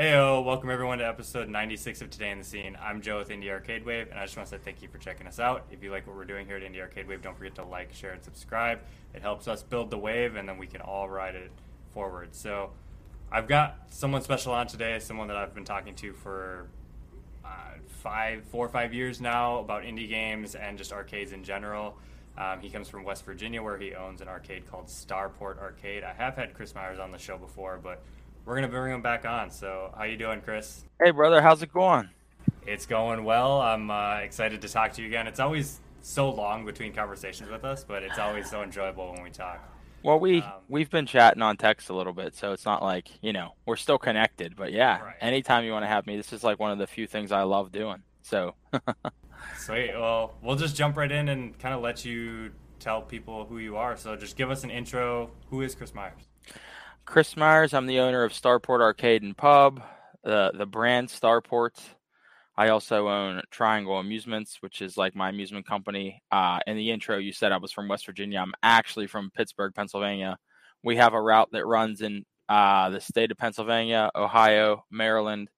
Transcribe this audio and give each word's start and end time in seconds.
Heyo, 0.00 0.42
welcome 0.42 0.70
everyone 0.70 0.96
to 1.00 1.06
episode 1.06 1.50
96 1.50 2.00
of 2.00 2.08
Today 2.08 2.30
in 2.30 2.38
the 2.38 2.44
Scene. 2.44 2.74
I'm 2.82 3.02
Joe 3.02 3.18
with 3.18 3.28
Indie 3.28 3.50
Arcade 3.50 3.84
Wave, 3.84 4.08
and 4.10 4.18
I 4.18 4.24
just 4.24 4.34
want 4.34 4.48
to 4.48 4.56
say 4.56 4.62
thank 4.64 4.80
you 4.80 4.88
for 4.88 4.96
checking 4.96 5.26
us 5.26 5.38
out. 5.38 5.66
If 5.70 5.82
you 5.82 5.90
like 5.90 6.06
what 6.06 6.16
we're 6.16 6.24
doing 6.24 6.46
here 6.46 6.56
at 6.56 6.62
Indie 6.62 6.80
Arcade 6.80 7.06
Wave, 7.06 7.20
don't 7.20 7.36
forget 7.36 7.54
to 7.56 7.64
like, 7.64 7.92
share, 7.92 8.12
and 8.12 8.24
subscribe. 8.24 8.80
It 9.12 9.20
helps 9.20 9.46
us 9.46 9.62
build 9.62 9.90
the 9.90 9.98
wave, 9.98 10.36
and 10.36 10.48
then 10.48 10.56
we 10.56 10.66
can 10.66 10.80
all 10.80 11.06
ride 11.06 11.34
it 11.34 11.50
forward. 11.92 12.34
So, 12.34 12.70
I've 13.30 13.46
got 13.46 13.76
someone 13.90 14.22
special 14.22 14.54
on 14.54 14.68
today, 14.68 14.98
someone 15.00 15.28
that 15.28 15.36
I've 15.36 15.54
been 15.54 15.66
talking 15.66 15.94
to 15.96 16.14
for 16.14 16.68
uh, 17.44 17.48
five, 17.86 18.44
four 18.44 18.64
or 18.64 18.70
five 18.70 18.94
years 18.94 19.20
now 19.20 19.58
about 19.58 19.82
indie 19.82 20.08
games 20.08 20.54
and 20.54 20.78
just 20.78 20.94
arcades 20.94 21.32
in 21.32 21.44
general. 21.44 21.98
Um, 22.38 22.60
he 22.60 22.70
comes 22.70 22.88
from 22.88 23.04
West 23.04 23.26
Virginia, 23.26 23.62
where 23.62 23.76
he 23.76 23.94
owns 23.94 24.22
an 24.22 24.28
arcade 24.28 24.62
called 24.70 24.86
Starport 24.86 25.58
Arcade. 25.58 26.04
I 26.04 26.14
have 26.14 26.36
had 26.36 26.54
Chris 26.54 26.74
Myers 26.74 26.98
on 26.98 27.12
the 27.12 27.18
show 27.18 27.36
before, 27.36 27.78
but 27.82 28.02
we're 28.44 28.54
gonna 28.54 28.68
bring 28.68 28.92
him 28.92 29.02
back 29.02 29.24
on. 29.24 29.50
So, 29.50 29.92
how 29.96 30.04
you 30.04 30.16
doing, 30.16 30.40
Chris? 30.40 30.84
Hey, 31.02 31.10
brother, 31.10 31.40
how's 31.40 31.62
it 31.62 31.72
going? 31.72 32.10
It's 32.66 32.86
going 32.86 33.24
well. 33.24 33.60
I'm 33.60 33.90
uh, 33.90 34.16
excited 34.16 34.62
to 34.62 34.68
talk 34.68 34.92
to 34.94 35.02
you 35.02 35.08
again. 35.08 35.26
It's 35.26 35.40
always 35.40 35.80
so 36.02 36.30
long 36.30 36.64
between 36.64 36.92
conversations 36.92 37.50
with 37.50 37.64
us, 37.64 37.84
but 37.84 38.02
it's 38.02 38.18
always 38.18 38.48
so 38.48 38.62
enjoyable 38.62 39.12
when 39.12 39.22
we 39.22 39.30
talk. 39.30 39.60
Well, 40.02 40.18
we 40.18 40.42
um, 40.42 40.52
we've 40.68 40.90
been 40.90 41.06
chatting 41.06 41.42
on 41.42 41.56
text 41.56 41.90
a 41.90 41.94
little 41.94 42.12
bit, 42.12 42.34
so 42.34 42.52
it's 42.52 42.64
not 42.64 42.82
like 42.82 43.08
you 43.22 43.32
know 43.32 43.54
we're 43.66 43.76
still 43.76 43.98
connected. 43.98 44.56
But 44.56 44.72
yeah, 44.72 45.00
right. 45.00 45.16
anytime 45.20 45.64
you 45.64 45.72
want 45.72 45.84
to 45.84 45.88
have 45.88 46.06
me, 46.06 46.16
this 46.16 46.32
is 46.32 46.42
like 46.42 46.58
one 46.58 46.72
of 46.72 46.78
the 46.78 46.86
few 46.86 47.06
things 47.06 47.32
I 47.32 47.42
love 47.42 47.72
doing. 47.72 48.02
So. 48.22 48.54
Sweet. 49.56 49.92
Well, 49.94 50.34
we'll 50.42 50.56
just 50.56 50.76
jump 50.76 50.96
right 50.96 51.10
in 51.10 51.28
and 51.28 51.58
kind 51.58 51.74
of 51.74 51.80
let 51.80 52.04
you 52.04 52.52
tell 52.78 53.02
people 53.02 53.46
who 53.46 53.58
you 53.58 53.76
are. 53.76 53.96
So 53.96 54.16
just 54.16 54.36
give 54.36 54.50
us 54.50 54.64
an 54.64 54.70
intro. 54.70 55.30
Who 55.50 55.62
is 55.62 55.74
Chris 55.74 55.94
Myers? 55.94 56.29
Chris 57.04 57.36
Myers. 57.36 57.74
I'm 57.74 57.86
the 57.86 58.00
owner 58.00 58.22
of 58.22 58.32
Starport 58.32 58.80
Arcade 58.80 59.22
and 59.22 59.36
Pub, 59.36 59.82
the 60.22 60.52
the 60.54 60.66
brand 60.66 61.08
Starport. 61.08 61.78
I 62.56 62.68
also 62.68 63.08
own 63.08 63.42
Triangle 63.50 63.98
Amusements, 63.98 64.58
which 64.60 64.82
is 64.82 64.96
like 64.96 65.14
my 65.16 65.30
amusement 65.30 65.66
company. 65.66 66.22
Uh, 66.30 66.60
in 66.66 66.76
the 66.76 66.90
intro, 66.90 67.16
you 67.18 67.32
said 67.32 67.52
I 67.52 67.56
was 67.56 67.72
from 67.72 67.88
West 67.88 68.06
Virginia. 68.06 68.38
I'm 68.38 68.52
actually 68.62 69.06
from 69.06 69.30
Pittsburgh, 69.30 69.74
Pennsylvania. 69.74 70.36
We 70.82 70.96
have 70.96 71.14
a 71.14 71.22
route 71.22 71.48
that 71.52 71.66
runs 71.66 72.02
in 72.02 72.24
uh, 72.48 72.90
the 72.90 73.00
state 73.00 73.30
of 73.30 73.38
Pennsylvania, 73.38 74.10
Ohio, 74.14 74.84
Maryland, 74.90 75.48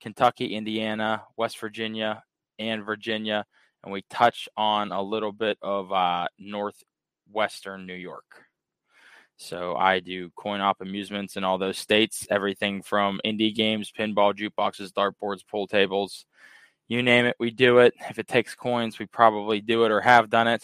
Kentucky, 0.00 0.54
Indiana, 0.54 1.22
West 1.36 1.58
Virginia, 1.58 2.22
and 2.58 2.84
Virginia, 2.84 3.44
and 3.82 3.92
we 3.92 4.02
touch 4.10 4.48
on 4.56 4.92
a 4.92 5.02
little 5.02 5.32
bit 5.32 5.58
of 5.62 5.92
uh, 5.92 6.26
northwestern 6.38 7.86
New 7.86 7.94
York. 7.94 8.44
So 9.40 9.74
I 9.74 10.00
do 10.00 10.30
coin 10.36 10.60
op 10.60 10.82
amusements 10.82 11.36
in 11.36 11.44
all 11.44 11.56
those 11.56 11.78
states, 11.78 12.26
everything 12.30 12.82
from 12.82 13.20
indie 13.24 13.54
games, 13.54 13.90
pinball, 13.90 14.34
jukeboxes, 14.34 14.92
dartboards, 14.92 15.46
pool 15.46 15.66
tables, 15.66 16.26
you 16.88 17.02
name 17.02 17.24
it, 17.24 17.36
we 17.40 17.50
do 17.50 17.78
it. 17.78 17.94
If 18.10 18.18
it 18.18 18.28
takes 18.28 18.54
coins, 18.54 18.98
we 18.98 19.06
probably 19.06 19.62
do 19.62 19.84
it 19.84 19.92
or 19.92 20.02
have 20.02 20.28
done 20.28 20.46
it. 20.48 20.62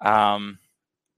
Um, 0.00 0.58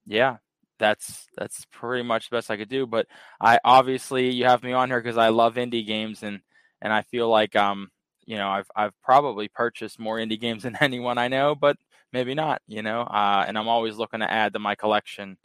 yeah, 0.06 0.38
that's 0.78 1.26
that's 1.36 1.64
pretty 1.72 2.02
much 2.04 2.30
the 2.30 2.36
best 2.36 2.50
I 2.50 2.56
could 2.56 2.68
do. 2.68 2.86
But 2.86 3.06
I 3.40 3.60
obviously 3.64 4.30
you 4.30 4.46
have 4.46 4.62
me 4.64 4.72
on 4.72 4.90
here 4.90 5.00
because 5.00 5.18
I 5.18 5.28
love 5.28 5.56
indie 5.56 5.86
games 5.86 6.22
and 6.24 6.40
and 6.82 6.92
I 6.92 7.02
feel 7.02 7.28
like 7.28 7.54
um 7.56 7.90
you 8.26 8.36
know 8.36 8.48
I've 8.48 8.70
I've 8.74 9.00
probably 9.02 9.48
purchased 9.48 10.00
more 10.00 10.18
indie 10.18 10.40
games 10.40 10.64
than 10.64 10.76
anyone 10.80 11.18
I 11.18 11.28
know, 11.28 11.54
but 11.54 11.76
maybe 12.12 12.34
not. 12.34 12.62
You 12.66 12.82
know, 12.82 13.02
uh, 13.02 13.44
and 13.46 13.56
I'm 13.58 13.68
always 13.68 13.96
looking 13.96 14.20
to 14.20 14.30
add 14.32 14.54
to 14.54 14.58
my 14.58 14.74
collection 14.74 15.36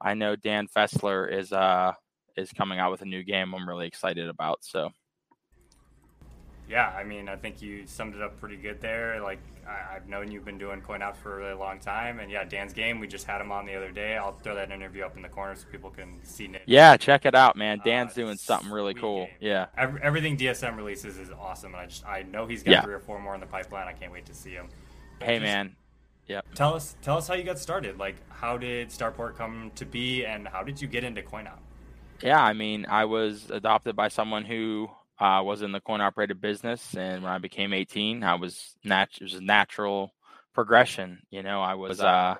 I 0.00 0.14
know 0.14 0.36
Dan 0.36 0.68
Fessler 0.68 1.32
is 1.32 1.52
uh 1.52 1.92
is 2.36 2.50
coming 2.52 2.78
out 2.78 2.90
with 2.90 3.02
a 3.02 3.06
new 3.06 3.22
game. 3.22 3.54
I'm 3.54 3.68
really 3.68 3.86
excited 3.86 4.28
about. 4.28 4.64
So. 4.64 4.90
Yeah, 6.68 6.88
I 6.88 7.02
mean, 7.02 7.30
I 7.30 7.36
think 7.36 7.62
you 7.62 7.86
summed 7.86 8.14
it 8.14 8.20
up 8.20 8.38
pretty 8.38 8.56
good 8.56 8.82
there. 8.82 9.22
Like, 9.22 9.38
I, 9.66 9.94
have 9.94 10.06
known 10.06 10.30
you've 10.30 10.44
been 10.44 10.58
doing 10.58 10.82
coin 10.82 11.00
ops 11.00 11.18
for 11.18 11.34
a 11.34 11.38
really 11.38 11.58
long 11.58 11.78
time, 11.78 12.20
and 12.20 12.30
yeah, 12.30 12.44
Dan's 12.44 12.74
game. 12.74 13.00
We 13.00 13.06
just 13.06 13.26
had 13.26 13.40
him 13.40 13.50
on 13.50 13.64
the 13.64 13.74
other 13.74 13.90
day. 13.90 14.18
I'll 14.18 14.36
throw 14.36 14.54
that 14.54 14.70
interview 14.70 15.02
up 15.02 15.16
in 15.16 15.22
the 15.22 15.30
corner 15.30 15.56
so 15.56 15.66
people 15.72 15.88
can 15.88 16.18
see 16.24 16.44
it. 16.44 16.62
Yeah, 16.66 16.98
check 16.98 17.24
it 17.24 17.34
out, 17.34 17.56
man. 17.56 17.80
Uh, 17.80 17.84
Dan's 17.84 18.12
uh, 18.12 18.16
doing 18.16 18.36
something 18.36 18.70
really 18.70 18.92
cool. 18.92 19.24
Game. 19.24 19.34
Yeah, 19.40 19.66
Every, 19.78 20.02
everything 20.02 20.36
DSM 20.36 20.76
releases 20.76 21.16
is 21.16 21.30
awesome, 21.30 21.72
and 21.72 21.80
I 21.80 21.86
just 21.86 22.06
I 22.06 22.22
know 22.22 22.46
he's 22.46 22.62
got 22.62 22.72
yeah. 22.72 22.82
three 22.82 22.94
or 22.94 23.00
four 23.00 23.18
more 23.18 23.34
in 23.34 23.40
the 23.40 23.46
pipeline. 23.46 23.88
I 23.88 23.92
can't 23.92 24.12
wait 24.12 24.26
to 24.26 24.34
see 24.34 24.52
him. 24.52 24.68
Hey, 25.20 25.36
just, 25.36 25.44
man, 25.44 25.74
yeah. 26.28 26.42
Tell 26.54 26.74
us 26.74 26.96
tell 27.02 27.16
us 27.16 27.26
how 27.26 27.34
you 27.34 27.42
got 27.42 27.58
started. 27.58 27.98
Like 27.98 28.16
how 28.30 28.58
did 28.58 28.90
Starport 28.90 29.36
come 29.36 29.72
to 29.74 29.84
be 29.84 30.24
and 30.24 30.46
how 30.46 30.62
did 30.62 30.80
you 30.80 30.86
get 30.86 31.04
into 31.04 31.22
coin 31.22 31.46
op? 31.46 31.60
Yeah, 32.22 32.42
I 32.42 32.52
mean, 32.52 32.86
I 32.88 33.04
was 33.04 33.50
adopted 33.50 33.96
by 33.96 34.08
someone 34.08 34.44
who 34.44 34.88
uh, 35.20 35.40
was 35.44 35.62
in 35.62 35.72
the 35.72 35.80
coin 35.80 36.00
operated 36.00 36.40
business 36.40 36.94
and 36.94 37.22
when 37.22 37.32
I 37.32 37.38
became 37.38 37.72
18, 37.72 38.22
I 38.22 38.34
was 38.34 38.76
nat- 38.84 39.08
it 39.20 39.24
was 39.24 39.34
a 39.34 39.40
natural 39.40 40.12
progression, 40.52 41.20
you 41.30 41.42
know, 41.42 41.62
I 41.62 41.74
was 41.74 42.00
uh 42.00 42.34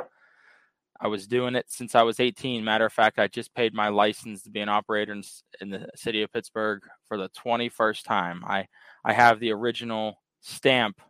I 1.01 1.07
was 1.07 1.27
doing 1.27 1.55
it 1.55 1.67
since 1.69 1.95
I 1.95 2.03
was 2.03 2.19
18. 2.19 2.65
Matter 2.65 2.87
of 2.87 2.93
fact, 2.93 3.19
I 3.19 3.29
just 3.29 3.55
paid 3.55 3.73
my 3.73 3.89
license 3.89 4.43
to 4.43 4.51
be 4.51 4.61
an 4.61 4.69
operator 4.69 5.13
in, 5.13 5.23
in 5.61 5.71
the 5.71 5.89
city 5.95 6.23
of 6.23 6.33
Pittsburgh 6.33 6.83
for 7.07 7.17
the 7.17 7.29
21st 7.31 8.03
time. 8.03 8.43
I 8.45 8.67
I 9.05 9.13
have 9.13 9.39
the 9.39 9.53
original 9.53 10.21
stamp 10.41 11.01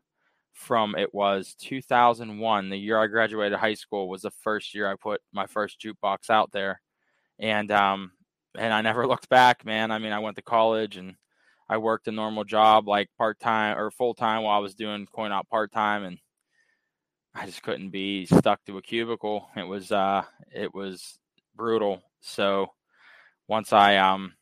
from 0.58 0.96
it 0.96 1.14
was 1.14 1.54
2001 1.60 2.68
the 2.68 2.76
year 2.76 2.98
i 2.98 3.06
graduated 3.06 3.56
high 3.56 3.74
school 3.74 4.08
was 4.08 4.22
the 4.22 4.30
first 4.42 4.74
year 4.74 4.90
i 4.90 4.94
put 4.96 5.20
my 5.32 5.46
first 5.46 5.80
jukebox 5.80 6.30
out 6.30 6.50
there. 6.50 6.80
And 7.38 7.70
um 7.70 8.10
and 8.58 8.74
i 8.74 8.80
never 8.80 9.06
looked 9.06 9.28
back 9.28 9.64
man. 9.64 9.92
I 9.92 9.98
mean 10.00 10.12
i 10.12 10.18
went 10.18 10.34
to 10.36 10.42
college 10.42 10.96
and 10.96 11.14
i 11.68 11.78
worked 11.78 12.08
a 12.08 12.12
normal 12.12 12.42
job 12.42 12.88
like 12.88 13.08
part-time 13.16 13.78
or 13.78 13.92
full-time 13.92 14.42
while 14.42 14.56
i 14.56 14.60
was 14.60 14.74
doing 14.74 15.06
coin 15.06 15.30
out 15.30 15.48
part-time 15.48 16.02
and 16.02 16.18
i 17.36 17.46
just 17.46 17.62
couldn't 17.62 17.90
be 17.90 18.26
stuck 18.26 18.64
to 18.64 18.78
a 18.78 18.82
cubicle. 18.82 19.48
It 19.56 19.66
was 19.66 19.92
uh 19.92 20.24
it 20.52 20.74
was 20.74 21.20
brutal. 21.54 22.02
So 22.20 22.66
once 23.46 23.72
i 23.72 23.96
um 23.96 24.34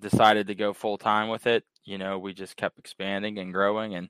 decided 0.00 0.46
to 0.46 0.54
go 0.54 0.72
full-time 0.72 1.28
with 1.28 1.46
it 1.46 1.64
you 1.84 1.98
know 1.98 2.18
we 2.18 2.32
just 2.32 2.56
kept 2.56 2.78
expanding 2.78 3.38
and 3.38 3.52
growing 3.52 3.94
and 3.96 4.08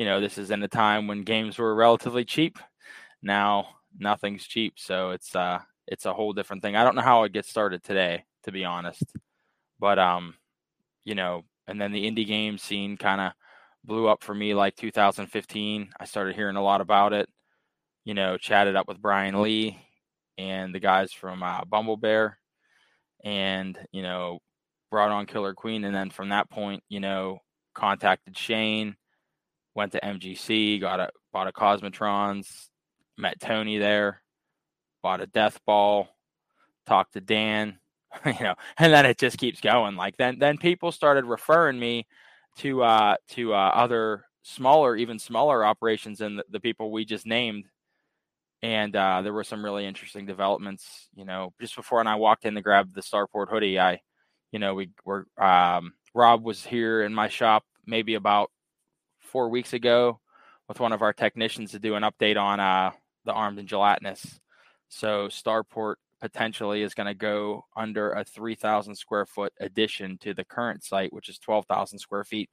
you 0.00 0.06
know, 0.06 0.18
this 0.18 0.38
is 0.38 0.50
in 0.50 0.62
a 0.62 0.68
time 0.68 1.06
when 1.08 1.24
games 1.24 1.58
were 1.58 1.74
relatively 1.74 2.24
cheap. 2.24 2.58
Now 3.20 3.66
nothing's 3.98 4.46
cheap, 4.46 4.78
so 4.78 5.10
it's 5.10 5.36
uh 5.36 5.58
it's 5.86 6.06
a 6.06 6.14
whole 6.14 6.32
different 6.32 6.62
thing. 6.62 6.74
I 6.74 6.84
don't 6.84 6.94
know 6.94 7.02
how 7.02 7.24
it 7.24 7.34
get 7.34 7.44
started 7.44 7.84
today, 7.84 8.24
to 8.44 8.50
be 8.50 8.64
honest. 8.64 9.02
But 9.78 9.98
um, 9.98 10.36
you 11.04 11.14
know, 11.14 11.42
and 11.66 11.78
then 11.78 11.92
the 11.92 12.10
indie 12.10 12.26
game 12.26 12.56
scene 12.56 12.96
kind 12.96 13.20
of 13.20 13.32
blew 13.84 14.08
up 14.08 14.24
for 14.24 14.34
me 14.34 14.54
like 14.54 14.74
2015. 14.76 15.90
I 16.00 16.04
started 16.06 16.34
hearing 16.34 16.56
a 16.56 16.62
lot 16.62 16.80
about 16.80 17.12
it. 17.12 17.28
You 18.06 18.14
know, 18.14 18.38
chatted 18.38 18.76
up 18.76 18.88
with 18.88 19.02
Brian 19.02 19.42
Lee 19.42 19.78
and 20.38 20.74
the 20.74 20.80
guys 20.80 21.12
from 21.12 21.42
uh, 21.42 21.64
Bumblebear, 21.66 22.36
and 23.22 23.78
you 23.92 24.00
know, 24.00 24.38
brought 24.90 25.10
on 25.10 25.26
Killer 25.26 25.52
Queen, 25.52 25.84
and 25.84 25.94
then 25.94 26.08
from 26.08 26.30
that 26.30 26.48
point, 26.48 26.82
you 26.88 27.00
know, 27.00 27.40
contacted 27.74 28.34
Shane 28.34 28.96
went 29.80 29.92
to 29.92 30.00
MGC, 30.00 30.78
got 30.78 31.00
a 31.00 31.08
bought 31.32 31.48
a 31.48 31.52
Cosmotrons, 31.52 32.68
met 33.16 33.40
Tony 33.40 33.78
there, 33.78 34.20
bought 35.02 35.22
a 35.22 35.26
Death 35.26 35.58
Ball, 35.64 36.06
talked 36.86 37.14
to 37.14 37.20
Dan, 37.22 37.78
you 38.26 38.34
know, 38.40 38.56
and 38.76 38.92
then 38.92 39.06
it 39.06 39.16
just 39.16 39.38
keeps 39.38 39.62
going. 39.62 39.96
Like 39.96 40.18
then 40.18 40.38
then 40.38 40.58
people 40.58 40.92
started 40.92 41.24
referring 41.24 41.80
me 41.80 42.06
to 42.58 42.82
uh 42.82 43.16
to 43.30 43.54
uh, 43.54 43.72
other 43.74 44.26
smaller, 44.42 44.96
even 44.96 45.18
smaller 45.18 45.64
operations 45.64 46.18
than 46.18 46.36
the, 46.36 46.44
the 46.50 46.60
people 46.60 46.90
we 46.90 47.06
just 47.06 47.24
named. 47.24 47.64
And 48.60 48.94
uh, 48.94 49.22
there 49.22 49.32
were 49.32 49.44
some 49.44 49.64
really 49.64 49.86
interesting 49.86 50.26
developments. 50.26 51.08
You 51.14 51.24
know, 51.24 51.54
just 51.58 51.74
before 51.74 52.00
and 52.00 52.08
I 52.08 52.16
walked 52.16 52.44
in 52.44 52.54
to 52.56 52.60
grab 52.60 52.92
the 52.92 53.00
Starport 53.00 53.48
hoodie, 53.48 53.80
I, 53.80 54.00
you 54.52 54.58
know, 54.58 54.74
we 54.74 54.90
were 55.06 55.26
um, 55.38 55.94
Rob 56.14 56.44
was 56.44 56.66
here 56.66 57.02
in 57.02 57.14
my 57.14 57.28
shop 57.28 57.64
maybe 57.86 58.14
about 58.14 58.50
four 59.30 59.48
weeks 59.48 59.72
ago 59.72 60.20
with 60.68 60.80
one 60.80 60.92
of 60.92 61.02
our 61.02 61.12
technicians 61.12 61.70
to 61.70 61.78
do 61.78 61.94
an 61.94 62.02
update 62.02 62.40
on 62.40 62.60
uh, 62.60 62.90
the 63.24 63.32
armed 63.32 63.58
and 63.58 63.68
gelatinous. 63.68 64.40
So 64.88 65.28
Starport 65.28 65.96
potentially 66.20 66.82
is 66.82 66.94
going 66.94 67.06
to 67.06 67.14
go 67.14 67.64
under 67.76 68.12
a 68.12 68.24
3,000 68.24 68.94
square 68.94 69.26
foot 69.26 69.52
addition 69.60 70.18
to 70.18 70.34
the 70.34 70.44
current 70.44 70.84
site, 70.84 71.12
which 71.12 71.28
is 71.28 71.38
12,000 71.38 71.98
square 71.98 72.24
feet. 72.24 72.50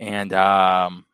And 0.00 0.32
um, 0.32 1.04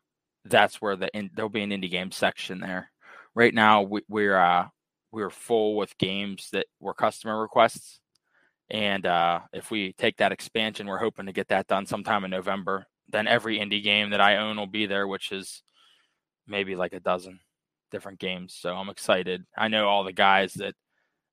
that's 0.44 0.80
where 0.80 0.96
the 0.96 1.08
in, 1.14 1.30
there'll 1.34 1.48
be 1.48 1.62
an 1.62 1.70
indie 1.70 1.90
game 1.90 2.12
section 2.12 2.60
there. 2.60 2.90
Right 3.34 3.54
now, 3.54 3.82
we, 3.82 4.02
we're 4.08 4.38
uh, 4.38 4.68
we're 5.12 5.30
full 5.30 5.76
with 5.76 5.98
games 5.98 6.48
that 6.52 6.66
were 6.80 6.94
customer 6.94 7.40
requests, 7.40 8.00
and 8.70 9.04
uh, 9.06 9.40
if 9.52 9.70
we 9.70 9.92
take 9.94 10.16
that 10.18 10.32
expansion, 10.32 10.86
we're 10.86 10.98
hoping 10.98 11.26
to 11.26 11.32
get 11.32 11.48
that 11.48 11.66
done 11.66 11.86
sometime 11.86 12.24
in 12.24 12.30
November 12.30 12.86
then 13.08 13.26
every 13.26 13.58
indie 13.58 13.82
game 13.82 14.10
that 14.10 14.20
I 14.20 14.36
own 14.36 14.56
will 14.56 14.66
be 14.66 14.86
there, 14.86 15.08
which 15.08 15.32
is 15.32 15.62
maybe 16.46 16.76
like 16.76 16.92
a 16.92 17.00
dozen 17.00 17.40
different 17.90 18.18
games. 18.18 18.56
So 18.58 18.74
I'm 18.74 18.90
excited. 18.90 19.44
I 19.56 19.68
know 19.68 19.88
all 19.88 20.04
the 20.04 20.12
guys 20.12 20.54
that 20.54 20.74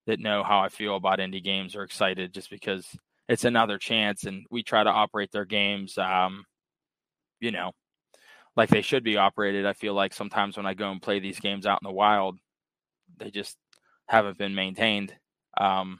that 0.07 0.19
know 0.19 0.43
how 0.43 0.59
I 0.59 0.69
feel 0.69 0.95
about 0.95 1.19
indie 1.19 1.43
games 1.43 1.75
are 1.75 1.83
excited 1.83 2.33
just 2.33 2.49
because 2.49 2.87
it's 3.27 3.43
another 3.43 3.77
chance, 3.77 4.25
and 4.25 4.45
we 4.51 4.61
try 4.63 4.83
to 4.83 4.89
operate 4.89 5.31
their 5.31 5.45
games, 5.45 5.97
um, 5.97 6.45
you 7.39 7.51
know, 7.51 7.71
like 8.55 8.69
they 8.69 8.83
should 8.83 9.03
be 9.03 9.17
operated. 9.17 9.65
I 9.65 9.73
feel 9.73 9.95
like 9.95 10.13
sometimes 10.13 10.57
when 10.57 10.67
I 10.67 10.75
go 10.75 10.91
and 10.91 11.01
play 11.01 11.19
these 11.19 11.39
games 11.39 11.65
out 11.65 11.79
in 11.81 11.87
the 11.87 11.93
wild, 11.93 12.37
they 13.17 13.31
just 13.31 13.57
haven't 14.07 14.37
been 14.37 14.53
maintained. 14.53 15.15
Um, 15.57 15.99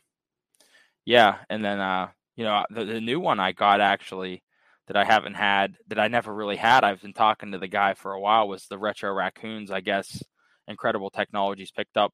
yeah, 1.06 1.38
and 1.50 1.66
then 1.66 1.80
uh, 1.80 2.10
you 2.36 2.44
know 2.44 2.64
the, 2.70 2.86
the 2.86 3.02
new 3.02 3.20
one 3.20 3.40
I 3.40 3.52
got 3.52 3.82
actually 3.82 4.44
that 4.88 4.98
I 4.98 5.06
haven't 5.06 5.34
had 5.34 5.78
that 5.88 6.00
I 6.00 6.08
never 6.08 6.34
really 6.34 6.58
had. 6.58 6.84
I've 6.84 7.02
been 7.02 7.14
talking 7.14 7.52
to 7.52 7.58
the 7.58 7.68
guy 7.68 7.94
for 7.94 8.14
a 8.14 8.20
while 8.20 8.48
was 8.48 8.68
the 8.68 8.78
Retro 8.78 9.12
Raccoons. 9.14 9.72
I 9.72 9.82
guess 9.82 10.22
Incredible 10.68 11.10
Technologies 11.10 11.72
picked 11.72 11.98
up 11.98 12.12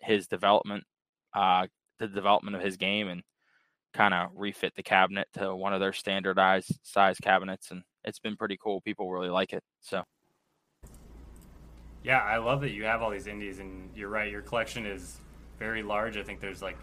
his 0.00 0.26
development, 0.26 0.84
uh, 1.34 1.66
the 1.98 2.08
development 2.08 2.56
of 2.56 2.62
his 2.62 2.76
game, 2.76 3.08
and 3.08 3.22
kind 3.92 4.14
of 4.14 4.30
refit 4.34 4.74
the 4.76 4.82
cabinet 4.82 5.28
to 5.34 5.54
one 5.54 5.72
of 5.72 5.80
their 5.80 5.92
standardized 5.92 6.78
size 6.82 7.18
cabinets, 7.18 7.70
and 7.70 7.82
it's 8.04 8.18
been 8.18 8.36
pretty 8.36 8.58
cool. 8.62 8.80
People 8.80 9.10
really 9.10 9.28
like 9.30 9.52
it. 9.52 9.62
So. 9.80 10.04
Yeah, 12.02 12.20
I 12.20 12.38
love 12.38 12.62
that 12.62 12.70
you 12.70 12.84
have 12.84 13.02
all 13.02 13.10
these 13.10 13.26
indies, 13.26 13.58
and 13.58 13.90
you're 13.94 14.08
right. 14.08 14.30
Your 14.30 14.40
collection 14.40 14.86
is 14.86 15.18
very 15.58 15.82
large. 15.82 16.16
I 16.16 16.22
think 16.22 16.40
there's 16.40 16.62
like 16.62 16.78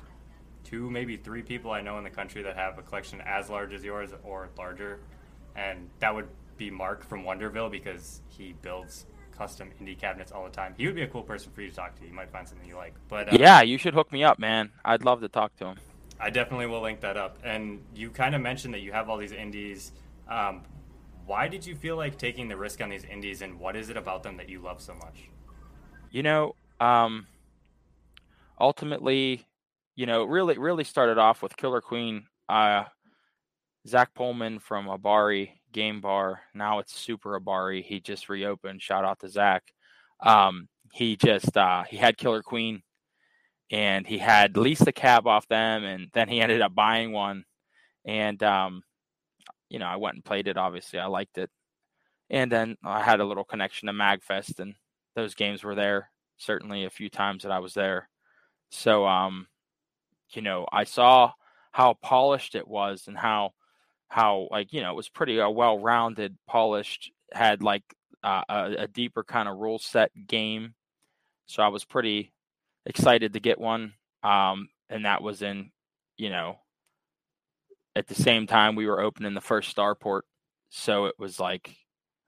two, 0.64 0.92
maybe 0.92 1.18
three 1.18 1.42
people 1.42 1.72
I 1.72 1.82
know 1.82 1.98
in 1.98 2.04
the 2.04 2.10
country 2.10 2.44
that 2.44 2.56
have 2.56 2.78
a 2.78 2.84
collection 2.84 3.22
as 3.26 3.50
large 3.50 3.74
as 3.74 3.84
yours 3.84 4.12
or 4.24 4.50
larger, 4.58 5.00
and 5.58 5.90
that 6.00 6.14
would 6.14 6.28
be 6.56 6.72
Mark 6.72 7.04
from 7.04 7.24
Wonderville 7.24 7.70
because 7.70 8.22
he 8.30 8.54
builds 8.62 9.06
custom 9.38 9.70
indie 9.82 9.98
cabinets 9.98 10.32
all 10.32 10.44
the 10.44 10.50
time. 10.50 10.74
He 10.78 10.86
would 10.86 10.96
be 10.96 11.04
a 11.04 11.08
cool 11.08 11.22
person 11.24 11.52
for 11.52 11.62
you 11.62 11.70
to 11.70 11.76
talk 11.76 12.00
to. 12.00 12.08
You 12.08 12.14
might 12.14 12.32
find 12.32 12.48
something 12.48 12.68
you 12.68 12.76
like. 12.76 12.96
But 13.08 13.34
uh, 13.34 13.38
yeah, 13.40 13.62
you 13.62 13.78
should 13.78 13.94
hook 13.94 14.12
me 14.12 14.24
up, 14.24 14.40
man. 14.40 14.72
I'd 14.86 15.04
love 15.04 15.22
to 15.22 15.30
talk 15.30 15.56
to 15.58 15.66
him. 15.66 15.78
I 16.20 16.30
definitely 16.30 16.66
will 16.66 16.82
link 16.82 17.02
that 17.02 17.18
up. 17.18 17.38
And 17.44 17.84
you 17.94 18.10
kind 18.10 18.34
of 18.34 18.42
mentioned 18.42 18.74
that 18.74 18.82
you 18.82 18.92
have 18.92 19.10
all 19.10 19.18
these 19.18 19.32
indies. 19.32 19.92
Um, 20.28 20.64
why 21.26 21.48
did 21.48 21.66
you 21.66 21.76
feel 21.76 21.98
like 21.98 22.18
taking 22.18 22.48
the 22.48 22.58
risk 22.58 22.82
on 22.82 22.90
these 22.90 23.04
indies, 23.04 23.42
and 23.42 23.60
what 23.60 23.76
is 23.76 23.90
it 23.90 23.98
about 23.98 24.24
them 24.24 24.38
that 24.38 24.50
you 24.50 24.60
love 24.60 24.82
so 24.82 24.96
much? 24.96 25.30
You 26.10 26.24
know, 26.24 26.56
um, 26.80 27.28
ultimately, 28.60 29.46
you 29.96 30.06
know, 30.06 30.24
really, 30.24 30.58
really 30.58 30.86
started 30.86 31.18
off 31.18 31.44
with 31.44 31.58
Killer 31.58 31.82
Queen. 31.82 32.26
Uh, 32.48 32.86
Zach 33.88 34.14
Pullman 34.14 34.60
from 34.60 34.88
Abari 34.88 35.52
Game 35.72 36.02
Bar. 36.02 36.42
Now 36.54 36.80
it's 36.80 36.94
Super 36.94 37.40
Abari. 37.40 37.84
He 37.84 38.00
just 38.00 38.30
reopened. 38.30 38.82
Shout 38.82 39.06
out 39.06 39.20
to 39.20 39.30
Zach. 39.30 39.64
Um, 40.20 40.68
he 40.92 41.16
just 41.16 41.56
uh, 41.56 41.84
he 41.84 41.98
had 41.98 42.18
Killer 42.18 42.42
Queen 42.42 42.82
and 43.70 44.08
he 44.08 44.18
had 44.18 44.58
leased 44.58 44.88
a 44.88 44.92
cab 44.92 45.28
off 45.28 45.48
them, 45.48 45.84
and 45.84 46.08
then 46.14 46.30
he 46.30 46.42
ended 46.42 46.62
up 46.62 46.74
buying 46.74 47.12
one. 47.12 47.44
And 48.06 48.42
um, 48.44 48.84
you 49.70 49.80
know, 49.80 49.86
I 49.86 49.98
went 49.98 50.16
and 50.16 50.26
played 50.26 50.48
it. 50.48 50.58
Obviously, 50.58 51.00
I 51.00 51.08
liked 51.08 51.38
it, 51.38 51.50
and 52.30 52.52
then 52.52 52.78
I 52.84 53.04
had 53.04 53.20
a 53.20 53.26
little 53.26 53.44
connection 53.44 53.88
to 53.88 53.94
Magfest, 53.94 54.60
and 54.60 54.76
those 55.16 55.36
games 55.36 55.64
were 55.64 55.76
there 55.76 56.12
certainly 56.38 56.86
a 56.86 56.90
few 56.90 57.10
times 57.10 57.44
that 57.44 57.52
I 57.52 57.60
was 57.60 57.74
there. 57.74 58.10
So, 58.70 59.08
um, 59.08 59.48
you 60.32 60.42
know, 60.42 60.68
I 60.72 60.84
saw 60.84 61.32
how 61.72 61.96
polished 61.96 62.56
it 62.56 62.68
was, 62.68 63.06
and 63.08 63.18
how 63.18 63.54
how 64.10 64.48
like 64.52 64.74
you 64.74 64.82
know 64.82 64.92
it 64.92 64.96
was 64.96 65.10
pretty 65.10 65.40
uh, 65.40 65.50
well 65.50 65.80
rounded, 65.80 66.38
polished, 66.48 67.12
had 67.34 67.62
like 67.62 67.84
uh, 68.24 68.44
a, 68.50 68.76
a 68.80 68.88
deeper 68.88 69.24
kind 69.24 69.48
of 69.48 69.58
rule 69.58 69.80
set 69.80 70.12
game. 70.28 70.74
So 71.46 71.64
I 71.64 71.70
was 71.70 71.86
pretty 71.86 72.34
excited 72.86 73.34
to 73.34 73.40
get 73.40 73.60
one. 73.60 73.94
Um, 74.24 74.70
and 74.90 75.06
that 75.06 75.22
was 75.22 75.42
in, 75.42 75.72
you 76.18 76.30
know, 76.30 76.58
at 77.96 78.08
the 78.08 78.16
same 78.16 78.48
time 78.48 78.76
we 78.76 78.88
were 78.88 79.02
opening 79.02 79.34
the 79.34 79.42
first 79.42 79.76
starport. 79.76 80.22
So 80.70 81.06
it 81.06 81.16
was 81.18 81.40
like 81.40 81.76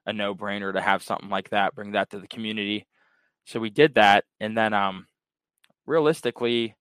a 0.06 0.12
no 0.12 0.34
brainer 0.34 0.72
to 0.72 0.80
have 0.80 1.02
something 1.02 1.28
like 1.28 1.50
that, 1.50 1.74
bring 1.74 1.92
that 1.92 2.10
to 2.10 2.18
the 2.18 2.28
community. 2.28 2.86
So 3.44 3.60
we 3.60 3.70
did 3.70 3.94
that. 3.94 4.24
And 4.40 4.56
then, 4.56 4.72
um, 4.72 5.06
realistically, 5.86 6.76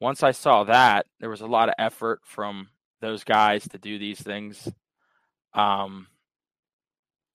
once 0.00 0.22
I 0.22 0.30
saw 0.30 0.64
that, 0.64 1.06
there 1.18 1.30
was 1.30 1.40
a 1.40 1.46
lot 1.46 1.68
of 1.68 1.74
effort 1.78 2.20
from 2.24 2.68
those 3.00 3.24
guys 3.24 3.66
to 3.68 3.78
do 3.78 3.98
these 3.98 4.20
things. 4.20 4.68
Um, 5.54 6.06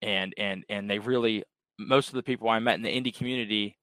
and, 0.01 0.33
and, 0.37 0.63
and 0.69 0.89
they 0.89 0.99
really, 0.99 1.43
most 1.77 2.09
of 2.09 2.15
the 2.15 2.23
people 2.23 2.49
I 2.49 2.59
met 2.59 2.75
in 2.75 2.83
the 2.83 2.89
indie 2.89 3.15
community, 3.15 3.77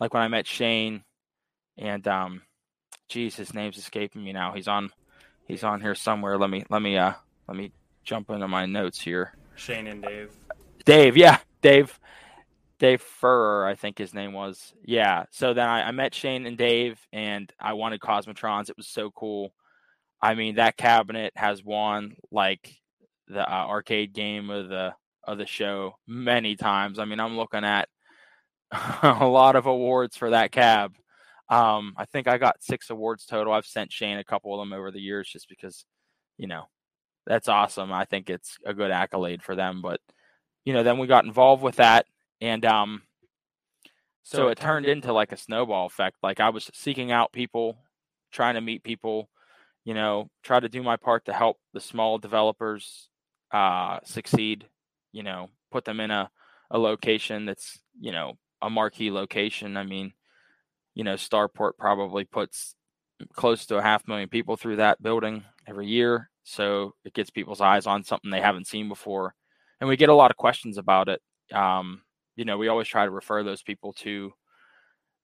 like 0.00 0.12
when 0.12 0.22
I 0.22 0.28
met 0.28 0.46
Shane 0.46 1.04
and 1.76 2.06
um, 2.08 2.42
geez, 3.08 3.36
his 3.36 3.54
name's 3.54 3.78
escaping 3.78 4.22
me 4.22 4.32
now. 4.32 4.52
He's 4.52 4.68
on, 4.68 4.90
he's 5.46 5.64
on 5.64 5.80
here 5.80 5.94
somewhere. 5.94 6.36
Let 6.38 6.50
me 6.50 6.64
let 6.68 6.82
me 6.82 6.96
uh 6.96 7.14
let 7.46 7.56
me 7.56 7.72
jump 8.04 8.30
into 8.30 8.48
my 8.48 8.66
notes 8.66 9.00
here. 9.00 9.32
Shane 9.56 9.86
and 9.86 10.02
Dave. 10.02 10.30
Dave, 10.84 11.16
yeah, 11.16 11.38
Dave. 11.62 11.98
Dave 12.78 13.02
Furrer, 13.02 13.66
I 13.66 13.74
think 13.74 13.98
his 13.98 14.14
name 14.14 14.32
was. 14.32 14.72
Yeah. 14.84 15.24
So 15.30 15.52
then 15.52 15.68
I, 15.68 15.88
I 15.88 15.90
met 15.90 16.14
Shane 16.14 16.46
and 16.46 16.56
Dave, 16.56 16.96
and 17.12 17.52
I 17.58 17.72
wanted 17.72 18.00
Cosmotrons. 18.00 18.70
It 18.70 18.76
was 18.76 18.86
so 18.86 19.10
cool. 19.10 19.52
I 20.20 20.34
mean, 20.34 20.56
that 20.56 20.76
cabinet 20.76 21.32
has 21.36 21.62
won 21.62 22.16
like 22.30 22.74
the 23.28 23.40
uh, 23.40 23.66
arcade 23.66 24.12
game 24.12 24.50
of 24.50 24.68
the 24.68 24.94
of 25.24 25.38
the 25.38 25.46
show 25.46 25.96
many 26.06 26.56
times. 26.56 26.98
I 26.98 27.04
mean, 27.04 27.20
I'm 27.20 27.36
looking 27.36 27.64
at 27.64 27.88
a 29.02 29.26
lot 29.26 29.56
of 29.56 29.66
awards 29.66 30.16
for 30.16 30.30
that 30.30 30.52
cab. 30.52 30.94
Um, 31.50 31.94
I 31.96 32.04
think 32.04 32.28
I 32.28 32.38
got 32.38 32.62
six 32.62 32.90
awards 32.90 33.24
total. 33.24 33.52
I've 33.52 33.66
sent 33.66 33.92
Shane 33.92 34.18
a 34.18 34.24
couple 34.24 34.54
of 34.54 34.60
them 34.60 34.76
over 34.76 34.90
the 34.90 35.00
years 35.00 35.28
just 35.28 35.48
because, 35.48 35.84
you 36.36 36.46
know, 36.46 36.64
that's 37.26 37.48
awesome. 37.48 37.92
I 37.92 38.04
think 38.04 38.28
it's 38.28 38.58
a 38.66 38.74
good 38.74 38.90
accolade 38.90 39.42
for 39.42 39.54
them. 39.56 39.80
But, 39.80 40.00
you 40.64 40.72
know, 40.72 40.82
then 40.82 40.98
we 40.98 41.06
got 41.06 41.24
involved 41.24 41.62
with 41.62 41.76
that. 41.76 42.06
And 42.40 42.64
um, 42.66 43.02
so, 44.24 44.38
so 44.38 44.48
it 44.48 44.58
turned 44.58 44.86
into 44.86 45.12
like 45.12 45.32
a 45.32 45.38
snowball 45.38 45.86
effect. 45.86 46.16
Like 46.22 46.40
I 46.40 46.50
was 46.50 46.70
seeking 46.74 47.10
out 47.10 47.32
people, 47.32 47.78
trying 48.30 48.54
to 48.54 48.60
meet 48.60 48.82
people, 48.82 49.30
you 49.88 49.94
know, 49.94 50.28
try 50.42 50.60
to 50.60 50.68
do 50.68 50.82
my 50.82 50.96
part 50.96 51.24
to 51.24 51.32
help 51.32 51.56
the 51.72 51.80
small 51.80 52.18
developers 52.18 53.08
uh, 53.52 53.98
succeed, 54.04 54.66
you 55.12 55.22
know, 55.22 55.48
put 55.72 55.86
them 55.86 55.98
in 55.98 56.10
a, 56.10 56.30
a 56.70 56.78
location 56.78 57.46
that's, 57.46 57.78
you 57.98 58.12
know, 58.12 58.34
a 58.60 58.68
marquee 58.68 59.10
location. 59.10 59.78
I 59.78 59.84
mean, 59.84 60.12
you 60.94 61.04
know, 61.04 61.14
Starport 61.14 61.78
probably 61.78 62.26
puts 62.26 62.74
close 63.32 63.64
to 63.64 63.78
a 63.78 63.82
half 63.82 64.06
million 64.06 64.28
people 64.28 64.58
through 64.58 64.76
that 64.76 65.02
building 65.02 65.42
every 65.66 65.86
year. 65.86 66.28
So 66.44 66.92
it 67.06 67.14
gets 67.14 67.30
people's 67.30 67.62
eyes 67.62 67.86
on 67.86 68.04
something 68.04 68.30
they 68.30 68.42
haven't 68.42 68.66
seen 68.66 68.90
before. 68.90 69.34
And 69.80 69.88
we 69.88 69.96
get 69.96 70.10
a 70.10 70.14
lot 70.14 70.30
of 70.30 70.36
questions 70.36 70.76
about 70.76 71.08
it. 71.08 71.22
Um, 71.50 72.02
you 72.36 72.44
know, 72.44 72.58
we 72.58 72.68
always 72.68 72.88
try 72.88 73.06
to 73.06 73.10
refer 73.10 73.42
those 73.42 73.62
people 73.62 73.94
to, 74.00 74.34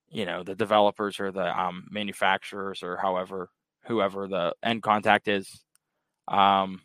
you 0.09 0.25
know, 0.25 0.41
the 0.41 0.55
developers 0.55 1.19
or 1.19 1.31
the 1.31 1.55
um, 1.55 1.85
manufacturers 1.91 2.81
or 2.81 2.97
however, 2.97 3.51
whoever 3.87 4.27
the 4.27 4.53
end 4.63 4.83
contact 4.83 5.27
is. 5.27 5.61
Um, 6.27 6.81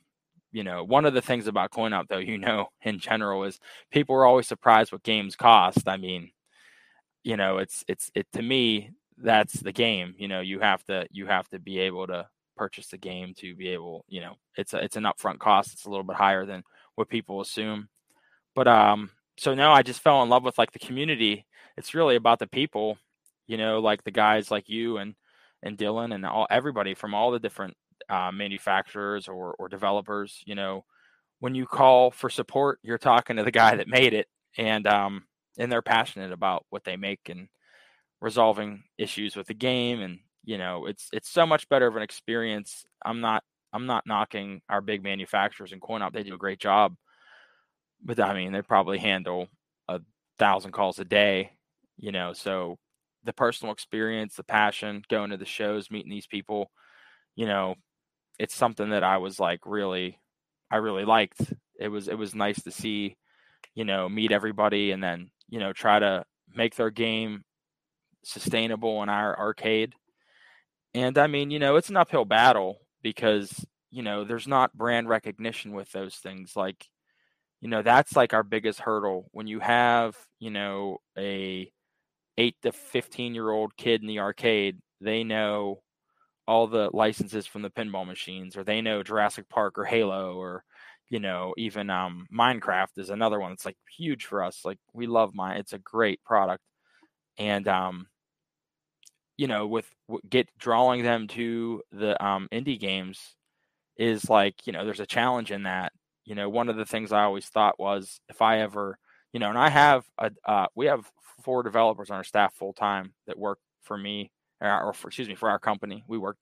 you 0.53 0.65
know, 0.65 0.83
one 0.83 1.05
of 1.05 1.15
the 1.15 1.23
things 1.23 1.47
about 1.47 1.71
coin 1.71 1.93
CoinOp, 1.93 2.09
though, 2.09 2.19
you 2.19 2.39
know, 2.39 2.69
in 2.83 2.99
general, 2.99 3.45
is 3.45 3.59
people 3.91 4.17
are 4.17 4.27
always 4.27 4.47
surprised 4.47 4.93
what 4.93 5.03
games 5.03 5.37
cost. 5.37 5.89
I 5.89 5.97
mean, 5.97 6.31
you 7.23 7.37
know 7.37 7.59
it's 7.59 7.85
it's 7.89 8.11
it 8.15 8.27
to 8.33 8.43
me 8.43 8.91
that's 9.19 9.55
the 9.61 9.73
game 9.73 10.15
you 10.19 10.29
know 10.29 10.41
you 10.41 10.61
have 10.61 10.83
to 10.85 11.07
you 11.11 11.27
have 11.27 11.49
to 11.49 11.59
be 11.59 11.79
able 11.79 12.07
to 12.07 12.27
purchase 12.57 12.89
the 12.89 12.99
game 12.99 13.35
to 13.35 13.55
be 13.55 13.69
able 13.69 14.05
you 14.09 14.21
know 14.21 14.35
it's 14.57 14.75
a, 14.75 14.83
it's 14.83 14.97
an 14.97 15.05
upfront 15.05 15.39
cost 15.39 15.73
it's 15.73 15.85
a 15.85 15.91
little 15.91 16.05
bit 16.05 16.17
higher 16.17 16.47
than 16.47 16.63
what 16.95 17.09
people 17.09 17.41
assume 17.41 17.89
but 18.55 18.69
um 18.69 19.11
so 19.37 19.55
now 19.55 19.73
i 19.73 19.83
just 19.83 20.01
fell 20.01 20.23
in 20.23 20.29
love 20.29 20.45
with 20.45 20.59
like 20.59 20.73
the 20.73 20.79
community 20.79 21.47
it's 21.77 21.95
really 21.95 22.17
about 22.17 22.39
the 22.39 22.47
people 22.47 22.99
you 23.47 23.57
know 23.57 23.79
like 23.79 24.03
the 24.05 24.11
guys 24.11 24.51
like 24.51 24.69
you 24.69 24.99
and 24.99 25.15
and 25.63 25.79
dylan 25.79 26.15
and 26.15 26.25
all 26.25 26.47
everybody 26.51 26.95
from 26.95 27.15
all 27.15 27.31
the 27.31 27.39
different 27.39 27.75
uh, 28.09 28.31
manufacturers 28.33 29.29
or 29.29 29.55
or 29.59 29.69
developers 29.69 30.43
you 30.47 30.55
know 30.55 30.85
when 31.41 31.55
you 31.55 31.67
call 31.67 32.11
for 32.11 32.29
support 32.31 32.79
you're 32.83 32.99
talking 32.99 33.37
to 33.37 33.45
the 33.45 33.51
guy 33.51 33.77
that 33.77 33.89
made 33.89 34.15
it 34.15 34.27
and 34.59 34.87
um 34.87 35.25
and 35.59 35.71
they're 35.71 35.83
passionate 35.83 36.33
about 36.33 36.65
what 36.71 36.85
they 36.85 36.97
make 36.97 37.29
and 37.29 37.49
resolving 38.21 38.83
issues 38.99 39.37
with 39.37 39.47
the 39.47 39.55
game 39.55 40.01
and 40.01 40.19
you 40.45 40.59
know 40.59 40.87
it's 40.87 41.09
it's 41.13 41.31
so 41.31 41.47
much 41.47 41.69
better 41.69 41.87
of 41.87 41.97
an 41.97 42.03
experience. 42.03 42.85
I'm 43.05 43.21
not 43.21 43.43
i'm 43.73 43.87
not 43.87 44.07
knocking 44.07 44.61
our 44.69 44.81
big 44.81 45.03
manufacturers 45.03 45.73
and 45.73 45.81
coin 45.81 46.03
op 46.03 46.13
they 46.13 46.23
do 46.23 46.35
a 46.35 46.39
great 46.39 46.59
job 46.59 46.95
but 48.03 48.19
i 48.21 48.35
mean 48.35 48.53
they 48.53 48.63
probably 48.63 48.99
handle 48.99 49.47
a 49.89 50.01
thousand 50.39 50.73
calls 50.73 50.99
a 50.99 51.05
day 51.05 51.53
you 51.97 52.13
know 52.13 52.33
so 52.33 52.79
the 53.25 53.33
personal 53.33 53.73
experience 53.73 54.35
the 54.35 54.45
passion 54.45 55.03
going 55.09 55.31
to 55.31 55.37
the 55.37 55.45
shows 55.45 55.91
meeting 55.91 56.11
these 56.11 56.27
people 56.27 56.71
you 57.37 57.47
know 57.47 57.75
it's 58.39 58.55
something 58.55 58.91
that 58.91 59.05
i 59.05 59.19
was 59.19 59.39
like 59.39 59.61
really 59.67 60.19
i 60.71 60.77
really 60.77 61.05
liked 61.05 61.41
it 61.79 61.89
was 61.89 62.09
it 62.09 62.17
was 62.17 62.35
nice 62.35 62.63
to 62.63 62.71
see 62.71 63.17
you 63.75 63.85
know 63.85 64.09
meet 64.09 64.33
everybody 64.33 64.91
and 64.91 65.03
then 65.03 65.31
you 65.51 65.59
know, 65.59 65.73
try 65.73 65.99
to 65.99 66.25
make 66.55 66.77
their 66.77 66.91
game 66.91 67.43
sustainable 68.25 69.03
in 69.03 69.09
our 69.09 69.39
arcade. 69.39 69.95
And 70.95 71.19
I 71.19 71.27
mean, 71.27 71.51
you 71.51 71.59
know, 71.59 71.77
it's 71.77 71.91
an 71.91 71.97
uphill 71.97 72.25
battle 72.25 72.79
because 73.03 73.53
you 73.93 74.03
know, 74.05 74.23
there's 74.23 74.47
not 74.47 74.77
brand 74.79 75.09
recognition 75.09 75.73
with 75.73 75.91
those 75.91 76.15
things. 76.15 76.55
Like, 76.55 76.87
you 77.61 77.69
know, 77.69 77.83
that's 77.83 78.15
like 78.15 78.33
our 78.33 78.45
biggest 78.45 78.79
hurdle 78.79 79.29
when 79.33 79.49
you 79.49 79.59
have, 79.59 80.17
you 80.39 80.51
know, 80.51 80.99
a 81.19 81.73
eight 82.39 82.57
to 82.63 82.73
15 82.73 83.35
year 83.35 83.51
old 83.51 83.77
kid 83.77 84.01
in 84.03 84.07
the 84.09 84.21
arcade, 84.21 84.79
they 85.01 85.25
know 85.25 85.83
all 86.47 86.67
the 86.67 86.91
licenses 86.93 87.47
from 87.47 87.63
the 87.63 87.71
pinball 87.71 88.07
machines, 88.07 88.57
or 88.57 88.65
they 88.65 88.81
know 88.81 89.03
Jurassic 89.03 89.49
Park 89.49 89.79
or 89.79 89.85
Halo, 89.85 90.35
or 90.37 90.65
you 91.11 91.21
know, 91.21 91.55
even 91.59 91.91
um, 91.91 92.27
Minecraft 92.33 92.99
is 92.99 93.11
another 93.11 93.41
one 93.41 93.51
that's 93.53 93.67
like 93.67 93.77
huge 93.97 94.27
for 94.27 94.43
us. 94.45 94.63
Like 94.65 94.79
we 94.93 95.07
love 95.07 95.35
mine; 95.35 95.59
it's 95.59 95.73
a 95.73 95.79
great 95.79 96.23
product, 96.25 96.63
and 97.39 97.67
um, 97.69 98.07
you 99.37 99.47
know, 99.47 99.67
with 99.67 99.87
get 100.29 100.49
drawing 100.59 101.03
them 101.03 101.27
to 101.29 101.83
the 101.93 102.23
um, 102.25 102.49
indie 102.53 102.79
games 102.79 103.37
is 103.97 104.29
like 104.31 104.67
you 104.67 104.73
know, 104.73 104.85
there's 104.85 105.01
a 105.01 105.07
challenge 105.07 105.51
in 105.53 105.65
that. 105.65 105.93
You 106.25 106.35
know, 106.35 106.49
one 106.49 106.69
of 106.69 106.77
the 106.77 106.87
things 106.87 107.13
I 107.13 107.25
always 107.25 107.47
thought 107.47 107.79
was 107.81 108.21
if 108.29 108.43
I 108.43 108.61
ever, 108.61 108.99
you 109.33 109.41
know, 109.41 109.49
and 109.49 109.59
I 109.59 109.69
have 109.69 110.05
a, 110.19 110.31
uh, 110.45 110.67
we 110.75 110.87
have 110.87 111.11
four 111.43 111.63
developers 111.63 112.11
on 112.11 112.17
our 112.17 112.25
staff 112.25 112.55
full 112.55 112.73
time 112.73 113.13
that 113.27 113.39
work 113.39 113.59
for 113.83 113.97
me, 113.97 114.31
or, 114.61 114.93
for, 114.93 115.09
excuse 115.09 115.29
me, 115.29 115.35
for 115.35 115.51
our 115.51 115.59
company. 115.59 116.05
We 116.07 116.19
work 116.19 116.37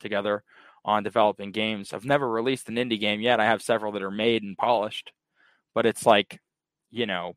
together 0.00 0.42
on 0.84 1.02
developing 1.02 1.50
games. 1.50 1.92
I've 1.92 2.04
never 2.04 2.28
released 2.28 2.68
an 2.68 2.76
indie 2.76 3.00
game 3.00 3.20
yet. 3.20 3.40
I 3.40 3.46
have 3.46 3.62
several 3.62 3.92
that 3.92 4.02
are 4.02 4.10
made 4.10 4.42
and 4.42 4.56
polished, 4.56 5.12
but 5.74 5.86
it's 5.86 6.06
like, 6.06 6.38
you 6.90 7.06
know, 7.06 7.34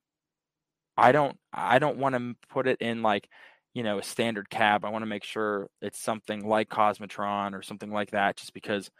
I 0.97 1.11
don't 1.11 1.37
I 1.53 1.79
don't 1.79 1.97
want 1.97 2.15
to 2.15 2.35
put 2.49 2.67
it 2.67 2.81
in 2.81 3.01
like, 3.01 3.27
you 3.73 3.83
know, 3.83 3.99
a 3.99 4.03
standard 4.03 4.49
cab. 4.49 4.85
I 4.85 4.89
want 4.89 5.03
to 5.03 5.07
make 5.07 5.23
sure 5.23 5.69
it's 5.81 5.99
something 5.99 6.47
like 6.47 6.69
Cosmotron 6.69 7.53
or 7.53 7.61
something 7.61 7.91
like 7.91 8.11
that 8.11 8.37
just 8.37 8.53
because 8.53 8.91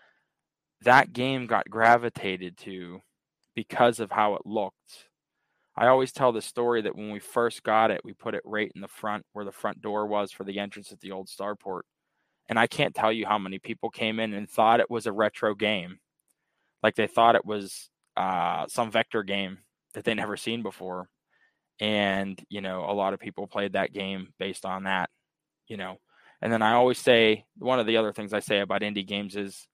that 0.81 1.13
game 1.13 1.45
got 1.45 1.69
gravitated 1.69 2.57
to 2.59 3.01
because 3.55 3.99
of 3.99 4.11
how 4.11 4.35
it 4.35 4.45
looked 4.45 5.08
I 5.79 5.87
always 5.87 6.11
tell 6.11 6.33
the 6.33 6.41
story 6.41 6.81
that 6.81 6.97
when 6.97 7.09
we 7.09 7.19
first 7.19 7.63
got 7.63 7.89
it, 7.89 8.01
we 8.03 8.11
put 8.11 8.35
it 8.35 8.41
right 8.43 8.69
in 8.75 8.81
the 8.81 8.89
front 8.89 9.25
where 9.31 9.45
the 9.45 9.51
front 9.53 9.81
door 9.81 10.05
was 10.05 10.29
for 10.29 10.43
the 10.43 10.59
entrance 10.59 10.91
at 10.91 10.99
the 10.99 11.13
old 11.13 11.29
starport. 11.29 11.83
And 12.49 12.59
I 12.59 12.67
can't 12.67 12.93
tell 12.93 13.13
you 13.13 13.25
how 13.25 13.37
many 13.37 13.59
people 13.59 13.89
came 13.89 14.19
in 14.19 14.33
and 14.33 14.49
thought 14.49 14.81
it 14.81 14.89
was 14.89 15.05
a 15.05 15.13
retro 15.13 15.55
game. 15.55 15.99
Like 16.83 16.95
they 16.95 17.07
thought 17.07 17.35
it 17.35 17.45
was 17.45 17.89
uh, 18.17 18.65
some 18.67 18.91
vector 18.91 19.23
game 19.23 19.59
that 19.93 20.03
they 20.03 20.13
never 20.13 20.35
seen 20.35 20.63
before. 20.63 21.07
And, 21.79 22.37
you 22.49 22.59
know, 22.59 22.83
a 22.85 22.91
lot 22.91 23.13
of 23.13 23.21
people 23.21 23.47
played 23.47 23.71
that 23.73 23.93
game 23.93 24.33
based 24.37 24.65
on 24.65 24.83
that, 24.83 25.09
you 25.69 25.77
know. 25.77 25.95
And 26.41 26.51
then 26.51 26.61
I 26.61 26.73
always 26.73 26.99
say 26.99 27.45
one 27.57 27.79
of 27.79 27.87
the 27.87 27.95
other 27.95 28.11
things 28.11 28.33
I 28.33 28.41
say 28.41 28.59
about 28.59 28.81
indie 28.81 29.07
games 29.07 29.37
is 29.37 29.65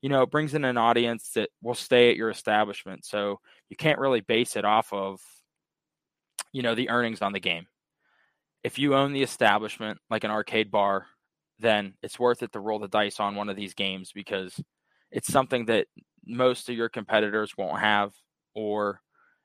you 0.00 0.08
know, 0.08 0.22
it 0.22 0.32
brings 0.32 0.54
in 0.54 0.64
an 0.64 0.76
audience 0.76 1.30
that 1.36 1.50
will 1.62 1.76
stay 1.76 2.10
at 2.10 2.16
your 2.16 2.28
establishment. 2.28 3.04
So 3.04 3.38
you 3.68 3.76
can't 3.76 4.00
really 4.00 4.20
base 4.20 4.56
it 4.56 4.64
off 4.64 4.92
of 4.92 5.20
you 6.52 6.62
know 6.62 6.74
the 6.74 6.90
earnings 6.90 7.22
on 7.22 7.32
the 7.32 7.40
game. 7.40 7.66
If 8.62 8.78
you 8.78 8.94
own 8.94 9.12
the 9.12 9.22
establishment 9.22 9.98
like 10.10 10.24
an 10.24 10.30
arcade 10.30 10.70
bar, 10.70 11.06
then 11.58 11.94
it's 12.02 12.18
worth 12.18 12.42
it 12.42 12.52
to 12.52 12.60
roll 12.60 12.78
the 12.78 12.88
dice 12.88 13.18
on 13.20 13.34
one 13.34 13.48
of 13.48 13.56
these 13.56 13.74
games 13.74 14.12
because 14.14 14.60
it's 15.10 15.32
something 15.32 15.66
that 15.66 15.86
most 16.24 16.68
of 16.68 16.76
your 16.76 16.88
competitors 16.88 17.56
won't 17.56 17.80
have 17.80 18.12
or 18.54 19.00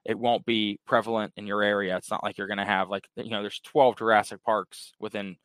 it 0.05 0.17
won't 0.17 0.45
be 0.45 0.79
prevalent 0.85 1.33
in 1.35 1.47
your 1.47 1.63
area. 1.63 1.97
It's 1.97 2.11
not 2.11 2.23
like 2.23 2.37
you're 2.37 2.47
going 2.47 2.57
to 2.57 2.65
have 2.65 2.89
like 2.89 3.07
you 3.15 3.31
know 3.31 3.41
there's 3.41 3.59
12 3.61 3.97
Jurassic 3.97 4.43
Parks 4.43 4.93
within 4.99 5.37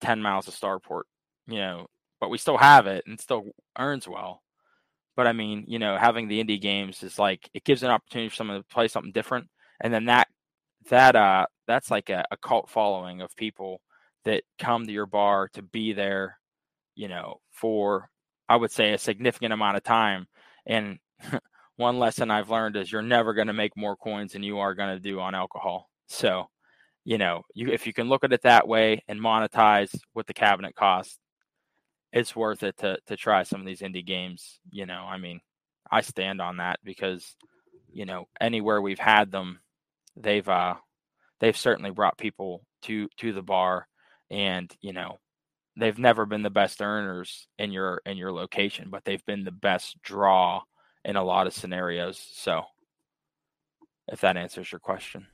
10 0.00 0.22
miles 0.22 0.48
of 0.48 0.54
Starport, 0.54 1.02
you 1.46 1.58
know, 1.58 1.86
but 2.20 2.30
we 2.30 2.38
still 2.38 2.58
have 2.58 2.86
it 2.86 3.04
and 3.06 3.20
still 3.20 3.46
earns 3.78 4.06
well. 4.06 4.42
But 5.16 5.26
I 5.26 5.32
mean, 5.32 5.64
you 5.66 5.80
know, 5.80 5.96
having 5.96 6.28
the 6.28 6.42
indie 6.42 6.60
games 6.60 7.02
is 7.02 7.18
like 7.18 7.50
it 7.52 7.64
gives 7.64 7.82
an 7.82 7.90
opportunity 7.90 8.28
for 8.28 8.36
someone 8.36 8.58
to 8.58 8.64
play 8.64 8.86
something 8.86 9.12
different, 9.12 9.48
and 9.80 9.92
then 9.92 10.04
that 10.06 10.28
that 10.88 11.16
uh 11.16 11.46
that's 11.66 11.90
like 11.90 12.10
a, 12.10 12.24
a 12.30 12.36
cult 12.36 12.68
following 12.68 13.20
of 13.20 13.36
people 13.36 13.80
that 14.24 14.42
come 14.58 14.86
to 14.86 14.92
your 14.92 15.06
bar 15.06 15.48
to 15.54 15.62
be 15.62 15.92
there, 15.92 16.38
you 16.94 17.08
know, 17.08 17.40
for 17.50 18.10
I 18.48 18.56
would 18.56 18.70
say 18.70 18.92
a 18.92 18.98
significant 18.98 19.52
amount 19.52 19.76
of 19.76 19.84
time. 19.84 20.26
And 20.66 20.98
one 21.76 21.98
lesson 21.98 22.30
I've 22.30 22.50
learned 22.50 22.76
is 22.76 22.90
you're 22.90 23.02
never 23.02 23.34
going 23.34 23.46
to 23.48 23.52
make 23.52 23.76
more 23.76 23.96
coins 23.96 24.32
than 24.32 24.42
you 24.42 24.58
are 24.58 24.74
going 24.74 24.94
to 24.94 25.00
do 25.00 25.20
on 25.20 25.34
alcohol. 25.34 25.88
So, 26.08 26.48
you 27.04 27.18
know, 27.18 27.42
you 27.54 27.68
if 27.68 27.86
you 27.86 27.92
can 27.92 28.08
look 28.08 28.24
at 28.24 28.32
it 28.32 28.42
that 28.42 28.66
way 28.66 29.02
and 29.08 29.20
monetize 29.20 29.94
what 30.12 30.26
the 30.26 30.34
cabinet 30.34 30.74
costs, 30.74 31.18
it's 32.12 32.34
worth 32.34 32.62
it 32.62 32.76
to 32.78 32.98
to 33.06 33.16
try 33.16 33.42
some 33.42 33.60
of 33.60 33.66
these 33.66 33.80
indie 33.80 34.04
games. 34.04 34.60
You 34.70 34.86
know, 34.86 35.04
I 35.08 35.18
mean, 35.18 35.40
I 35.90 36.00
stand 36.00 36.40
on 36.40 36.58
that 36.58 36.80
because, 36.84 37.36
you 37.92 38.06
know, 38.06 38.28
anywhere 38.40 38.80
we've 38.80 38.98
had 38.98 39.30
them, 39.30 39.60
they've 40.22 40.48
uh 40.48 40.74
they've 41.40 41.56
certainly 41.56 41.90
brought 41.90 42.18
people 42.18 42.62
to 42.82 43.08
to 43.18 43.32
the 43.32 43.42
bar 43.42 43.86
and 44.30 44.70
you 44.80 44.92
know 44.92 45.18
they've 45.76 45.98
never 45.98 46.26
been 46.26 46.42
the 46.42 46.50
best 46.50 46.82
earners 46.82 47.46
in 47.58 47.70
your 47.72 48.02
in 48.04 48.16
your 48.16 48.32
location 48.32 48.88
but 48.90 49.04
they've 49.04 49.24
been 49.26 49.44
the 49.44 49.50
best 49.50 50.00
draw 50.02 50.60
in 51.04 51.16
a 51.16 51.24
lot 51.24 51.46
of 51.46 51.54
scenarios 51.54 52.20
so 52.32 52.62
if 54.10 54.22
that 54.22 54.38
answers 54.38 54.72
your 54.72 54.78
question. 54.78 55.26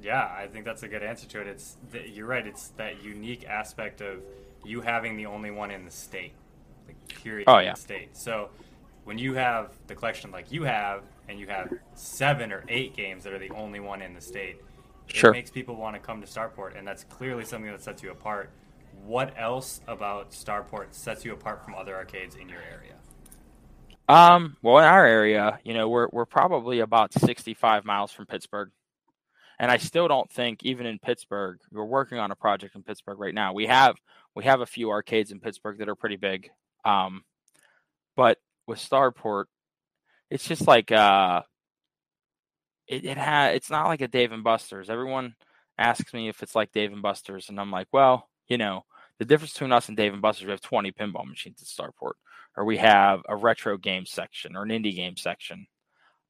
Yeah 0.00 0.24
i 0.36 0.46
think 0.46 0.64
that's 0.64 0.82
a 0.82 0.88
good 0.88 1.02
answer 1.02 1.26
to 1.28 1.40
it. 1.40 1.46
It's 1.46 1.76
the, 1.90 2.08
you're 2.08 2.26
right 2.26 2.46
it's 2.46 2.68
that 2.70 3.02
unique 3.02 3.46
aspect 3.46 4.00
of 4.00 4.20
you 4.64 4.80
having 4.80 5.16
the 5.16 5.26
only 5.26 5.50
one 5.50 5.70
in 5.70 5.84
the 5.84 5.90
state 5.90 6.32
like 6.86 6.96
period 7.22 7.44
oh 7.48 7.58
yeah. 7.58 7.74
state. 7.74 8.16
So 8.16 8.50
when 9.04 9.18
you 9.18 9.34
have 9.34 9.72
the 9.86 9.94
collection 9.94 10.30
like 10.30 10.50
you 10.50 10.64
have 10.64 11.02
and 11.28 11.38
you 11.38 11.46
have 11.46 11.72
seven 11.94 12.52
or 12.52 12.64
eight 12.68 12.96
games 12.96 13.24
that 13.24 13.32
are 13.32 13.38
the 13.38 13.50
only 13.50 13.80
one 13.80 14.02
in 14.02 14.14
the 14.14 14.20
state, 14.20 14.56
sure. 15.06 15.30
it 15.30 15.34
makes 15.34 15.50
people 15.50 15.76
want 15.76 15.94
to 15.94 16.00
come 16.00 16.20
to 16.20 16.26
Starport, 16.26 16.78
and 16.78 16.86
that's 16.86 17.04
clearly 17.04 17.44
something 17.44 17.70
that 17.70 17.82
sets 17.82 18.02
you 18.02 18.10
apart. 18.10 18.50
What 19.04 19.34
else 19.36 19.80
about 19.86 20.30
Starport 20.30 20.88
sets 20.92 21.24
you 21.24 21.32
apart 21.32 21.64
from 21.64 21.74
other 21.74 21.94
arcades 21.94 22.36
in 22.36 22.48
your 22.48 22.60
area? 22.60 22.94
Um, 24.08 24.56
well, 24.62 24.78
in 24.78 24.84
our 24.84 25.06
area, 25.06 25.58
you 25.64 25.74
know, 25.74 25.88
we're 25.88 26.08
we're 26.12 26.26
probably 26.26 26.80
about 26.80 27.12
65 27.14 27.84
miles 27.84 28.12
from 28.12 28.26
Pittsburgh. 28.26 28.70
And 29.58 29.70
I 29.70 29.76
still 29.76 30.08
don't 30.08 30.30
think 30.30 30.64
even 30.64 30.86
in 30.86 30.98
Pittsburgh, 30.98 31.60
we're 31.70 31.84
working 31.84 32.18
on 32.18 32.32
a 32.32 32.34
project 32.34 32.74
in 32.74 32.82
Pittsburgh 32.82 33.20
right 33.20 33.34
now. 33.34 33.52
We 33.52 33.66
have 33.66 33.96
we 34.34 34.44
have 34.44 34.60
a 34.60 34.66
few 34.66 34.90
arcades 34.90 35.30
in 35.30 35.40
Pittsburgh 35.40 35.78
that 35.78 35.88
are 35.88 35.94
pretty 35.94 36.16
big. 36.16 36.50
Um, 36.84 37.22
but 38.16 38.38
with 38.66 38.78
Starport, 38.78 39.44
it's 40.32 40.48
just 40.48 40.66
like 40.66 40.90
uh 40.90 41.42
it, 42.88 43.04
it 43.04 43.18
had 43.18 43.54
it's 43.54 43.70
not 43.70 43.86
like 43.86 44.00
a 44.00 44.08
Dave 44.08 44.32
and 44.32 44.42
Buster's. 44.42 44.88
Everyone 44.88 45.34
asks 45.78 46.12
me 46.14 46.28
if 46.28 46.42
it's 46.42 46.54
like 46.54 46.72
Dave 46.72 46.92
and 46.92 47.02
Buster's, 47.02 47.48
and 47.48 47.60
I'm 47.60 47.70
like, 47.70 47.88
well, 47.92 48.28
you 48.48 48.58
know, 48.58 48.84
the 49.18 49.24
difference 49.26 49.52
between 49.52 49.72
us 49.72 49.88
and 49.88 49.96
Dave 49.96 50.12
and 50.12 50.22
Buster's, 50.22 50.46
we 50.46 50.52
have 50.52 50.60
20 50.62 50.90
pinball 50.92 51.26
machines 51.26 51.60
at 51.60 51.68
Starport, 51.68 52.14
or 52.56 52.64
we 52.64 52.78
have 52.78 53.20
a 53.28 53.36
retro 53.36 53.76
game 53.76 54.06
section 54.06 54.56
or 54.56 54.62
an 54.62 54.70
indie 54.70 54.96
game 54.96 55.16
section. 55.16 55.66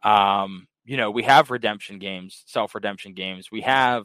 Um, 0.02 0.66
you 0.84 0.96
know, 0.96 1.10
we 1.10 1.22
have 1.22 1.50
redemption 1.52 1.98
games, 2.00 2.42
self 2.46 2.74
redemption 2.74 3.14
games. 3.14 3.50
We 3.52 3.60
have 3.62 4.04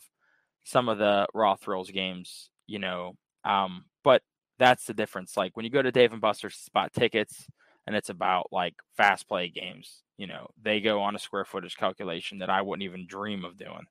some 0.63 0.89
of 0.89 1.00
the 1.00 1.25
raw 1.34 1.56
thrills 1.56 1.89
games, 1.89 2.51
you 2.68 2.77
know, 2.77 3.13
um, 3.44 3.86
but 4.04 4.22
that's 4.60 4.86
the 4.86 4.94
difference. 4.94 5.36
Like 5.36 5.58
when 5.58 5.66
you 5.66 5.72
go 5.72 5.82
to 5.82 5.92
Dave 5.92 6.12
and 6.12 6.22
Buster's, 6.22 6.56
spot 6.56 6.94
tickets, 6.94 7.48
and 7.88 7.96
it's 7.96 8.10
about 8.10 8.50
like 8.51 8.75
fast 8.96 9.27
play 9.27 9.50
games. 9.50 10.03
You 10.17 10.27
know, 10.27 10.50
they 10.62 10.82
go 10.82 11.01
on 11.01 11.15
a 11.15 11.20
square 11.20 11.46
footage 11.46 11.77
calculation 11.77 12.39
that 12.39 12.50
I 12.50 12.62
wouldn't 12.62 12.84
even 12.84 13.08
dream 13.08 13.46
of 13.46 13.58
doing. 13.58 13.86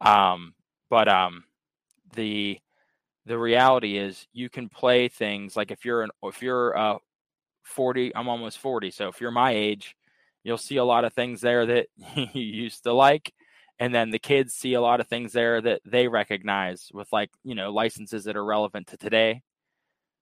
Um, 0.00 0.54
but 0.88 1.08
um, 1.08 1.44
the 2.14 2.58
the 3.26 3.38
reality 3.38 3.98
is 3.98 4.26
you 4.32 4.48
can 4.48 4.68
play 4.68 5.08
things 5.08 5.56
like 5.56 5.70
if 5.70 5.84
you're 5.84 6.02
an 6.02 6.10
if 6.22 6.42
you're 6.42 6.76
uh 6.78 6.98
40, 7.64 8.14
I'm 8.14 8.28
almost 8.28 8.58
40, 8.58 8.92
so 8.92 9.08
if 9.08 9.20
you're 9.20 9.32
my 9.32 9.50
age, 9.50 9.96
you'll 10.44 10.58
see 10.58 10.76
a 10.76 10.84
lot 10.84 11.04
of 11.04 11.12
things 11.12 11.40
there 11.40 11.66
that 11.66 11.88
you 12.16 12.42
used 12.42 12.84
to 12.84 12.92
like 12.92 13.32
and 13.78 13.94
then 13.94 14.10
the 14.10 14.18
kids 14.18 14.54
see 14.54 14.74
a 14.74 14.80
lot 14.80 15.00
of 15.00 15.08
things 15.08 15.32
there 15.32 15.60
that 15.60 15.80
they 15.84 16.08
recognize 16.08 16.88
with 16.92 17.12
like 17.12 17.30
you 17.44 17.54
know 17.54 17.72
licenses 17.72 18.24
that 18.24 18.36
are 18.36 18.44
relevant 18.44 18.86
to 18.88 18.96
today 18.96 19.42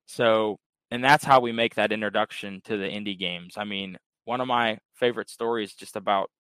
so 0.07 0.59
and 0.95 1.03
that's 1.03 1.25
how 1.25 1.41
we 1.41 1.51
make 1.51 1.75
that 1.75 1.91
introduction 1.91 2.61
to 2.67 2.77
the 2.77 2.85
indie 2.85 3.19
games. 3.19 3.55
I 3.57 3.65
mean, 3.65 3.97
one 4.27 4.41
of 4.41 4.47
my 4.47 4.79
favorite 4.95 5.29
stories 5.29 5.75
just 5.75 5.97
about 5.97 6.31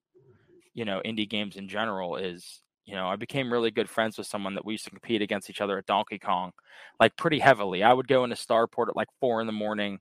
you 0.74 0.84
know 0.84 1.02
indie 1.04 1.28
games 1.28 1.56
in 1.56 1.68
general 1.68 2.14
is 2.14 2.62
you 2.86 2.94
know 2.94 3.08
I 3.08 3.16
became 3.16 3.52
really 3.52 3.72
good 3.72 3.90
friends 3.90 4.16
with 4.16 4.28
someone 4.28 4.54
that 4.54 4.64
we 4.64 4.74
used 4.74 4.84
to 4.84 4.90
compete 4.90 5.22
against 5.22 5.50
each 5.50 5.60
other 5.60 5.76
at 5.76 5.86
Donkey 5.86 6.20
Kong, 6.20 6.52
like 7.00 7.16
pretty 7.16 7.40
heavily. 7.40 7.82
I 7.82 7.92
would 7.92 8.06
go 8.06 8.22
into 8.22 8.36
Starport 8.36 8.88
at 8.88 8.94
like 8.94 9.08
four 9.20 9.40
in 9.40 9.48
the 9.48 9.52
morning 9.52 9.98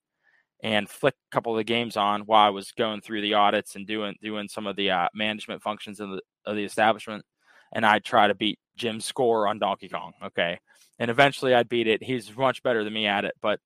and 0.62 0.88
flick 0.88 1.16
a 1.16 1.36
couple 1.36 1.54
of 1.54 1.58
the 1.58 1.64
games 1.64 1.98
on 1.98 2.22
while 2.22 2.46
I 2.46 2.52
was 2.52 2.72
going 2.74 3.02
through 3.02 3.22
the 3.22 3.34
audits 3.34 3.76
and 3.76 3.88
doing 3.88 4.14
doing 4.22 4.48
some 4.48 4.68
of 4.68 4.76
the 4.76 4.92
uh, 4.92 5.08
management 5.16 5.64
functions 5.64 6.00
of 6.00 6.12
the 6.12 6.22
of 6.46 6.56
the 6.56 6.64
establishment, 6.64 7.26
and 7.74 7.88
I'd 7.88 8.06
try 8.06 8.28
to 8.28 8.36
beat 8.36 8.60
Jim's 8.76 9.06
score 9.06 9.48
on 9.48 9.58
Donkey 9.58 9.90
Kong. 9.90 10.14
Okay, 10.24 10.60
and 11.00 11.10
eventually 11.10 11.56
I'd 11.56 11.70
beat 11.70 11.88
it. 11.88 12.04
He's 12.04 12.38
much 12.38 12.62
better 12.62 12.84
than 12.84 12.94
me 12.94 13.08
at 13.08 13.26
it, 13.26 13.34
but 13.42 13.60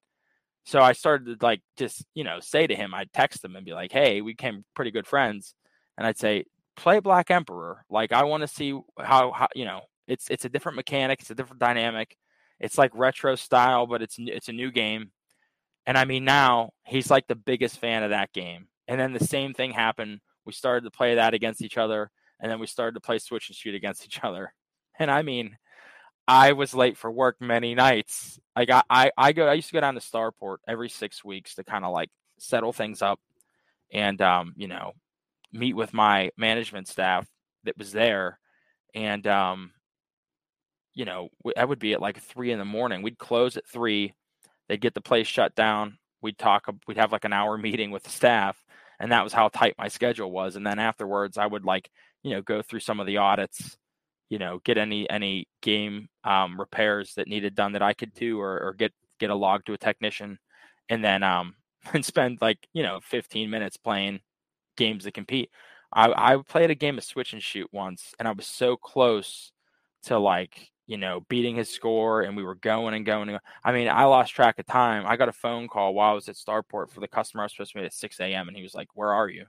So 0.67 0.81
I 0.81 0.91
started 0.91 1.39
to 1.39 1.45
like 1.45 1.62
just, 1.77 2.03
you 2.13 2.25
know, 2.25 2.41
say 2.41 2.67
to 2.67 2.75
him, 2.75 2.93
I'd 2.93 3.13
text 3.13 3.41
him 3.41 3.55
and 3.55 3.65
be 3.65 3.71
like, 3.71 3.93
hey, 3.93 4.19
we 4.19 4.33
became 4.33 4.65
pretty 4.75 4.91
good 4.91 5.07
friends. 5.07 5.55
And 5.97 6.05
I'd 6.05 6.17
say, 6.17 6.43
play 6.75 7.00
Black 7.00 7.31
Emperor. 7.31 7.86
Like 7.89 8.12
I 8.12 8.25
want 8.25 8.41
to 8.41 8.50
see 8.50 8.77
how, 9.00 9.31
how 9.31 9.47
you 9.55 9.63
know, 9.63 9.83
it's 10.09 10.27
it's 10.29 10.43
a 10.43 10.50
different 10.50 10.75
mechanic, 10.75 11.21
it's 11.21 11.31
a 11.31 11.36
different 11.36 11.62
dynamic. 11.62 12.17
It's 12.59 12.77
like 12.77 12.91
retro 12.93 13.36
style, 13.36 13.88
but 13.88 14.01
it's 14.01 14.17
it's 14.19 14.50
a 14.50 14.53
new 14.53 14.69
game. 14.69 15.12
And 15.86 15.97
I 15.97 16.03
mean 16.03 16.25
now 16.25 16.71
he's 16.83 17.09
like 17.09 17.27
the 17.27 17.36
biggest 17.36 17.79
fan 17.79 18.03
of 18.03 18.09
that 18.09 18.33
game. 18.33 18.67
And 18.89 19.00
then 19.00 19.13
the 19.13 19.24
same 19.24 19.53
thing 19.53 19.71
happened. 19.71 20.19
We 20.45 20.51
started 20.51 20.83
to 20.83 20.91
play 20.91 21.15
that 21.15 21.33
against 21.33 21.62
each 21.62 21.77
other, 21.77 22.12
and 22.41 22.51
then 22.51 22.59
we 22.59 22.67
started 22.67 22.95
to 22.95 23.01
play 23.05 23.19
switch 23.19 23.47
and 23.47 23.55
shoot 23.55 23.74
against 23.74 24.03
each 24.03 24.19
other. 24.21 24.53
And 25.00 25.09
I 25.09 25.21
mean, 25.21 25.57
I 26.27 26.51
was 26.51 26.74
late 26.75 26.98
for 26.98 27.10
work 27.10 27.38
many 27.39 27.74
nights. 27.74 28.39
I, 28.55 28.65
I, 28.89 29.12
I 29.17 29.31
go 29.31 29.48
I 29.48 29.53
used 29.53 29.69
to 29.69 29.74
go 29.74 29.81
down 29.81 29.93
to 29.93 30.01
Starport 30.01 30.57
every 30.67 30.89
six 30.89 31.24
weeks 31.24 31.55
to 31.55 31.63
kind 31.63 31.86
of 31.86 31.93
like 31.93 32.10
settle 32.38 32.74
things 32.74 33.01
up 33.01 33.19
and 33.93 34.22
um, 34.22 34.53
you 34.57 34.67
know, 34.67 34.93
meet 35.53 35.75
with 35.75 35.93
my 35.93 36.31
management 36.38 36.88
staff 36.88 37.25
that 37.63 37.77
was 37.77 37.91
there. 37.91 38.39
And 38.93 39.25
um, 39.25 39.72
you 40.93 41.05
know, 41.05 41.29
I 41.55 41.63
would 41.63 41.79
be 41.79 41.93
at 41.93 42.01
like 42.01 42.22
three 42.22 42.51
in 42.51 42.60
the 42.60 42.65
morning. 42.65 43.01
We'd 43.01 43.17
close 43.17 43.55
at 43.55 43.67
three. 43.67 44.13
They'd 44.67 44.81
get 44.81 44.96
the 44.96 45.01
place 45.01 45.27
shut 45.27 45.55
down. 45.55 45.98
We'd 46.22 46.38
talk. 46.38 46.67
We'd 46.88 46.98
have 46.98 47.13
like 47.13 47.25
an 47.25 47.34
hour 47.34 47.57
meeting 47.57 47.91
with 47.91 48.03
the 48.03 48.10
staff, 48.10 48.62
and 49.00 49.13
that 49.13 49.24
was 49.24 49.31
how 49.31 49.48
tight 49.48 49.75
my 49.77 49.88
schedule 49.88 50.31
was. 50.31 50.57
And 50.57 50.67
then 50.67 50.79
afterwards, 50.79 51.38
I 51.38 51.46
would 51.46 51.63
like, 51.63 51.89
you 52.24 52.31
know, 52.31 52.41
go 52.41 52.62
through 52.62 52.81
some 52.81 53.00
of 53.00 53.07
the 53.07 53.17
audits 53.17 53.77
you 54.29 54.39
know 54.39 54.60
get 54.63 54.77
any 54.77 55.10
any 55.10 55.48
game 55.62 56.10
um, 56.24 56.60
repairs 56.60 57.13
that 57.15 57.27
needed 57.27 57.55
done 57.55 57.74
that 57.74 57.81
I 57.81 57.93
could 57.93 58.13
do 58.13 58.39
or, 58.39 58.60
or 58.62 58.74
get 58.74 58.93
get 59.19 59.29
a 59.29 59.36
log 59.36 59.65
to 59.65 59.74
a 59.74 59.77
technician 59.77 60.38
and 60.89 61.03
then 61.03 61.24
um 61.24 61.55
and 61.93 62.05
spend 62.05 62.39
like 62.41 62.67
you 62.74 62.84
know 62.84 63.00
15 63.03 63.50
minutes 63.50 63.77
playing 63.77 64.19
games 64.77 65.03
that 65.05 65.13
compete. 65.13 65.50
I 65.93 66.34
I 66.34 66.38
played 66.48 66.72
a 66.72 66.75
game 66.75 66.98
of 66.98 67.03
switch 67.03 67.34
and 67.34 67.41
shoot 67.43 67.69
once 67.74 68.13
and 68.19 68.27
I 68.27 68.31
was 68.31 68.48
so 68.48 68.77
close 68.77 69.51
to 70.03 70.17
like 70.19 70.72
you 70.88 70.98
know 70.98 71.22
beating 71.29 71.55
his 71.55 71.69
score 71.69 72.22
and 72.24 72.36
we 72.38 72.43
were 72.43 72.55
going 72.55 72.93
and 72.96 73.05
going 73.05 73.24
and 73.29 73.31
going. 73.31 73.39
I 73.63 73.72
mean 73.72 73.88
I 73.89 74.05
lost 74.05 74.34
track 74.36 74.60
of 74.60 74.65
time. 74.67 75.05
I 75.07 75.17
got 75.17 75.29
a 75.29 75.34
phone 75.34 75.67
call 75.67 75.93
while 75.93 76.12
I 76.12 76.15
was 76.15 76.29
at 76.29 76.36
Starport 76.36 76.91
for 76.91 77.00
the 77.01 77.07
customer 77.07 77.43
I 77.43 77.46
was 77.46 77.53
supposed 77.53 77.74
to 77.74 77.79
meet 77.79 77.86
at 77.86 77.93
6 77.93 78.19
a.m. 78.19 78.48
and 78.48 78.57
he 78.57 78.63
was 78.63 78.75
like, 78.75 78.89
"Where 78.96 79.13
are 79.13 79.29
you?" 79.29 79.46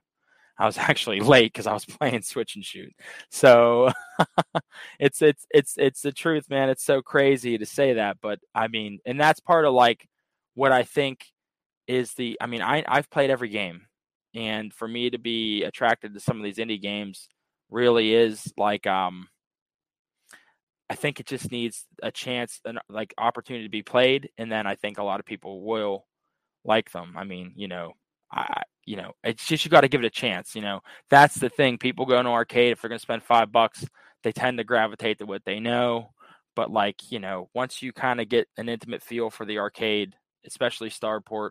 I 0.59 0.67
was 0.67 0.79
actually 0.79 1.21
late 1.21 1.53
because 1.53 1.67
I 1.67 1.73
was 1.73 1.85
playing 1.87 2.23
switch 2.23 2.57
and 2.57 2.65
shoot. 2.65 2.93
So 3.31 3.91
it's 5.00 5.23
it's 5.23 5.47
it's 5.50 5.75
it's 5.79 6.03
the 6.03 6.12
truth, 6.12 6.49
man. 6.50 6.69
It's 6.71 6.85
so 6.85 7.03
crazy 7.03 7.59
to 7.59 7.67
say 7.67 7.95
that, 7.95 8.19
but 8.21 8.41
I 8.55 8.69
mean, 8.69 8.99
and 9.07 9.21
that's 9.21 9.41
part 9.41 9.65
of 9.65 9.75
like 9.75 10.09
what 10.55 10.73
I 10.73 10.83
think 10.85 11.25
is 11.87 12.15
the. 12.15 12.37
I 12.41 12.47
mean, 12.47 12.62
I 12.62 12.85
I've 12.87 13.11
played 13.11 13.31
every 13.31 13.49
game, 13.49 13.83
and 14.35 14.73
for 14.73 14.88
me 14.88 15.11
to 15.11 15.19
be 15.19 15.65
attracted 15.65 16.15
to 16.15 16.21
some 16.21 16.38
of 16.38 16.45
these 16.45 16.59
indie 16.59 16.81
games 16.81 17.29
really 17.71 18.15
is 18.15 18.53
like 18.57 18.87
um. 18.87 19.29
I 20.91 20.95
think 20.95 21.21
it 21.21 21.27
just 21.27 21.53
needs 21.53 21.85
a 22.03 22.11
chance, 22.11 22.61
an 22.65 22.79
like 22.88 23.12
opportunity 23.19 23.65
to 23.65 23.71
be 23.71 23.83
played, 23.83 24.31
and 24.38 24.50
then 24.50 24.67
I 24.67 24.75
think 24.75 24.97
a 24.97 25.03
lot 25.03 25.21
of 25.21 25.27
people 25.27 25.62
will 25.62 26.07
like 26.65 26.91
them. 26.93 27.15
I 27.17 27.25
mean, 27.25 27.53
you 27.57 27.69
know, 27.69 27.93
I, 28.32 28.62
you 28.85 28.97
know, 28.97 29.12
it's 29.23 29.47
just 29.47 29.64
you 29.64 29.70
got 29.70 29.82
to 29.82 29.88
give 29.88 30.02
it 30.02 30.06
a 30.06 30.11
chance. 30.11 30.54
You 30.54 30.62
know, 30.62 30.80
that's 31.11 31.37
the 31.37 31.49
thing. 31.49 31.78
People 31.78 32.06
go 32.06 32.23
to 32.23 32.28
arcade 32.28 32.73
if 32.73 32.80
they're 32.80 32.88
going 32.88 32.99
to 32.99 33.02
spend 33.02 33.23
five 33.23 33.52
bucks, 33.52 33.85
they 34.23 34.32
tend 34.32 34.58
to 34.58 34.64
gravitate 34.64 35.18
to 35.18 35.26
what 35.26 35.44
they 35.44 35.61
know. 35.61 36.11
But 36.56 36.70
like, 36.70 37.12
you 37.12 37.20
know, 37.20 37.49
once 37.54 37.82
you 37.82 37.92
kind 37.92 38.20
of 38.20 38.28
get 38.28 38.49
an 38.56 38.68
intimate 38.68 39.02
feel 39.02 39.30
for 39.30 39.44
the 39.44 39.58
arcade, 39.58 40.14
especially 40.47 40.90
Starport, 40.90 41.50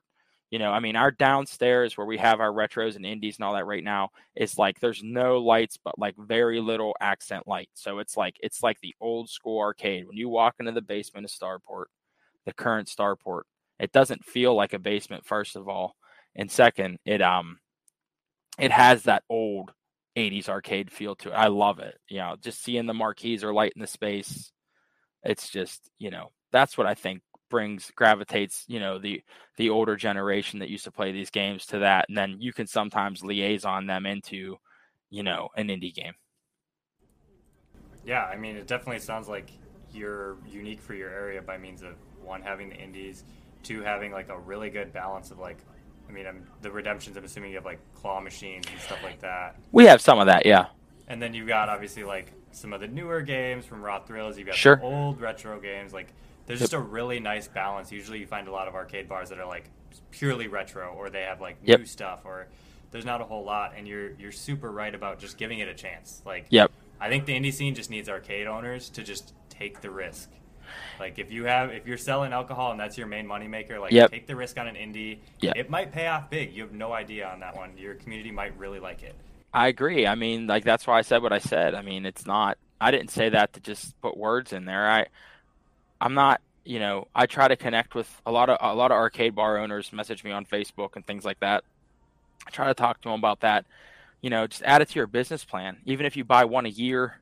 you 0.49 0.59
know, 0.59 0.71
I 0.71 0.79
mean, 0.79 0.95
our 0.95 1.11
downstairs 1.11 1.97
where 1.97 2.07
we 2.07 2.17
have 2.17 2.39
our 2.39 2.51
retros 2.51 2.95
and 2.95 3.05
indies 3.05 3.37
and 3.37 3.45
all 3.45 3.53
that 3.53 3.65
right 3.65 3.83
now 3.83 4.09
is 4.35 4.57
like 4.57 4.79
there's 4.79 5.03
no 5.03 5.39
lights, 5.39 5.77
but 5.77 5.99
like 5.99 6.15
very 6.17 6.61
little 6.61 6.95
accent 7.01 7.47
light. 7.47 7.69
So 7.73 7.99
it's 7.99 8.15
like 8.15 8.37
it's 8.41 8.63
like 8.63 8.79
the 8.81 8.95
old 9.01 9.29
school 9.29 9.59
arcade. 9.59 10.07
When 10.07 10.17
you 10.17 10.29
walk 10.29 10.55
into 10.59 10.71
the 10.71 10.81
basement 10.81 11.25
of 11.25 11.31
Starport, 11.31 11.85
the 12.45 12.53
current 12.53 12.87
Starport, 12.87 13.41
it 13.79 13.91
doesn't 13.91 14.23
feel 14.25 14.55
like 14.55 14.73
a 14.73 14.79
basement. 14.79 15.25
First 15.25 15.55
of 15.57 15.67
all, 15.67 15.95
and 16.37 16.51
second, 16.51 16.99
it 17.05 17.21
um 17.21 17.59
it 18.59 18.71
has 18.71 19.03
that 19.03 19.23
old 19.29 19.71
80s 20.15 20.49
arcade 20.49 20.91
feel 20.91 21.15
to 21.17 21.29
it. 21.29 21.33
I 21.33 21.47
love 21.47 21.79
it. 21.79 21.97
You 22.09 22.19
know, 22.19 22.35
just 22.41 22.63
seeing 22.63 22.85
the 22.85 22.93
marquees 22.93 23.43
or 23.43 23.53
light 23.53 23.73
in 23.75 23.81
the 23.81 23.87
space. 23.87 24.51
It's 25.23 25.49
just, 25.49 25.89
you 25.99 26.09
know, 26.09 26.31
that's 26.51 26.77
what 26.77 26.87
I 26.87 26.95
think 26.95 27.21
brings 27.49 27.91
gravitates, 27.95 28.65
you 28.67 28.79
know, 28.79 28.99
the 28.99 29.21
the 29.57 29.69
older 29.69 29.95
generation 29.95 30.59
that 30.59 30.69
used 30.69 30.85
to 30.85 30.91
play 30.91 31.11
these 31.11 31.29
games 31.29 31.65
to 31.67 31.79
that. 31.79 32.05
And 32.07 32.17
then 32.17 32.37
you 32.39 32.53
can 32.53 32.67
sometimes 32.67 33.23
liaison 33.23 33.87
them 33.87 34.05
into, 34.05 34.57
you 35.09 35.23
know, 35.23 35.49
an 35.55 35.67
indie 35.67 35.93
game. 35.93 36.13
Yeah, 38.05 38.23
I 38.23 38.37
mean 38.37 38.55
it 38.55 38.67
definitely 38.67 38.99
sounds 38.99 39.27
like 39.27 39.51
you're 39.93 40.37
unique 40.49 40.81
for 40.81 40.93
your 40.93 41.09
area 41.09 41.41
by 41.41 41.57
means 41.57 41.83
of 41.83 41.95
one 42.21 42.41
having 42.41 42.69
the 42.69 42.75
indies, 42.75 43.23
two 43.63 43.81
having 43.81 44.11
like 44.11 44.29
a 44.29 44.37
really 44.37 44.69
good 44.69 44.93
balance 44.93 45.31
of 45.31 45.39
like 45.39 45.57
I 46.07 46.11
mean, 46.11 46.27
I'm, 46.27 46.47
the 46.61 46.71
redemptions. 46.71 47.17
I'm 47.17 47.25
assuming 47.25 47.51
you 47.51 47.57
have 47.57 47.65
like 47.65 47.79
claw 47.95 48.19
machines 48.19 48.65
and 48.71 48.79
stuff 48.79 49.03
like 49.03 49.19
that. 49.21 49.55
We 49.71 49.85
have 49.85 50.01
some 50.01 50.19
of 50.19 50.27
that, 50.27 50.45
yeah. 50.45 50.67
And 51.07 51.21
then 51.21 51.33
you've 51.33 51.47
got 51.47 51.69
obviously 51.69 52.03
like 52.03 52.31
some 52.51 52.73
of 52.73 52.81
the 52.81 52.87
newer 52.87 53.21
games 53.21 53.65
from 53.65 53.81
Raw 53.81 53.99
Thrills. 53.99 54.37
You've 54.37 54.47
got 54.47 54.55
sure. 54.55 54.79
old 54.81 55.21
retro 55.21 55.59
games. 55.59 55.93
Like 55.93 56.13
there's 56.45 56.59
just 56.59 56.73
a 56.73 56.79
really 56.79 57.19
nice 57.19 57.47
balance. 57.47 57.91
Usually, 57.91 58.19
you 58.19 58.27
find 58.27 58.47
a 58.47 58.51
lot 58.51 58.67
of 58.67 58.75
arcade 58.75 59.07
bars 59.07 59.29
that 59.29 59.39
are 59.39 59.47
like 59.47 59.69
purely 60.11 60.47
retro, 60.47 60.93
or 60.93 61.09
they 61.09 61.21
have 61.21 61.41
like 61.41 61.57
yep. 61.63 61.79
new 61.79 61.85
stuff, 61.85 62.21
or 62.25 62.47
there's 62.91 63.05
not 63.05 63.21
a 63.21 63.25
whole 63.25 63.43
lot. 63.43 63.73
And 63.77 63.87
you're 63.87 64.11
you're 64.13 64.31
super 64.31 64.71
right 64.71 64.93
about 64.93 65.19
just 65.19 65.37
giving 65.37 65.59
it 65.59 65.67
a 65.67 65.73
chance. 65.73 66.21
Like, 66.25 66.47
yep. 66.49 66.71
I 66.99 67.09
think 67.09 67.25
the 67.25 67.33
indie 67.33 67.53
scene 67.53 67.75
just 67.75 67.89
needs 67.89 68.09
arcade 68.09 68.47
owners 68.47 68.89
to 68.91 69.03
just 69.03 69.33
take 69.49 69.81
the 69.81 69.89
risk 69.89 70.29
like 70.99 71.19
if 71.19 71.31
you 71.31 71.45
have 71.45 71.71
if 71.71 71.87
you're 71.87 71.97
selling 71.97 72.33
alcohol 72.33 72.71
and 72.71 72.79
that's 72.79 72.97
your 72.97 73.07
main 73.07 73.27
moneymaker, 73.27 73.79
like 73.79 73.91
yep. 73.91 74.11
take 74.11 74.27
the 74.27 74.35
risk 74.35 74.57
on 74.59 74.67
an 74.67 74.75
indie. 74.75 75.19
Yep. 75.41 75.55
It 75.55 75.69
might 75.69 75.91
pay 75.91 76.07
off 76.07 76.29
big. 76.29 76.53
You 76.53 76.63
have 76.63 76.73
no 76.73 76.93
idea 76.93 77.27
on 77.27 77.39
that 77.41 77.55
one. 77.55 77.77
Your 77.77 77.95
community 77.95 78.31
might 78.31 78.57
really 78.57 78.79
like 78.79 79.03
it. 79.03 79.15
I 79.53 79.67
agree. 79.67 80.05
I 80.05 80.15
mean, 80.15 80.47
like 80.47 80.63
that's 80.63 80.85
why 80.85 80.97
I 80.97 81.01
said 81.01 81.21
what 81.21 81.33
I 81.33 81.39
said. 81.39 81.75
I 81.75 81.81
mean, 81.81 82.05
it's 82.05 82.25
not 82.25 82.57
I 82.79 82.91
didn't 82.91 83.11
say 83.11 83.29
that 83.29 83.53
to 83.53 83.59
just 83.59 83.99
put 84.01 84.17
words 84.17 84.53
in 84.53 84.65
there. 84.65 84.89
I 84.89 85.07
I'm 85.99 86.13
not, 86.13 86.41
you 86.63 86.79
know, 86.79 87.07
I 87.15 87.25
try 87.25 87.47
to 87.47 87.55
connect 87.55 87.95
with 87.95 88.21
a 88.25 88.31
lot 88.31 88.49
of 88.49 88.57
a 88.61 88.75
lot 88.75 88.91
of 88.91 88.97
arcade 88.97 89.35
bar 89.35 89.57
owners 89.57 89.91
message 89.91 90.23
me 90.23 90.31
on 90.31 90.45
Facebook 90.45 90.95
and 90.95 91.05
things 91.05 91.25
like 91.25 91.39
that. 91.39 91.63
I 92.45 92.49
try 92.51 92.67
to 92.67 92.73
talk 92.73 93.01
to 93.01 93.09
them 93.09 93.19
about 93.19 93.41
that. 93.41 93.65
You 94.21 94.29
know, 94.29 94.47
just 94.47 94.63
add 94.63 94.81
it 94.81 94.89
to 94.89 94.95
your 94.95 95.07
business 95.07 95.43
plan. 95.43 95.77
Even 95.85 96.05
if 96.05 96.15
you 96.17 96.23
buy 96.23 96.45
one 96.45 96.65
a 96.65 96.69
year 96.69 97.19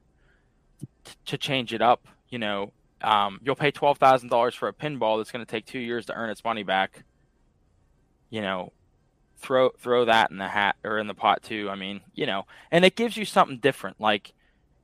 t- 1.04 1.14
to 1.26 1.38
change 1.38 1.74
it 1.74 1.82
up, 1.82 2.08
you 2.30 2.40
know, 2.40 2.72
um, 3.02 3.40
you'll 3.44 3.56
pay 3.56 3.72
twelve 3.72 3.98
thousand 3.98 4.30
dollars 4.30 4.56
for 4.56 4.68
a 4.68 4.74
pinball 4.74 5.18
that's 5.18 5.32
going 5.32 5.46
to 5.46 5.50
take 5.50 5.66
two 5.66 5.80
years 5.80 6.06
to 6.08 6.14
earn 6.14 6.30
its 6.30 6.44
money 6.44 6.64
back. 6.64 7.04
You 8.30 8.42
know, 8.42 8.72
throw 9.38 9.70
throw 9.80 10.06
that 10.06 10.32
in 10.32 10.38
the 10.38 10.48
hat 10.48 10.76
or 10.84 10.98
in 10.98 11.08
the 11.08 11.14
pot 11.14 11.44
too. 11.44 11.70
I 11.70 11.76
mean, 11.76 12.02
you 12.14 12.26
know, 12.26 12.46
and 12.72 12.86
it 12.86 12.96
gives 12.96 13.16
you 13.18 13.26
something 13.26 13.60
different. 13.60 14.00
Like, 14.00 14.34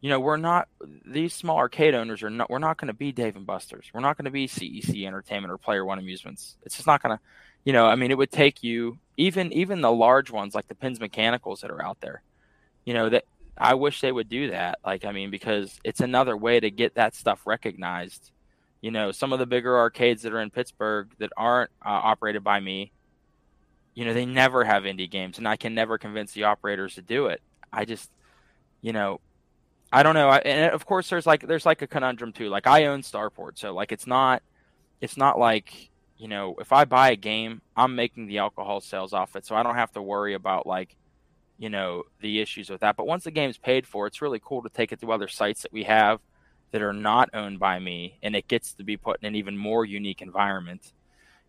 you 0.01 0.09
know, 0.09 0.19
we're 0.19 0.37
not 0.37 0.67
these 1.05 1.33
small 1.33 1.57
arcade 1.57 1.95
owners 1.95 2.23
are 2.23 2.29
not. 2.29 2.49
We're 2.49 2.59
not 2.59 2.77
going 2.77 2.87
to 2.87 2.93
be 2.93 3.11
Dave 3.11 3.35
and 3.35 3.45
Buster's. 3.45 3.89
We're 3.93 4.01
not 4.01 4.17
going 4.17 4.25
to 4.25 4.31
be 4.31 4.47
CEC 4.47 5.05
Entertainment 5.05 5.51
or 5.51 5.57
Player 5.57 5.85
One 5.85 5.99
Amusements. 5.99 6.57
It's 6.63 6.75
just 6.75 6.87
not 6.87 7.01
going 7.01 7.17
to. 7.17 7.23
You 7.63 7.73
know, 7.73 7.85
I 7.85 7.95
mean, 7.95 8.09
it 8.09 8.17
would 8.17 8.31
take 8.31 8.63
you 8.63 8.97
even 9.17 9.53
even 9.53 9.81
the 9.81 9.91
large 9.91 10.31
ones 10.31 10.55
like 10.55 10.67
the 10.67 10.75
Pins 10.75 10.99
Mechanicals 10.99 11.61
that 11.61 11.71
are 11.71 11.83
out 11.83 12.01
there. 12.01 12.23
You 12.85 12.95
know 12.95 13.09
that 13.09 13.25
I 13.61 13.75
wish 13.75 14.01
they 14.01 14.11
would 14.11 14.27
do 14.27 14.49
that. 14.49 14.79
Like, 14.83 15.05
I 15.05 15.11
mean, 15.11 15.29
because 15.29 15.79
it's 15.83 15.99
another 15.99 16.35
way 16.35 16.59
to 16.59 16.71
get 16.71 16.95
that 16.95 17.13
stuff 17.13 17.45
recognized. 17.45 18.31
You 18.81 18.89
know, 18.89 19.11
some 19.11 19.31
of 19.33 19.39
the 19.39 19.45
bigger 19.45 19.77
arcades 19.77 20.23
that 20.23 20.33
are 20.33 20.41
in 20.41 20.49
Pittsburgh 20.49 21.11
that 21.19 21.31
aren't 21.37 21.69
uh, 21.85 21.89
operated 21.89 22.43
by 22.43 22.59
me, 22.59 22.91
you 23.93 24.03
know, 24.03 24.15
they 24.15 24.25
never 24.25 24.63
have 24.63 24.83
indie 24.83 25.09
games, 25.09 25.37
and 25.37 25.47
I 25.47 25.57
can 25.57 25.75
never 25.75 25.99
convince 25.99 26.31
the 26.31 26.45
operators 26.45 26.95
to 26.95 27.03
do 27.03 27.27
it. 27.27 27.39
I 27.71 27.85
just, 27.85 28.09
you 28.81 28.93
know, 28.93 29.21
I 29.93 30.01
don't 30.01 30.15
know. 30.15 30.29
I, 30.29 30.37
and 30.39 30.73
of 30.73 30.87
course, 30.87 31.09
there's 31.09 31.27
like 31.27 31.45
there's 31.45 31.65
like 31.65 31.83
a 31.83 31.87
conundrum 31.87 32.33
too. 32.33 32.49
Like, 32.49 32.65
I 32.65 32.85
own 32.85 33.03
Starport, 33.03 33.59
so 33.59 33.75
like 33.75 33.91
it's 33.91 34.07
not 34.07 34.41
it's 35.01 35.17
not 35.17 35.37
like 35.37 35.89
you 36.17 36.27
know 36.27 36.55
if 36.59 36.71
I 36.71 36.85
buy 36.85 37.11
a 37.11 37.15
game, 37.15 37.61
I'm 37.75 37.95
making 37.95 38.25
the 38.25 38.39
alcohol 38.39 38.81
sales 38.81 39.13
off 39.13 39.35
it, 39.35 39.45
so 39.45 39.55
I 39.55 39.61
don't 39.61 39.75
have 39.75 39.91
to 39.91 40.01
worry 40.01 40.33
about 40.33 40.65
like 40.65 40.95
you 41.61 41.69
know 41.69 42.03
the 42.21 42.33
issues 42.43 42.69
with 42.69 42.81
that. 42.81 42.95
But 42.97 43.07
once 43.07 43.23
the 43.25 43.31
game's 43.39 43.57
paid 43.57 43.83
for, 43.87 44.07
it's 44.07 44.21
really 44.21 44.41
cool 44.43 44.61
to 44.63 44.69
take 44.69 44.91
it 44.93 44.99
to 45.01 45.11
other 45.11 45.29
sites 45.29 45.61
that 45.63 45.73
we 45.73 45.83
have 45.85 46.19
that 46.71 46.81
are 46.81 46.93
not 46.93 47.29
owned 47.33 47.59
by 47.59 47.79
me, 47.79 48.17
and 48.23 48.35
it 48.35 48.47
gets 48.47 48.73
to 48.75 48.83
be 48.83 48.97
put 48.97 49.19
in 49.21 49.27
an 49.27 49.35
even 49.35 49.57
more 49.57 49.85
unique 49.85 50.21
environment. 50.21 50.93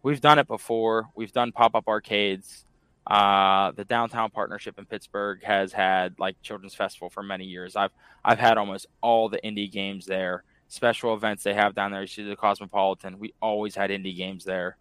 We've 0.05 0.21
done 0.21 0.39
it 0.39 0.49
before. 0.49 1.09
We've 1.17 1.33
done 1.33 1.53
pop 1.53 1.75
up 1.75 1.89
arcades. 1.89 2.67
Uh, 3.07 3.73
the 3.73 3.85
downtown 3.85 4.31
partnership 4.31 4.79
in 4.79 4.87
Pittsburgh 4.87 5.41
has 5.45 5.73
had 5.73 6.09
like 6.19 6.37
children's 6.43 6.75
festival 6.75 7.11
for 7.11 7.23
many 7.23 7.47
years. 7.47 7.77
I've 7.77 7.93
I've 8.25 8.39
had 8.39 8.59
almost 8.59 8.87
all 9.01 9.29
the 9.29 9.41
indie 9.45 9.71
games 9.71 10.07
there. 10.07 10.45
Special 10.69 11.15
events 11.15 11.43
they 11.45 11.55
have 11.55 11.75
down 11.75 11.91
there. 11.93 12.03
You 12.03 12.07
see 12.09 12.25
the 12.25 12.37
Cosmopolitan. 12.37 13.19
We 13.19 13.35
always 13.41 13.75
had 13.77 13.91
indie 13.91 14.17
games 14.17 14.45
there. 14.45 14.77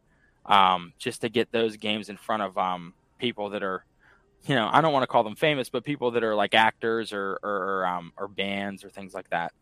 um, 0.45 0.93
just 0.97 1.21
to 1.21 1.29
get 1.29 1.51
those 1.51 1.77
games 1.77 2.09
in 2.09 2.17
front 2.17 2.43
of 2.43 2.57
um, 2.57 2.93
people 3.19 3.49
that 3.51 3.63
are, 3.63 3.85
you 4.45 4.55
know, 4.55 4.69
I 4.71 4.81
don't 4.81 4.93
want 4.93 5.03
to 5.03 5.07
call 5.07 5.23
them 5.23 5.35
famous, 5.35 5.69
but 5.69 5.83
people 5.83 6.11
that 6.11 6.23
are 6.23 6.35
like 6.35 6.53
actors 6.53 7.13
or 7.13 7.39
or, 7.43 7.85
um, 7.85 8.11
or 8.17 8.27
bands 8.27 8.83
or 8.83 8.89
things 8.89 9.13
like 9.13 9.29
that. 9.29 9.53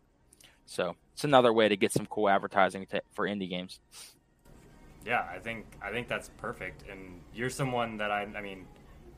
So 0.66 0.96
it's 1.12 1.24
another 1.24 1.52
way 1.52 1.68
to 1.68 1.76
get 1.76 1.92
some 1.92 2.06
cool 2.06 2.28
advertising 2.28 2.86
to, 2.86 3.02
for 3.12 3.26
indie 3.26 3.48
games. 3.48 3.80
Yeah, 5.04 5.26
I 5.30 5.38
think 5.38 5.66
I 5.82 5.90
think 5.90 6.08
that's 6.08 6.30
perfect. 6.38 6.84
And 6.90 7.20
you're 7.34 7.50
someone 7.50 7.98
that 7.98 8.10
I 8.10 8.26
I 8.36 8.40
mean, 8.40 8.66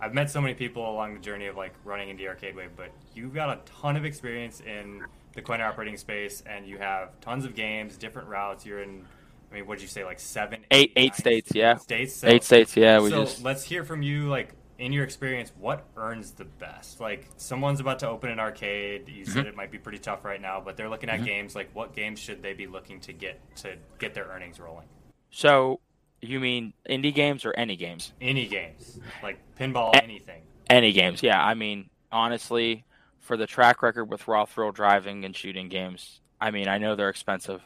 I've 0.00 0.14
met 0.14 0.30
so 0.30 0.40
many 0.40 0.54
people 0.54 0.90
along 0.90 1.14
the 1.14 1.20
journey 1.20 1.46
of 1.46 1.56
like 1.56 1.74
running 1.84 2.16
Indie 2.16 2.26
Arcade 2.26 2.56
Wave, 2.56 2.70
but 2.76 2.90
you've 3.14 3.34
got 3.34 3.50
a 3.50 3.60
ton 3.80 3.96
of 3.96 4.04
experience 4.04 4.60
in 4.60 5.04
the 5.34 5.42
coin 5.42 5.60
operating 5.60 5.96
space, 5.96 6.42
and 6.44 6.66
you 6.66 6.78
have 6.78 7.18
tons 7.20 7.44
of 7.44 7.54
games, 7.54 7.96
different 7.96 8.28
routes. 8.28 8.66
You're 8.66 8.82
in 8.82 9.04
I 9.52 9.56
mean, 9.56 9.66
what 9.66 9.76
did 9.76 9.82
you 9.82 9.88
say? 9.88 10.04
Like 10.04 10.18
seven, 10.18 10.64
eight, 10.70 10.92
eight, 10.96 11.12
eight 11.12 11.14
states, 11.14 11.50
yeah. 11.54 11.76
States, 11.76 12.14
so, 12.16 12.26
eight 12.26 12.42
states, 12.42 12.74
yeah. 12.74 13.00
We 13.00 13.10
so 13.10 13.24
just 13.24 13.42
let's 13.42 13.62
hear 13.62 13.84
from 13.84 14.00
you. 14.00 14.28
Like 14.28 14.54
in 14.82 14.92
your 14.92 15.04
experience, 15.04 15.52
what 15.60 15.86
earns 15.96 16.32
the 16.32 16.44
best? 16.44 17.00
Like 17.00 17.28
someone's 17.36 17.78
about 17.78 18.00
to 18.00 18.08
open 18.08 18.30
an 18.30 18.40
arcade. 18.40 19.08
You 19.08 19.22
mm-hmm. 19.22 19.32
said 19.32 19.46
it 19.46 19.54
might 19.54 19.70
be 19.70 19.78
pretty 19.78 19.98
tough 19.98 20.24
right 20.24 20.40
now, 20.40 20.60
but 20.60 20.76
they're 20.76 20.88
looking 20.88 21.08
at 21.08 21.18
mm-hmm. 21.18 21.26
games. 21.26 21.54
Like 21.54 21.70
what 21.72 21.94
games 21.94 22.18
should 22.18 22.42
they 22.42 22.52
be 22.52 22.66
looking 22.66 22.98
to 23.02 23.12
get 23.12 23.40
to 23.58 23.76
get 24.00 24.12
their 24.12 24.24
earnings 24.24 24.58
rolling? 24.58 24.88
So 25.30 25.78
you 26.20 26.40
mean 26.40 26.72
indie 26.90 27.14
games 27.14 27.44
or 27.44 27.52
any 27.56 27.76
games? 27.76 28.12
Any 28.20 28.48
games, 28.48 28.98
like 29.22 29.38
pinball, 29.56 29.94
a- 29.94 30.02
anything. 30.02 30.42
Any 30.68 30.92
games, 30.92 31.22
yeah. 31.22 31.40
I 31.40 31.54
mean, 31.54 31.88
honestly, 32.10 32.84
for 33.20 33.36
the 33.36 33.46
track 33.46 33.82
record 33.82 34.06
with 34.06 34.26
raw 34.26 34.46
thrill 34.46 34.72
driving 34.72 35.24
and 35.24 35.36
shooting 35.36 35.68
games, 35.68 36.20
I 36.40 36.50
mean, 36.50 36.66
I 36.66 36.78
know 36.78 36.96
they're 36.96 37.08
expensive, 37.08 37.62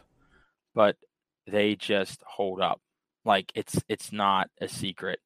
but 0.74 0.96
they 1.46 1.76
just 1.76 2.22
hold 2.26 2.60
up. 2.60 2.82
Like 3.24 3.52
it's 3.54 3.82
it's 3.88 4.12
not 4.12 4.50
a 4.60 4.68
secret. 4.68 5.18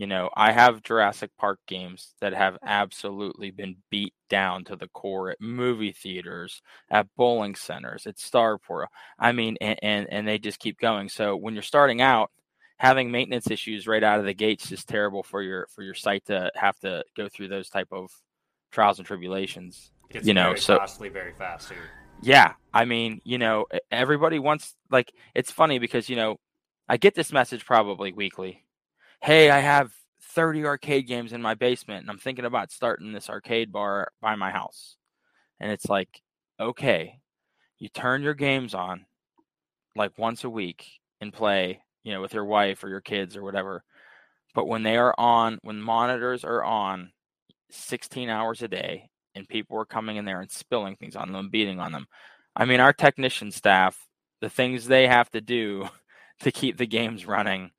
You 0.00 0.06
know, 0.06 0.30
I 0.34 0.52
have 0.52 0.82
Jurassic 0.82 1.30
Park 1.36 1.58
games 1.66 2.14
that 2.22 2.32
have 2.32 2.56
absolutely 2.64 3.50
been 3.50 3.76
beat 3.90 4.14
down 4.30 4.64
to 4.64 4.74
the 4.74 4.88
core 4.88 5.28
at 5.28 5.42
movie 5.42 5.92
theaters, 5.92 6.62
at 6.90 7.06
bowling 7.18 7.54
centers, 7.54 8.06
at 8.06 8.16
Starport. 8.16 8.86
I 9.18 9.32
mean, 9.32 9.58
and, 9.60 9.78
and, 9.82 10.06
and 10.10 10.26
they 10.26 10.38
just 10.38 10.58
keep 10.58 10.80
going. 10.80 11.10
So 11.10 11.36
when 11.36 11.52
you're 11.52 11.62
starting 11.62 12.00
out, 12.00 12.30
having 12.78 13.10
maintenance 13.10 13.50
issues 13.50 13.86
right 13.86 14.02
out 14.02 14.18
of 14.18 14.24
the 14.24 14.32
gates 14.32 14.72
is 14.72 14.86
terrible 14.86 15.22
for 15.22 15.42
your 15.42 15.66
for 15.74 15.82
your 15.82 15.92
site 15.92 16.24
to 16.28 16.50
have 16.54 16.78
to 16.78 17.04
go 17.14 17.28
through 17.28 17.48
those 17.48 17.68
type 17.68 17.88
of 17.92 18.10
trials 18.72 19.00
and 19.00 19.06
tribulations. 19.06 19.90
It's 20.08 20.26
you 20.26 20.32
know, 20.32 20.54
so 20.54 20.78
costly 20.78 21.10
very 21.10 21.34
fast 21.34 21.68
too. 21.68 21.74
Yeah, 22.22 22.54
I 22.72 22.86
mean, 22.86 23.20
you 23.22 23.36
know, 23.36 23.66
everybody 23.90 24.38
wants 24.38 24.74
like 24.90 25.12
it's 25.34 25.52
funny 25.52 25.78
because 25.78 26.08
you 26.08 26.16
know, 26.16 26.38
I 26.88 26.96
get 26.96 27.14
this 27.14 27.34
message 27.34 27.66
probably 27.66 28.12
weekly. 28.12 28.64
Hey, 29.22 29.50
I 29.50 29.58
have 29.60 29.92
30 30.22 30.64
arcade 30.64 31.06
games 31.06 31.32
in 31.32 31.42
my 31.42 31.54
basement 31.54 32.02
and 32.02 32.10
I'm 32.10 32.18
thinking 32.18 32.44
about 32.44 32.72
starting 32.72 33.12
this 33.12 33.28
arcade 33.28 33.72
bar 33.72 34.12
by 34.20 34.34
my 34.34 34.50
house. 34.50 34.96
And 35.60 35.72
it's 35.72 35.88
like, 35.88 36.22
okay, 36.60 37.20
you 37.78 37.88
turn 37.88 38.22
your 38.22 38.34
games 38.34 38.74
on 38.74 39.06
like 39.96 40.18
once 40.18 40.44
a 40.44 40.50
week 40.50 40.86
and 41.20 41.32
play, 41.32 41.80
you 42.04 42.12
know, 42.12 42.20
with 42.20 42.34
your 42.34 42.44
wife 42.44 42.84
or 42.84 42.88
your 42.88 43.00
kids 43.00 43.36
or 43.36 43.42
whatever. 43.42 43.84
But 44.54 44.68
when 44.68 44.82
they 44.82 44.96
are 44.96 45.14
on, 45.18 45.58
when 45.62 45.80
monitors 45.80 46.44
are 46.44 46.64
on 46.64 47.12
16 47.70 48.28
hours 48.30 48.62
a 48.62 48.68
day 48.68 49.10
and 49.34 49.48
people 49.48 49.78
are 49.78 49.84
coming 49.86 50.16
in 50.16 50.24
there 50.24 50.40
and 50.40 50.50
spilling 50.50 50.96
things 50.96 51.16
on 51.16 51.32
them, 51.32 51.50
beating 51.50 51.80
on 51.80 51.92
them. 51.92 52.06
I 52.56 52.64
mean, 52.64 52.80
our 52.80 52.92
technician 52.92 53.52
staff, 53.52 53.96
the 54.40 54.50
things 54.50 54.86
they 54.86 55.06
have 55.06 55.30
to 55.30 55.40
do 55.40 55.88
to 56.40 56.52
keep 56.52 56.76
the 56.78 56.86
games 56.86 57.26
running, 57.26 57.70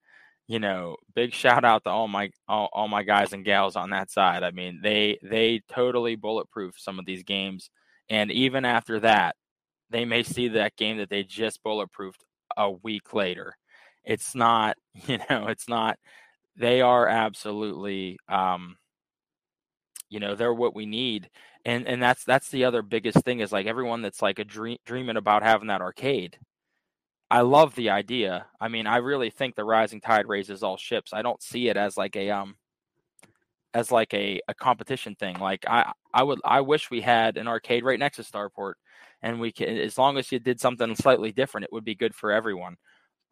you 0.51 0.59
know, 0.59 0.97
big 1.15 1.33
shout 1.33 1.63
out 1.63 1.85
to 1.85 1.89
all 1.89 2.09
my 2.09 2.29
all, 2.45 2.67
all 2.73 2.89
my 2.89 3.03
guys 3.03 3.31
and 3.31 3.45
gals 3.45 3.77
on 3.77 3.91
that 3.91 4.11
side. 4.11 4.43
I 4.43 4.51
mean, 4.51 4.81
they 4.83 5.17
they 5.23 5.61
totally 5.69 6.17
bulletproof 6.17 6.75
some 6.77 6.99
of 6.99 7.05
these 7.05 7.23
games, 7.23 7.69
and 8.09 8.29
even 8.29 8.65
after 8.65 8.99
that, 8.99 9.37
they 9.91 10.03
may 10.03 10.23
see 10.23 10.49
that 10.49 10.75
game 10.75 10.97
that 10.97 11.09
they 11.09 11.23
just 11.23 11.63
bulletproofed 11.63 12.19
a 12.57 12.69
week 12.69 13.13
later. 13.13 13.53
It's 14.03 14.35
not, 14.35 14.75
you 15.07 15.19
know, 15.29 15.47
it's 15.47 15.69
not. 15.69 15.97
They 16.57 16.81
are 16.81 17.07
absolutely 17.07 18.17
um, 18.27 18.75
you 20.09 20.19
know 20.19 20.35
they're 20.35 20.53
what 20.53 20.75
we 20.75 20.85
need 20.85 21.29
and 21.63 21.87
and 21.87 22.03
that's 22.03 22.25
that's 22.25 22.49
the 22.49 22.65
other 22.65 22.81
biggest 22.81 23.19
thing 23.23 23.39
is 23.39 23.53
like 23.53 23.67
everyone 23.67 24.01
that's 24.01 24.21
like 24.21 24.39
a 24.39 24.43
dream 24.43 24.77
dreaming 24.85 25.15
about 25.15 25.43
having 25.43 25.69
that 25.69 25.81
arcade 25.81 26.37
i 27.31 27.41
love 27.41 27.73
the 27.75 27.89
idea. 27.89 28.45
I 28.59 28.67
mean 28.67 28.85
i 28.87 28.97
really 28.97 29.31
think 29.31 29.55
the 29.55 29.63
rising 29.63 30.01
tide 30.01 30.27
raises 30.27 30.63
all 30.63 30.77
ships. 30.77 31.13
I 31.13 31.21
don't 31.23 31.41
see 31.41 31.69
it 31.69 31.77
as 31.77 31.97
like 31.97 32.15
a 32.15 32.29
um 32.29 32.57
as 33.73 33.89
like 33.91 34.13
a, 34.13 34.41
a 34.49 34.53
competition 34.53 35.15
thing. 35.15 35.39
Like 35.39 35.65
i 35.67 35.91
i 36.13 36.23
would 36.23 36.39
i 36.45 36.61
wish 36.61 36.91
we 36.91 37.01
had 37.01 37.37
an 37.37 37.47
arcade 37.47 37.85
right 37.85 37.99
next 37.99 38.17
to 38.17 38.23
starport 38.23 38.73
and 39.23 39.39
we 39.39 39.51
can 39.51 39.69
as 39.77 39.97
long 39.97 40.17
as 40.17 40.31
you 40.31 40.39
did 40.39 40.59
something 40.59 40.93
slightly 40.95 41.31
different 41.31 41.65
it 41.65 41.73
would 41.73 41.85
be 41.85 41.95
good 41.95 42.13
for 42.15 42.31
everyone. 42.31 42.77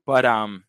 But 0.05 0.25
um 0.25 0.63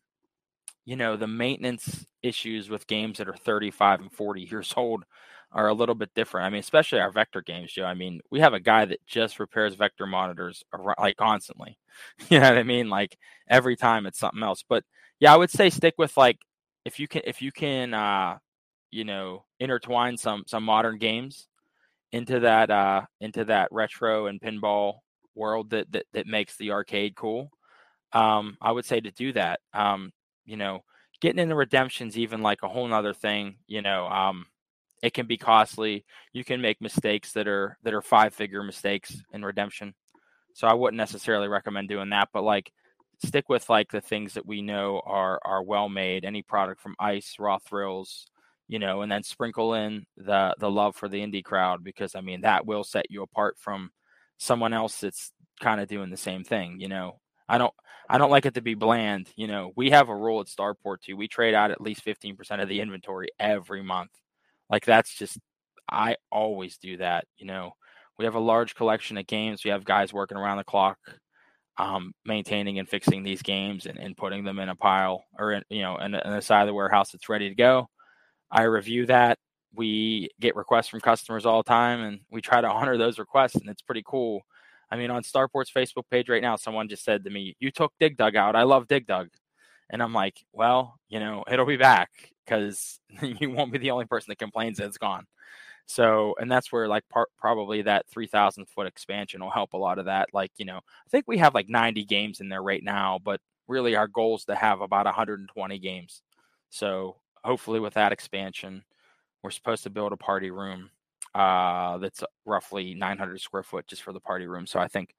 you 0.85 0.95
know 0.97 1.15
the 1.15 1.27
maintenance 1.27 2.05
issues 2.23 2.69
with 2.69 2.87
games 2.87 3.17
that 3.19 3.29
are 3.29 3.35
35 3.35 4.01
and 4.01 4.11
40 4.11 4.41
years 4.41 4.73
old 4.77 5.05
are 5.53 5.67
a 5.67 5.73
little 5.73 5.95
bit 5.95 6.11
different. 6.15 6.45
I 6.47 6.49
mean, 6.49 6.59
especially 6.59 6.99
our 6.99 7.11
vector 7.11 7.41
games, 7.41 7.73
Joe. 7.73 7.85
I 7.85 7.93
mean, 7.93 8.21
we 8.31 8.39
have 8.39 8.53
a 8.53 8.59
guy 8.59 8.85
that 8.85 9.05
just 9.05 9.39
repairs 9.39 9.75
vector 9.75 10.05
monitors 10.07 10.63
like 10.99 11.17
constantly. 11.17 11.77
You 12.29 12.39
know 12.39 12.49
what 12.49 12.57
I 12.57 12.63
mean? 12.63 12.89
Like 12.89 13.17
every 13.49 13.75
time 13.75 14.05
it's 14.05 14.17
something 14.19 14.43
else. 14.43 14.63
But 14.67 14.85
yeah, 15.19 15.33
I 15.33 15.37
would 15.37 15.51
say 15.51 15.69
stick 15.69 15.95
with 15.97 16.15
like 16.17 16.37
if 16.85 16.99
you 16.99 17.07
can 17.07 17.21
if 17.25 17.41
you 17.41 17.51
can 17.51 17.93
uh 17.93 18.37
you 18.91 19.03
know 19.05 19.45
intertwine 19.59 20.17
some 20.17 20.43
some 20.47 20.63
modern 20.63 20.97
games 20.99 21.47
into 22.11 22.41
that 22.41 22.69
uh 22.69 23.01
into 23.21 23.45
that 23.45 23.69
retro 23.71 24.27
and 24.27 24.41
pinball 24.41 24.95
world 25.35 25.69
that 25.71 25.91
that, 25.91 26.05
that 26.13 26.27
makes 26.27 26.57
the 26.57 26.71
arcade 26.71 27.15
cool. 27.15 27.49
Um, 28.13 28.57
I 28.61 28.71
would 28.71 28.85
say 28.85 28.99
to 29.01 29.11
do 29.11 29.33
that. 29.33 29.61
Um, 29.73 30.11
you 30.45 30.57
know, 30.57 30.81
getting 31.21 31.39
into 31.39 31.55
redemptions 31.55 32.17
even 32.17 32.41
like 32.41 32.63
a 32.63 32.69
whole 32.69 32.87
nother 32.87 33.13
thing, 33.13 33.57
you 33.67 33.81
know, 33.81 34.07
um 34.07 34.45
it 35.01 35.13
can 35.13 35.25
be 35.25 35.37
costly. 35.37 36.05
You 36.33 36.43
can 36.43 36.61
make 36.61 36.81
mistakes 36.81 37.33
that 37.33 37.47
are 37.47 37.77
that 37.83 37.93
are 37.93 38.01
five 38.01 38.33
figure 38.33 38.63
mistakes 38.63 39.11
mm. 39.11 39.21
in 39.33 39.45
redemption. 39.45 39.93
So 40.53 40.67
I 40.67 40.73
wouldn't 40.73 40.97
necessarily 40.97 41.47
recommend 41.47 41.89
doing 41.89 42.09
that, 42.09 42.29
but 42.33 42.43
like 42.43 42.71
stick 43.25 43.49
with 43.49 43.69
like 43.69 43.91
the 43.91 44.01
things 44.01 44.33
that 44.33 44.45
we 44.45 44.61
know 44.61 45.01
are 45.05 45.39
are 45.43 45.63
well 45.63 45.89
made. 45.89 46.25
Any 46.25 46.41
product 46.41 46.81
from 46.81 46.95
Ice, 46.99 47.35
Raw 47.39 47.57
Thrills, 47.59 48.27
you 48.67 48.79
know, 48.79 49.01
and 49.01 49.11
then 49.11 49.23
sprinkle 49.23 49.73
in 49.73 50.05
the 50.17 50.55
the 50.59 50.69
love 50.69 50.95
for 50.95 51.09
the 51.09 51.21
indie 51.21 51.43
crowd 51.43 51.83
because 51.83 52.15
I 52.15 52.21
mean 52.21 52.41
that 52.41 52.65
will 52.65 52.83
set 52.83 53.09
you 53.09 53.23
apart 53.23 53.57
from 53.59 53.91
someone 54.37 54.73
else 54.73 54.99
that's 54.99 55.31
kind 55.59 55.79
of 55.81 55.87
doing 55.87 56.09
the 56.09 56.17
same 56.17 56.43
thing. 56.43 56.79
You 56.79 56.89
know, 56.89 57.19
I 57.47 57.57
don't 57.57 57.73
I 58.09 58.17
don't 58.17 58.31
like 58.31 58.45
it 58.45 58.55
to 58.55 58.61
be 58.61 58.75
bland. 58.75 59.29
You 59.35 59.47
know, 59.47 59.71
we 59.75 59.91
have 59.91 60.09
a 60.09 60.15
rule 60.15 60.41
at 60.41 60.47
Starport 60.47 61.01
too. 61.01 61.15
We 61.15 61.27
trade 61.27 61.53
out 61.53 61.71
at 61.71 61.81
least 61.81 62.03
fifteen 62.03 62.35
percent 62.35 62.61
of 62.61 62.69
the 62.69 62.81
inventory 62.81 63.29
every 63.39 63.83
month. 63.83 64.11
Like 64.71 64.85
that's 64.85 65.13
just 65.13 65.37
I 65.89 66.15
always 66.31 66.77
do 66.77 66.97
that. 66.97 67.25
You 67.37 67.45
know, 67.45 67.73
we 68.17 68.25
have 68.25 68.35
a 68.35 68.39
large 68.39 68.75
collection 68.75 69.17
of 69.17 69.27
games. 69.27 69.63
We 69.63 69.71
have 69.71 69.83
guys 69.83 70.13
working 70.13 70.37
around 70.37 70.57
the 70.57 70.63
clock, 70.63 70.97
um, 71.77 72.13
maintaining 72.25 72.79
and 72.79 72.87
fixing 72.87 73.23
these 73.23 73.41
games 73.41 73.85
and, 73.85 73.99
and 73.99 74.15
putting 74.15 74.43
them 74.43 74.59
in 74.59 74.69
a 74.69 74.75
pile 74.75 75.25
or 75.37 75.51
in, 75.51 75.63
you 75.69 75.81
know 75.81 75.97
in, 75.97 76.15
in 76.15 76.31
the 76.31 76.41
side 76.41 76.61
of 76.61 76.67
the 76.67 76.73
warehouse 76.73 77.11
that's 77.11 77.29
ready 77.29 77.49
to 77.49 77.55
go. 77.55 77.89
I 78.49 78.63
review 78.63 79.05
that. 79.07 79.37
We 79.73 80.29
get 80.39 80.55
requests 80.55 80.89
from 80.89 81.01
customers 81.01 81.45
all 81.45 81.63
the 81.63 81.69
time, 81.69 82.01
and 82.01 82.19
we 82.29 82.41
try 82.41 82.61
to 82.61 82.67
honor 82.71 82.97
those 82.97 83.19
requests, 83.19 83.55
and 83.55 83.69
it's 83.69 83.81
pretty 83.81 84.03
cool. 84.05 84.41
I 84.89 84.97
mean, 84.97 85.09
on 85.09 85.23
Starport's 85.23 85.71
Facebook 85.71 86.03
page 86.11 86.29
right 86.29 86.41
now, 86.41 86.57
someone 86.57 86.89
just 86.89 87.03
said 87.03 87.23
to 87.25 87.29
me, 87.29 87.55
"You 87.59 87.71
took 87.71 87.93
Dig 87.99 88.17
Dug 88.17 88.35
out. 88.35 88.55
I 88.55 88.63
love 88.63 88.87
Dig 88.87 89.07
Dug," 89.07 89.29
and 89.91 90.03
I'm 90.03 90.13
like, 90.13 90.45
"Well, 90.53 90.99
you 91.09 91.19
know, 91.21 91.45
it'll 91.51 91.67
be 91.67 91.77
back 91.77 92.11
because 92.45 92.99
you 93.23 93.51
won't 93.51 93.73
be 93.73 93.79
the 93.79 93.91
only 93.91 94.05
person 94.07 94.31
that 94.31 94.39
complains 94.39 94.79
that 94.79 94.87
it's 94.87 94.99
gone. 94.99 95.27
So, 95.87 96.35
and 96.39 96.51
that's 96.51 96.71
where 96.71 96.87
like 96.87 97.07
part, 97.09 97.29
probably 97.37 97.81
that 97.83 98.07
3,000 98.09 98.67
foot 98.69 98.87
expansion 98.87 99.41
will 99.41 99.51
help 99.51 99.73
a 99.73 99.77
lot 99.77 99.99
of 99.99 100.05
that. 100.05 100.29
Like, 100.33 100.51
you 100.57 100.65
know, 100.65 100.77
I 100.77 101.09
think 101.09 101.25
we 101.27 101.37
have 101.39 101.53
like 101.55 101.69
90 101.69 102.05
games 102.05 102.39
in 102.41 102.49
there 102.49 102.63
right 102.63 102.83
now, 102.83 103.19
but 103.23 103.41
really 103.67 103.95
our 103.95 104.07
goal 104.07 104.35
is 104.37 104.45
to 104.45 104.55
have 104.55 104.81
about 104.81 105.05
120 105.05 105.79
games. 105.79 106.21
So, 106.69 107.17
hopefully, 107.43 107.79
with 107.79 107.95
that 107.95 108.11
expansion, 108.13 108.83
we're 109.43 109.51
supposed 109.51 109.83
to 109.83 109.89
build 109.89 110.13
a 110.13 110.17
party 110.17 110.51
room 110.51 110.89
uh, 111.35 111.97
that's 111.99 112.23
roughly 112.45 112.93
900 112.95 113.41
square 113.41 113.63
foot 113.63 113.87
just 113.87 114.03
for 114.03 114.13
the 114.13 114.19
party 114.19 114.47
room. 114.47 114.67
So, 114.67 114.79
I 114.79 114.87
think, 114.87 115.13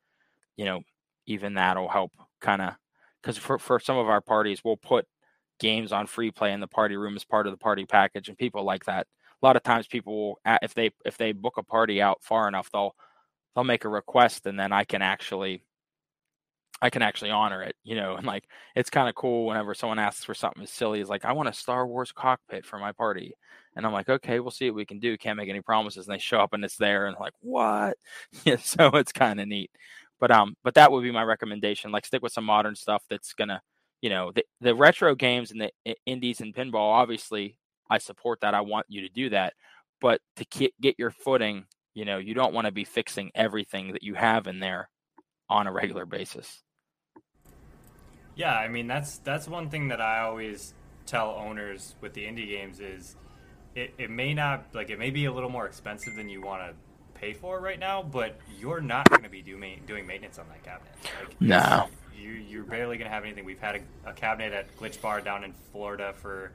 you 0.56 0.64
know, 0.64 0.82
even 1.26 1.54
that'll 1.54 1.88
help 1.88 2.12
kind 2.40 2.62
of 2.62 2.74
because 3.22 3.38
for, 3.38 3.58
for 3.58 3.80
some 3.80 3.98
of 3.98 4.08
our 4.08 4.20
parties, 4.20 4.62
we'll 4.64 4.76
put 4.76 5.06
games 5.60 5.92
on 5.92 6.06
free 6.06 6.30
play 6.30 6.52
in 6.52 6.60
the 6.60 6.66
party 6.66 6.96
room 6.96 7.16
as 7.16 7.24
part 7.24 7.46
of 7.46 7.52
the 7.52 7.58
party 7.58 7.86
package, 7.86 8.28
and 8.28 8.38
people 8.38 8.64
like 8.64 8.84
that. 8.86 9.06
A 9.42 9.46
lot 9.46 9.56
of 9.56 9.62
times, 9.62 9.86
people 9.86 10.14
will 10.14 10.40
if 10.62 10.74
they 10.74 10.90
if 11.04 11.18
they 11.18 11.32
book 11.32 11.56
a 11.58 11.62
party 11.64 12.02
out 12.02 12.22
far 12.22 12.48
enough, 12.48 12.70
they'll 12.72 12.94
they'll 13.54 13.64
make 13.64 13.84
a 13.84 13.88
request, 13.90 14.46
and 14.46 14.58
then 14.60 14.72
I 14.72 14.84
can 14.84 15.02
actually 15.02 15.64
I 16.80 16.90
can 16.90 17.02
actually 17.02 17.30
honor 17.30 17.62
it, 17.62 17.76
you 17.84 17.94
know, 17.94 18.16
and 18.16 18.26
like 18.26 18.44
it's 18.74 18.90
kind 18.90 19.08
of 19.08 19.14
cool 19.14 19.46
whenever 19.46 19.74
someone 19.74 19.98
asks 19.98 20.24
for 20.24 20.34
something 20.34 20.62
as 20.62 20.70
silly 20.70 21.00
as 21.00 21.08
like, 21.08 21.24
I 21.24 21.32
want 21.32 21.48
a 21.48 21.52
Star 21.52 21.86
Wars 21.86 22.12
cockpit 22.12 22.66
for 22.66 22.78
my 22.78 22.92
party. 22.92 23.34
And 23.74 23.86
I'm 23.86 23.92
like, 23.92 24.08
okay, 24.10 24.38
we'll 24.40 24.50
see 24.50 24.68
what 24.68 24.76
we 24.76 24.84
can 24.84 24.98
do. 24.98 25.16
Can't 25.16 25.36
make 25.38 25.48
any 25.48 25.62
promises. 25.62 26.06
And 26.06 26.14
they 26.14 26.18
show 26.18 26.38
up 26.40 26.52
and 26.52 26.62
it's 26.64 26.76
there 26.76 27.06
and 27.06 27.16
like, 27.18 27.32
what? 27.40 27.96
Yeah, 28.44 28.56
so 28.56 28.88
it's 28.88 29.12
kind 29.12 29.40
of 29.40 29.48
neat. 29.48 29.70
But 30.22 30.30
um, 30.30 30.54
but 30.62 30.74
that 30.74 30.92
would 30.92 31.02
be 31.02 31.10
my 31.10 31.24
recommendation. 31.24 31.90
Like 31.90 32.06
stick 32.06 32.22
with 32.22 32.32
some 32.32 32.44
modern 32.44 32.76
stuff 32.76 33.02
that's 33.10 33.32
gonna, 33.32 33.60
you 34.02 34.08
know, 34.08 34.30
the, 34.32 34.44
the 34.60 34.72
retro 34.72 35.16
games 35.16 35.50
and 35.50 35.60
the 35.60 35.72
indies 36.06 36.40
and 36.40 36.54
pinball, 36.54 36.92
obviously 36.92 37.58
I 37.90 37.98
support 37.98 38.40
that. 38.42 38.54
I 38.54 38.60
want 38.60 38.86
you 38.88 39.00
to 39.00 39.08
do 39.08 39.30
that. 39.30 39.54
But 40.00 40.20
to 40.36 40.44
get, 40.44 40.80
get 40.80 40.94
your 40.96 41.10
footing, 41.10 41.64
you 41.94 42.04
know, 42.04 42.18
you 42.18 42.34
don't 42.34 42.54
want 42.54 42.66
to 42.68 42.72
be 42.72 42.84
fixing 42.84 43.32
everything 43.34 43.94
that 43.94 44.04
you 44.04 44.14
have 44.14 44.46
in 44.46 44.60
there 44.60 44.90
on 45.50 45.66
a 45.66 45.72
regular 45.72 46.06
basis. 46.06 46.62
Yeah, 48.36 48.54
I 48.54 48.68
mean 48.68 48.86
that's 48.86 49.18
that's 49.18 49.48
one 49.48 49.70
thing 49.70 49.88
that 49.88 50.00
I 50.00 50.20
always 50.20 50.74
tell 51.04 51.30
owners 51.30 51.96
with 52.00 52.14
the 52.14 52.22
indie 52.22 52.46
games 52.46 52.78
is 52.78 53.16
it, 53.74 53.92
it 53.98 54.08
may 54.08 54.34
not 54.34 54.66
like 54.72 54.88
it 54.88 55.00
may 55.00 55.10
be 55.10 55.24
a 55.24 55.32
little 55.32 55.50
more 55.50 55.66
expensive 55.66 56.14
than 56.14 56.28
you 56.28 56.40
want 56.40 56.62
to 56.62 56.76
pay 57.22 57.32
for 57.32 57.60
right 57.60 57.78
now, 57.78 58.02
but 58.02 58.36
you're 58.58 58.80
not 58.80 59.08
going 59.08 59.22
to 59.22 59.28
be 59.28 59.40
doing 59.40 59.80
doing 59.86 60.06
maintenance 60.06 60.38
on 60.38 60.46
that 60.48 60.62
cabinet. 60.62 60.92
Like, 61.20 61.40
no, 61.40 61.88
you 62.14 62.32
you're 62.32 62.64
barely 62.64 62.98
going 62.98 63.08
to 63.08 63.14
have 63.14 63.24
anything. 63.24 63.44
We've 63.44 63.60
had 63.60 63.76
a, 63.76 64.10
a, 64.10 64.12
cabinet 64.12 64.52
at 64.52 64.76
Glitch 64.76 65.00
Bar 65.00 65.20
down 65.20 65.44
in 65.44 65.54
Florida 65.70 66.12
for 66.20 66.52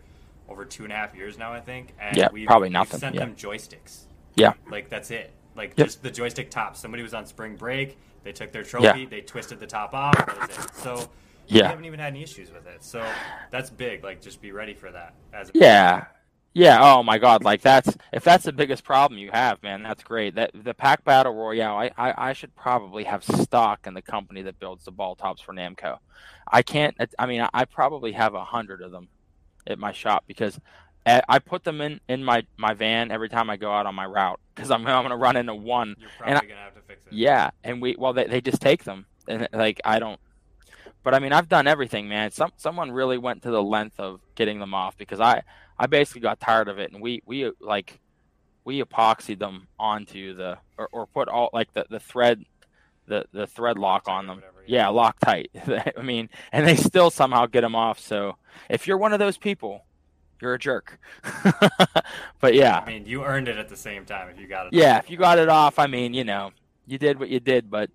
over 0.49 0.65
two 0.65 0.83
and 0.83 0.91
a 0.91 0.95
half 0.95 1.15
years 1.15 1.37
now, 1.37 1.53
I 1.53 1.61
think. 1.61 1.93
And 1.99 2.15
yeah, 2.15 2.27
we've, 2.31 2.47
probably 2.47 2.69
nothing. 2.69 2.95
We've 2.95 2.99
sent 2.99 3.15
yeah. 3.15 3.21
them 3.21 3.35
joysticks. 3.35 4.01
Yeah, 4.35 4.53
like 4.69 4.89
that's 4.89 5.09
it. 5.09 5.31
Like 5.55 5.73
yep. 5.77 5.87
just 5.87 6.03
the 6.03 6.11
joystick 6.11 6.51
top. 6.51 6.75
Somebody 6.75 7.01
was 7.01 7.13
on 7.13 7.25
spring 7.25 7.55
break. 7.55 7.97
They 8.23 8.33
took 8.33 8.51
their 8.51 8.63
trophy. 8.63 9.01
Yeah. 9.01 9.05
They 9.09 9.21
twisted 9.21 9.59
the 9.59 9.67
top 9.67 9.93
off. 9.93 10.17
That 10.17 10.49
was 10.49 10.65
it. 10.65 10.75
So 10.75 11.09
yeah. 11.47 11.63
we 11.63 11.67
haven't 11.69 11.85
even 11.85 11.99
had 11.99 12.07
any 12.07 12.23
issues 12.23 12.51
with 12.51 12.67
it. 12.67 12.83
So 12.83 13.05
that's 13.51 13.69
big. 13.69 14.03
Like 14.03 14.21
just 14.21 14.41
be 14.41 14.51
ready 14.51 14.73
for 14.73 14.91
that. 14.91 15.13
As 15.33 15.49
yeah. 15.53 16.07
Yeah. 16.57 16.79
Oh 16.81 17.03
my 17.03 17.19
God. 17.19 17.43
Like 17.43 17.61
that's 17.61 17.95
if 18.11 18.23
that's 18.23 18.45
the 18.45 18.51
biggest 18.51 18.83
problem 18.83 19.19
you 19.19 19.29
have, 19.31 19.61
man. 19.61 19.83
That's 19.83 20.03
great. 20.03 20.35
That 20.35 20.51
the 20.53 20.73
Pac 20.73 21.03
battle 21.03 21.33
royale. 21.33 21.77
I, 21.77 21.91
I 21.97 22.29
I 22.29 22.33
should 22.33 22.55
probably 22.55 23.03
have 23.03 23.23
stock 23.23 23.85
in 23.85 23.93
the 23.93 24.01
company 24.01 24.41
that 24.41 24.59
builds 24.59 24.85
the 24.85 24.91
ball 24.91 25.15
tops 25.15 25.41
for 25.41 25.53
Namco. 25.53 25.99
I 26.51 26.63
can't. 26.63 26.95
I 27.19 27.25
mean, 27.27 27.47
I 27.53 27.65
probably 27.65 28.13
have 28.13 28.33
a 28.33 28.43
hundred 28.43 28.81
of 28.81 28.91
them 28.91 29.07
at 29.67 29.77
my 29.77 29.91
shop 29.91 30.23
because 30.27 30.59
I 31.05 31.39
put 31.39 31.63
them 31.63 31.79
in 31.79 32.01
in 32.09 32.23
my 32.23 32.45
my 32.57 32.73
van 32.73 33.11
every 33.11 33.29
time 33.29 33.49
I 33.49 33.57
go 33.57 33.71
out 33.71 33.85
on 33.85 33.95
my 33.95 34.05
route 34.05 34.39
because 34.55 34.71
I'm 34.71 34.85
I'm 34.87 35.03
gonna 35.03 35.15
run 35.15 35.37
into 35.37 35.55
one. 35.55 35.95
You're 35.99 36.09
probably 36.17 36.47
gonna 36.47 36.59
have 36.59 36.75
to 36.75 36.81
fix 36.81 37.05
it. 37.05 37.13
Yeah, 37.13 37.51
and 37.63 37.81
we 37.81 37.95
well 37.97 38.13
they 38.13 38.25
they 38.25 38.41
just 38.41 38.61
take 38.61 38.83
them 38.83 39.05
and 39.27 39.47
like 39.53 39.79
I 39.85 39.99
don't. 39.99 40.19
But 41.07 41.13
I 41.13 41.19
mean 41.19 41.31
I've 41.31 41.47
done 41.47 41.67
everything, 41.67 42.09
man. 42.09 42.31
Some 42.31 42.51
someone 42.57 42.91
really 42.91 43.17
went 43.17 43.43
to 43.43 43.49
the 43.49 43.63
length 43.63 43.97
of 43.97 44.19
getting 44.35 44.59
them 44.59 44.73
off 44.73 44.97
because 44.97 45.21
I 45.21 45.43
I 45.79 45.87
basically 45.87 46.19
got 46.19 46.41
tired 46.41 46.67
of 46.67 46.79
it 46.79 46.91
and 46.91 47.01
we 47.01 47.21
we 47.25 47.49
like 47.61 48.01
we 48.65 48.83
epoxied 48.83 49.39
them 49.39 49.69
onto 49.79 50.33
the 50.33 50.57
or, 50.77 50.89
or 50.91 51.05
put 51.05 51.29
all 51.29 51.49
like 51.53 51.71
the 51.71 51.85
the 51.89 52.01
thread 52.01 52.43
the 53.05 53.23
the 53.31 53.47
thread 53.47 53.77
lock 53.77 54.09
on 54.09 54.27
them. 54.27 54.35
Whatever, 54.35 54.65
yeah. 54.67 54.89
yeah, 54.89 54.93
Loctite. 54.93 55.93
I 55.97 56.01
mean, 56.01 56.27
and 56.51 56.67
they 56.67 56.75
still 56.75 57.09
somehow 57.09 57.45
get 57.45 57.61
them 57.61 57.73
off. 57.73 58.01
So 58.01 58.35
if 58.69 58.85
you're 58.85 58.97
one 58.97 59.13
of 59.13 59.19
those 59.19 59.37
people 59.37 59.85
you're 60.41 60.55
a 60.55 60.59
jerk. 60.59 60.99
but 62.41 62.53
yeah. 62.53 62.79
I 62.79 62.85
mean, 62.85 63.05
you 63.05 63.23
earned 63.23 63.47
it 63.47 63.57
at 63.57 63.69
the 63.69 63.77
same 63.77 64.03
time 64.03 64.27
if 64.27 64.37
you 64.37 64.45
got 64.45 64.67
it. 64.67 64.73
Yeah, 64.73 64.97
off. 64.97 65.05
if 65.05 65.09
you 65.09 65.15
got 65.15 65.39
it 65.39 65.47
off, 65.47 65.79
I 65.79 65.87
mean, 65.87 66.13
you 66.13 66.25
know, 66.25 66.51
you 66.85 66.97
did 66.97 67.17
what 67.17 67.29
you 67.29 67.39
did, 67.39 67.71
but 67.71 67.89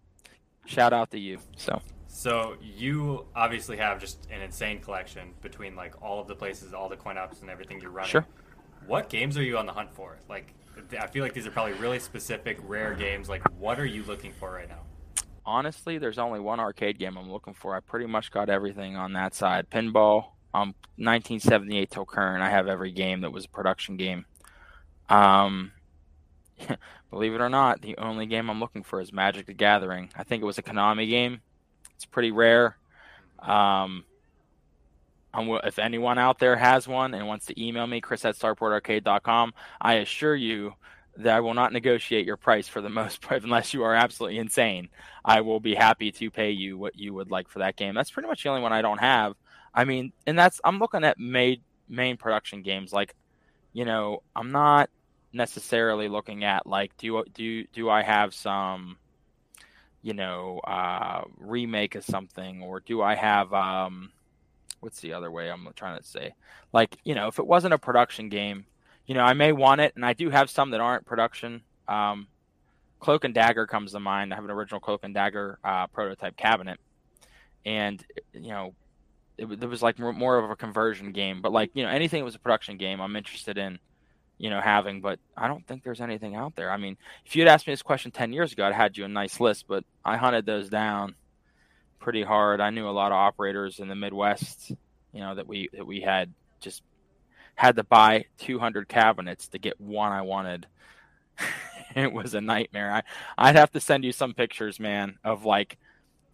shout 0.64 0.94
out 0.94 1.10
to 1.10 1.18
you. 1.18 1.40
So. 1.58 1.82
So 2.22 2.54
you 2.62 3.26
obviously 3.34 3.78
have 3.78 3.98
just 3.98 4.28
an 4.30 4.42
insane 4.42 4.78
collection 4.78 5.30
between 5.40 5.74
like 5.74 6.00
all 6.00 6.20
of 6.20 6.28
the 6.28 6.36
places, 6.36 6.72
all 6.72 6.88
the 6.88 6.94
coin 6.94 7.18
ops, 7.18 7.40
and 7.40 7.50
everything 7.50 7.80
you're 7.80 7.90
running. 7.90 8.12
Sure. 8.12 8.24
What 8.86 9.08
games 9.08 9.36
are 9.36 9.42
you 9.42 9.58
on 9.58 9.66
the 9.66 9.72
hunt 9.72 9.92
for? 9.92 10.18
Like, 10.28 10.54
I 10.96 11.08
feel 11.08 11.24
like 11.24 11.34
these 11.34 11.48
are 11.48 11.50
probably 11.50 11.72
really 11.72 11.98
specific, 11.98 12.60
rare 12.62 12.94
games. 12.94 13.28
Like, 13.28 13.42
what 13.58 13.80
are 13.80 13.84
you 13.84 14.04
looking 14.04 14.32
for 14.32 14.52
right 14.52 14.68
now? 14.68 14.82
Honestly, 15.44 15.98
there's 15.98 16.16
only 16.16 16.38
one 16.38 16.60
arcade 16.60 16.96
game 16.96 17.18
I'm 17.18 17.28
looking 17.28 17.54
for. 17.54 17.74
I 17.74 17.80
pretty 17.80 18.06
much 18.06 18.30
got 18.30 18.48
everything 18.48 18.94
on 18.94 19.14
that 19.14 19.34
side: 19.34 19.68
pinball, 19.68 20.26
um, 20.54 20.76
1978 20.98 21.90
till 21.90 22.04
current, 22.04 22.40
I 22.40 22.50
have 22.50 22.68
every 22.68 22.92
game 22.92 23.22
that 23.22 23.32
was 23.32 23.46
a 23.46 23.48
production 23.48 23.96
game. 23.96 24.26
Um, 25.08 25.72
believe 27.10 27.34
it 27.34 27.40
or 27.40 27.50
not, 27.50 27.82
the 27.82 27.98
only 27.98 28.26
game 28.26 28.48
I'm 28.48 28.60
looking 28.60 28.84
for 28.84 29.00
is 29.00 29.12
Magic 29.12 29.46
the 29.46 29.54
Gathering. 29.54 30.10
I 30.14 30.22
think 30.22 30.40
it 30.40 30.46
was 30.46 30.58
a 30.58 30.62
Konami 30.62 31.10
game. 31.10 31.40
It's 32.02 32.10
pretty 32.10 32.32
rare. 32.32 32.76
Um, 33.38 34.02
if 35.32 35.78
anyone 35.78 36.18
out 36.18 36.40
there 36.40 36.56
has 36.56 36.88
one 36.88 37.14
and 37.14 37.28
wants 37.28 37.46
to 37.46 37.64
email 37.64 37.86
me, 37.86 38.00
chris 38.00 38.24
at 38.24 38.34
starportarcade.com, 38.34 39.54
I 39.80 39.94
assure 39.94 40.34
you 40.34 40.74
that 41.18 41.36
I 41.36 41.38
will 41.38 41.54
not 41.54 41.72
negotiate 41.72 42.26
your 42.26 42.36
price 42.36 42.66
for 42.66 42.80
the 42.80 42.88
most 42.88 43.20
part 43.20 43.42
unless 43.44 43.72
you 43.72 43.84
are 43.84 43.94
absolutely 43.94 44.38
insane. 44.38 44.88
I 45.24 45.42
will 45.42 45.60
be 45.60 45.76
happy 45.76 46.10
to 46.10 46.28
pay 46.28 46.50
you 46.50 46.76
what 46.76 46.96
you 46.96 47.14
would 47.14 47.30
like 47.30 47.48
for 47.48 47.60
that 47.60 47.76
game. 47.76 47.94
That's 47.94 48.10
pretty 48.10 48.28
much 48.28 48.42
the 48.42 48.48
only 48.48 48.62
one 48.62 48.72
I 48.72 48.82
don't 48.82 48.98
have. 48.98 49.36
I 49.72 49.84
mean, 49.84 50.12
and 50.26 50.36
that's 50.36 50.60
I'm 50.64 50.80
looking 50.80 51.04
at 51.04 51.20
made 51.20 51.62
main 51.88 52.16
production 52.16 52.62
games. 52.62 52.92
Like, 52.92 53.14
you 53.72 53.84
know, 53.84 54.24
I'm 54.34 54.50
not 54.50 54.90
necessarily 55.32 56.08
looking 56.08 56.42
at 56.42 56.66
like 56.66 56.96
do 56.96 57.22
do 57.32 57.64
do 57.68 57.88
I 57.88 58.02
have 58.02 58.34
some 58.34 58.96
you 60.02 60.14
know 60.14 60.60
uh, 60.60 61.22
remake 61.38 61.94
of 61.94 62.04
something 62.04 62.62
or 62.62 62.80
do 62.80 63.02
I 63.02 63.14
have 63.14 63.52
um, 63.52 64.12
what's 64.80 65.00
the 65.00 65.12
other 65.12 65.30
way 65.30 65.50
I'm 65.50 65.68
trying 65.76 65.98
to 65.98 66.04
say? 66.04 66.34
Like 66.72 66.98
you 67.04 67.14
know 67.14 67.28
if 67.28 67.38
it 67.38 67.46
wasn't 67.46 67.74
a 67.74 67.78
production 67.78 68.28
game 68.28 68.66
you 69.06 69.14
know 69.14 69.22
I 69.22 69.32
may 69.32 69.52
want 69.52 69.80
it 69.80 69.94
and 69.96 70.04
I 70.04 70.12
do 70.12 70.30
have 70.30 70.50
some 70.50 70.70
that 70.70 70.80
aren't 70.80 71.06
production. 71.06 71.62
Um, 71.88 72.28
Cloak 73.00 73.24
and 73.24 73.34
Dagger 73.34 73.66
comes 73.66 73.92
to 73.92 74.00
mind. 74.00 74.32
I 74.32 74.36
have 74.36 74.44
an 74.44 74.50
original 74.50 74.80
Cloak 74.80 75.00
and 75.02 75.12
Dagger 75.12 75.58
uh, 75.64 75.88
prototype 75.88 76.36
cabinet. 76.36 76.78
And 77.64 78.04
you 78.32 78.50
know 78.50 78.74
it, 79.38 79.62
it 79.62 79.68
was 79.68 79.82
like 79.82 79.98
more, 79.98 80.12
more 80.12 80.38
of 80.38 80.50
a 80.50 80.56
conversion 80.56 81.12
game. 81.12 81.40
But 81.42 81.52
like 81.52 81.70
you 81.74 81.82
know, 81.82 81.88
anything 81.88 82.20
that 82.20 82.24
was 82.24 82.34
a 82.34 82.40
production 82.40 82.76
game, 82.76 83.00
I'm 83.00 83.16
interested 83.16 83.58
in, 83.58 83.78
you 84.42 84.50
know, 84.50 84.60
having. 84.60 85.00
But 85.00 85.20
I 85.36 85.46
don't 85.46 85.64
think 85.66 85.84
there's 85.84 86.00
anything 86.00 86.34
out 86.34 86.56
there. 86.56 86.70
I 86.70 86.76
mean, 86.76 86.98
if 87.24 87.36
you'd 87.36 87.46
asked 87.46 87.66
me 87.66 87.72
this 87.72 87.80
question 87.80 88.10
ten 88.10 88.32
years 88.32 88.52
ago, 88.52 88.66
I'd 88.66 88.74
had 88.74 88.98
you 88.98 89.04
a 89.04 89.08
nice 89.08 89.38
list, 89.38 89.66
but 89.68 89.84
I 90.04 90.16
hunted 90.16 90.44
those 90.44 90.68
down 90.68 91.14
pretty 92.00 92.24
hard. 92.24 92.60
I 92.60 92.70
knew 92.70 92.88
a 92.88 92.90
lot 92.90 93.12
of 93.12 93.16
operators 93.16 93.78
in 93.78 93.86
the 93.86 93.94
Midwest, 93.94 94.72
you 95.12 95.20
know, 95.20 95.36
that 95.36 95.46
we 95.46 95.68
that 95.72 95.86
we 95.86 96.00
had 96.00 96.34
just 96.60 96.82
had 97.54 97.76
to 97.76 97.84
buy 97.84 98.24
200 98.38 98.88
cabinets 98.88 99.46
to 99.48 99.58
get 99.58 99.80
one 99.80 100.10
I 100.10 100.22
wanted. 100.22 100.66
it 101.94 102.12
was 102.12 102.34
a 102.34 102.40
nightmare. 102.40 102.92
I 102.92 103.02
I'd 103.38 103.56
have 103.56 103.70
to 103.72 103.80
send 103.80 104.04
you 104.04 104.10
some 104.10 104.34
pictures, 104.34 104.80
man, 104.80 105.18
of 105.22 105.44
like 105.44 105.78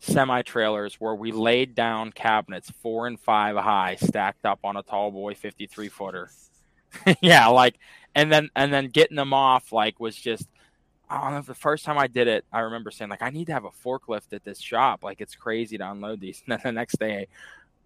semi 0.01 0.41
trailers 0.41 0.95
where 0.95 1.15
we 1.15 1.31
laid 1.31 1.75
down 1.75 2.11
cabinets 2.11 2.73
four 2.83 3.07
and 3.07 3.21
five 3.21 3.57
high 3.57 3.97
stacked 3.97 4.47
up 4.47 4.61
on 4.65 4.79
a 4.79 4.83
tall 4.83 5.11
boy 5.11 5.35
53 5.35 5.89
footer 5.89 6.31
yeah 7.21 7.47
like 7.49 7.79
and 8.15 8.33
then 8.33 8.51
and 8.57 8.73
then 8.73 8.89
getting 8.89 9.17
them 9.17 9.33
off 9.33 9.73
like 9.73 10.01
was 10.01 10.17
just 10.17 10.49
I 11.11 11.23
don't 11.23 11.33
know 11.33 11.41
the 11.43 11.55
first 11.55 11.87
time 11.87 11.97
I 11.97 12.07
did 12.07 12.29
it, 12.29 12.45
I 12.53 12.61
remember 12.61 12.91
saying 12.91 13.11
like 13.11 13.23
I 13.23 13.31
need 13.31 13.47
to 13.47 13.55
have 13.55 13.65
a 13.65 13.71
forklift 13.71 14.33
at 14.33 14.45
this 14.45 14.61
shop. 14.61 15.03
Like 15.03 15.23
it's 15.23 15.35
crazy 15.35 15.79
to 15.79 15.91
unload 15.91 16.21
these. 16.21 16.43
And 16.47 16.53
then 16.53 16.61
the 16.63 16.73
next 16.73 16.99
day, 16.99 17.29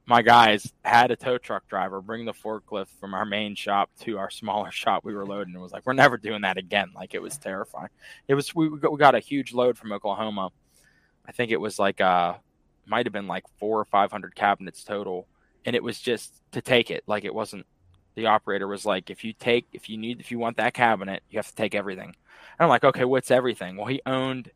my 0.06 0.22
guys 0.22 0.72
had 0.84 1.12
a 1.12 1.16
tow 1.16 1.38
truck 1.38 1.68
driver 1.68 2.00
bring 2.00 2.24
the 2.24 2.32
forklift 2.32 2.88
from 2.98 3.14
our 3.14 3.24
main 3.24 3.54
shop 3.54 3.90
to 4.00 4.18
our 4.18 4.28
smaller 4.40 4.72
shop 4.72 5.04
we 5.04 5.14
were 5.14 5.24
loading. 5.24 5.54
It 5.54 5.60
was 5.60 5.72
like 5.72 5.86
we're 5.86 5.92
never 5.92 6.16
doing 6.16 6.42
that 6.42 6.58
again. 6.58 6.90
Like 6.96 7.14
it 7.14 7.22
was 7.22 7.38
terrifying. 7.38 7.90
It 8.26 8.34
was 8.34 8.52
we 8.54 8.68
got 8.98 9.14
a 9.14 9.20
huge 9.20 9.52
load 9.52 9.78
from 9.78 9.92
Oklahoma 9.92 10.50
I 11.26 11.32
think 11.32 11.50
it 11.50 11.60
was 11.60 11.78
like 11.78 12.00
uh 12.00 12.34
might 12.86 13.06
have 13.06 13.12
been 13.12 13.28
like 13.28 13.44
four 13.58 13.80
or 13.80 13.84
five 13.84 14.10
hundred 14.10 14.34
cabinets 14.34 14.84
total, 14.84 15.26
and 15.64 15.76
it 15.76 15.82
was 15.82 16.00
just 16.00 16.32
to 16.52 16.60
take 16.60 16.90
it. 16.90 17.04
Like 17.06 17.24
it 17.24 17.34
wasn't. 17.34 17.66
The 18.14 18.26
operator 18.26 18.68
was 18.68 18.84
like, 18.84 19.10
if 19.10 19.24
you 19.24 19.32
take, 19.32 19.66
if 19.72 19.88
you 19.88 19.96
need, 19.96 20.20
if 20.20 20.30
you 20.30 20.38
want 20.38 20.56
that 20.58 20.74
cabinet, 20.74 21.22
you 21.30 21.38
have 21.38 21.48
to 21.48 21.54
take 21.54 21.74
everything. 21.74 22.08
And 22.08 22.60
I'm 22.60 22.68
like, 22.68 22.84
okay, 22.84 23.04
what's 23.04 23.30
everything? 23.30 23.76
Well, 23.76 23.86
he 23.86 24.00
owned 24.06 24.50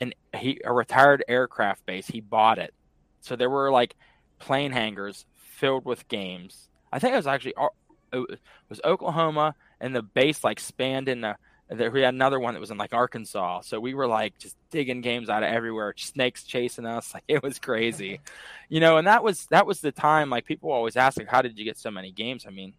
an 0.00 0.14
he 0.34 0.60
a 0.64 0.72
retired 0.72 1.24
aircraft 1.28 1.84
base. 1.86 2.06
He 2.06 2.20
bought 2.20 2.58
it, 2.58 2.74
so 3.20 3.36
there 3.36 3.50
were 3.50 3.70
like 3.70 3.94
plane 4.38 4.72
hangars 4.72 5.26
filled 5.36 5.84
with 5.84 6.08
games. 6.08 6.68
I 6.90 6.98
think 6.98 7.12
it 7.14 7.16
was 7.16 7.26
actually 7.26 7.54
uh, 7.56 7.68
it 8.12 8.40
was 8.68 8.80
Oklahoma, 8.84 9.54
and 9.80 9.94
the 9.94 10.02
base 10.02 10.42
like 10.42 10.58
spanned 10.58 11.08
in 11.08 11.20
the 11.20 11.36
there 11.74 11.90
we 11.90 12.02
had 12.02 12.14
another 12.14 12.38
one 12.38 12.54
that 12.54 12.60
was 12.60 12.70
in 12.70 12.78
like 12.78 12.92
Arkansas. 12.92 13.62
So 13.62 13.80
we 13.80 13.94
were 13.94 14.06
like 14.06 14.38
just 14.38 14.56
digging 14.70 15.00
games 15.00 15.28
out 15.28 15.42
of 15.42 15.48
everywhere, 15.48 15.94
snakes 15.96 16.44
chasing 16.44 16.86
us. 16.86 17.12
Like 17.14 17.24
it 17.28 17.42
was 17.42 17.58
crazy. 17.58 18.20
You 18.68 18.80
know, 18.80 18.96
and 18.96 19.06
that 19.06 19.22
was 19.22 19.46
that 19.46 19.66
was 19.66 19.80
the 19.80 19.92
time 19.92 20.30
like 20.30 20.44
people 20.44 20.70
always 20.70 20.96
ask 20.96 21.18
like 21.18 21.28
how 21.28 21.42
did 21.42 21.58
you 21.58 21.64
get 21.64 21.78
so 21.78 21.90
many 21.90 22.10
games? 22.12 22.44
I 22.46 22.50
mean, 22.50 22.74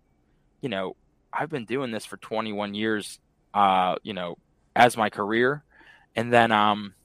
you 0.63 0.69
know, 0.69 0.95
I've 1.31 1.51
been 1.51 1.65
doing 1.65 1.91
this 1.91 2.07
for 2.07 2.17
21 2.17 2.73
years 2.73 3.19
uh, 3.53 3.97
you 4.03 4.13
know, 4.13 4.37
as 4.75 4.97
my 4.97 5.09
career. 5.09 5.63
And 6.15 6.33
then 6.33 6.51
um 6.51 6.95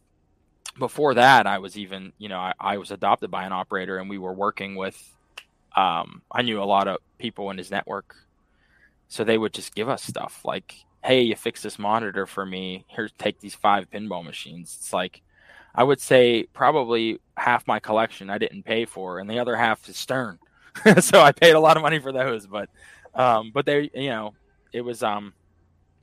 before 0.78 1.14
that, 1.14 1.46
I 1.46 1.58
was 1.58 1.76
even, 1.76 2.12
you 2.18 2.28
know, 2.28 2.38
I, 2.38 2.52
I 2.60 2.76
was 2.78 2.92
adopted 2.92 3.30
by 3.30 3.44
an 3.44 3.52
operator 3.52 3.98
and 3.98 4.08
we 4.08 4.16
were 4.18 4.32
working 4.32 4.76
with, 4.76 4.96
um, 5.74 6.22
I 6.30 6.42
knew 6.42 6.62
a 6.62 6.64
lot 6.64 6.86
of 6.86 6.98
people 7.18 7.50
in 7.50 7.58
his 7.58 7.70
network. 7.70 8.14
So 9.08 9.24
they 9.24 9.38
would 9.38 9.52
just 9.52 9.74
give 9.74 9.88
us 9.88 10.04
stuff 10.04 10.42
like, 10.44 10.74
hey, 11.02 11.22
you 11.22 11.34
fix 11.34 11.62
this 11.62 11.80
monitor 11.80 12.26
for 12.26 12.46
me. 12.46 12.84
Here, 12.86 13.08
take 13.18 13.40
these 13.40 13.56
five 13.56 13.90
pinball 13.90 14.24
machines. 14.24 14.76
It's 14.78 14.92
like, 14.92 15.22
I 15.74 15.82
would 15.82 16.00
say 16.00 16.44
probably 16.52 17.20
half 17.36 17.66
my 17.66 17.80
collection 17.80 18.30
I 18.30 18.38
didn't 18.38 18.64
pay 18.64 18.84
for, 18.84 19.18
and 19.18 19.28
the 19.28 19.38
other 19.38 19.56
half 19.56 19.88
is 19.88 19.96
Stern. 19.96 20.38
so 21.00 21.20
I 21.20 21.32
paid 21.32 21.54
a 21.54 21.60
lot 21.60 21.76
of 21.76 21.82
money 21.82 21.98
for 21.98 22.12
those, 22.12 22.46
but, 22.46 22.68
um, 23.18 23.50
but 23.52 23.66
they, 23.66 23.90
you 23.94 24.08
know, 24.08 24.34
it 24.72 24.80
was, 24.80 25.02
um, 25.02 25.34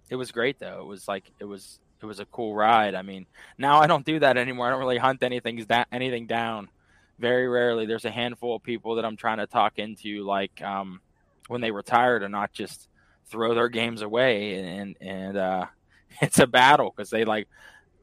it 0.10 0.16
was 0.16 0.32
great 0.32 0.60
though. 0.60 0.82
It 0.82 0.86
was 0.86 1.08
like, 1.08 1.32
it 1.40 1.46
was, 1.46 1.80
it 2.02 2.06
was 2.06 2.20
a 2.20 2.26
cool 2.26 2.54
ride. 2.54 2.94
I 2.96 3.02
mean, 3.02 3.26
now 3.58 3.80
I 3.80 3.88
don't 3.88 4.06
do 4.06 4.20
that 4.20 4.38
anymore. 4.38 4.68
I 4.68 4.70
don't 4.70 4.80
really 4.80 4.98
hunt 4.98 5.24
anything 5.24 5.66
anything 5.92 6.28
down. 6.28 6.70
Very 7.18 7.48
rarely. 7.48 7.86
There's 7.86 8.06
a 8.06 8.12
handful 8.12 8.56
of 8.56 8.64
people 8.64 8.96
that 8.96 9.06
I'm 9.06 9.16
trying 9.16 9.38
to 9.38 9.48
talk 9.48 9.80
into, 9.80 10.24
like 10.24 10.62
um, 10.62 11.02
when 11.48 11.62
they 11.62 11.72
retire, 11.72 12.20
to 12.20 12.30
not 12.30 12.52
just 12.52 12.90
throw 13.28 13.54
their 13.54 13.70
games 13.70 14.02
away. 14.02 14.56
And 14.56 14.98
and 15.00 15.38
uh, 15.38 15.66
it's 16.22 16.40
a 16.40 16.48
battle 16.48 16.94
because 16.96 17.10
they 17.10 17.26
like 17.26 17.48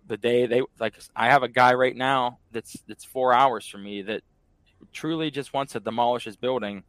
the 0.09 0.17
day 0.17 0.47
they 0.47 0.63
like. 0.81 0.95
I 1.15 1.27
have 1.27 1.43
a 1.43 1.49
guy 1.49 1.75
right 1.75 1.95
now 1.95 2.39
that's 2.51 2.77
that's 2.89 3.05
four 3.05 3.33
hours 3.35 3.67
from 3.69 3.85
me 3.85 4.03
that 4.03 4.23
truly 4.93 5.31
just 5.31 5.53
wants 5.53 5.75
to 5.75 5.81
demolish 5.81 6.25
his 6.25 6.37
building, 6.37 6.83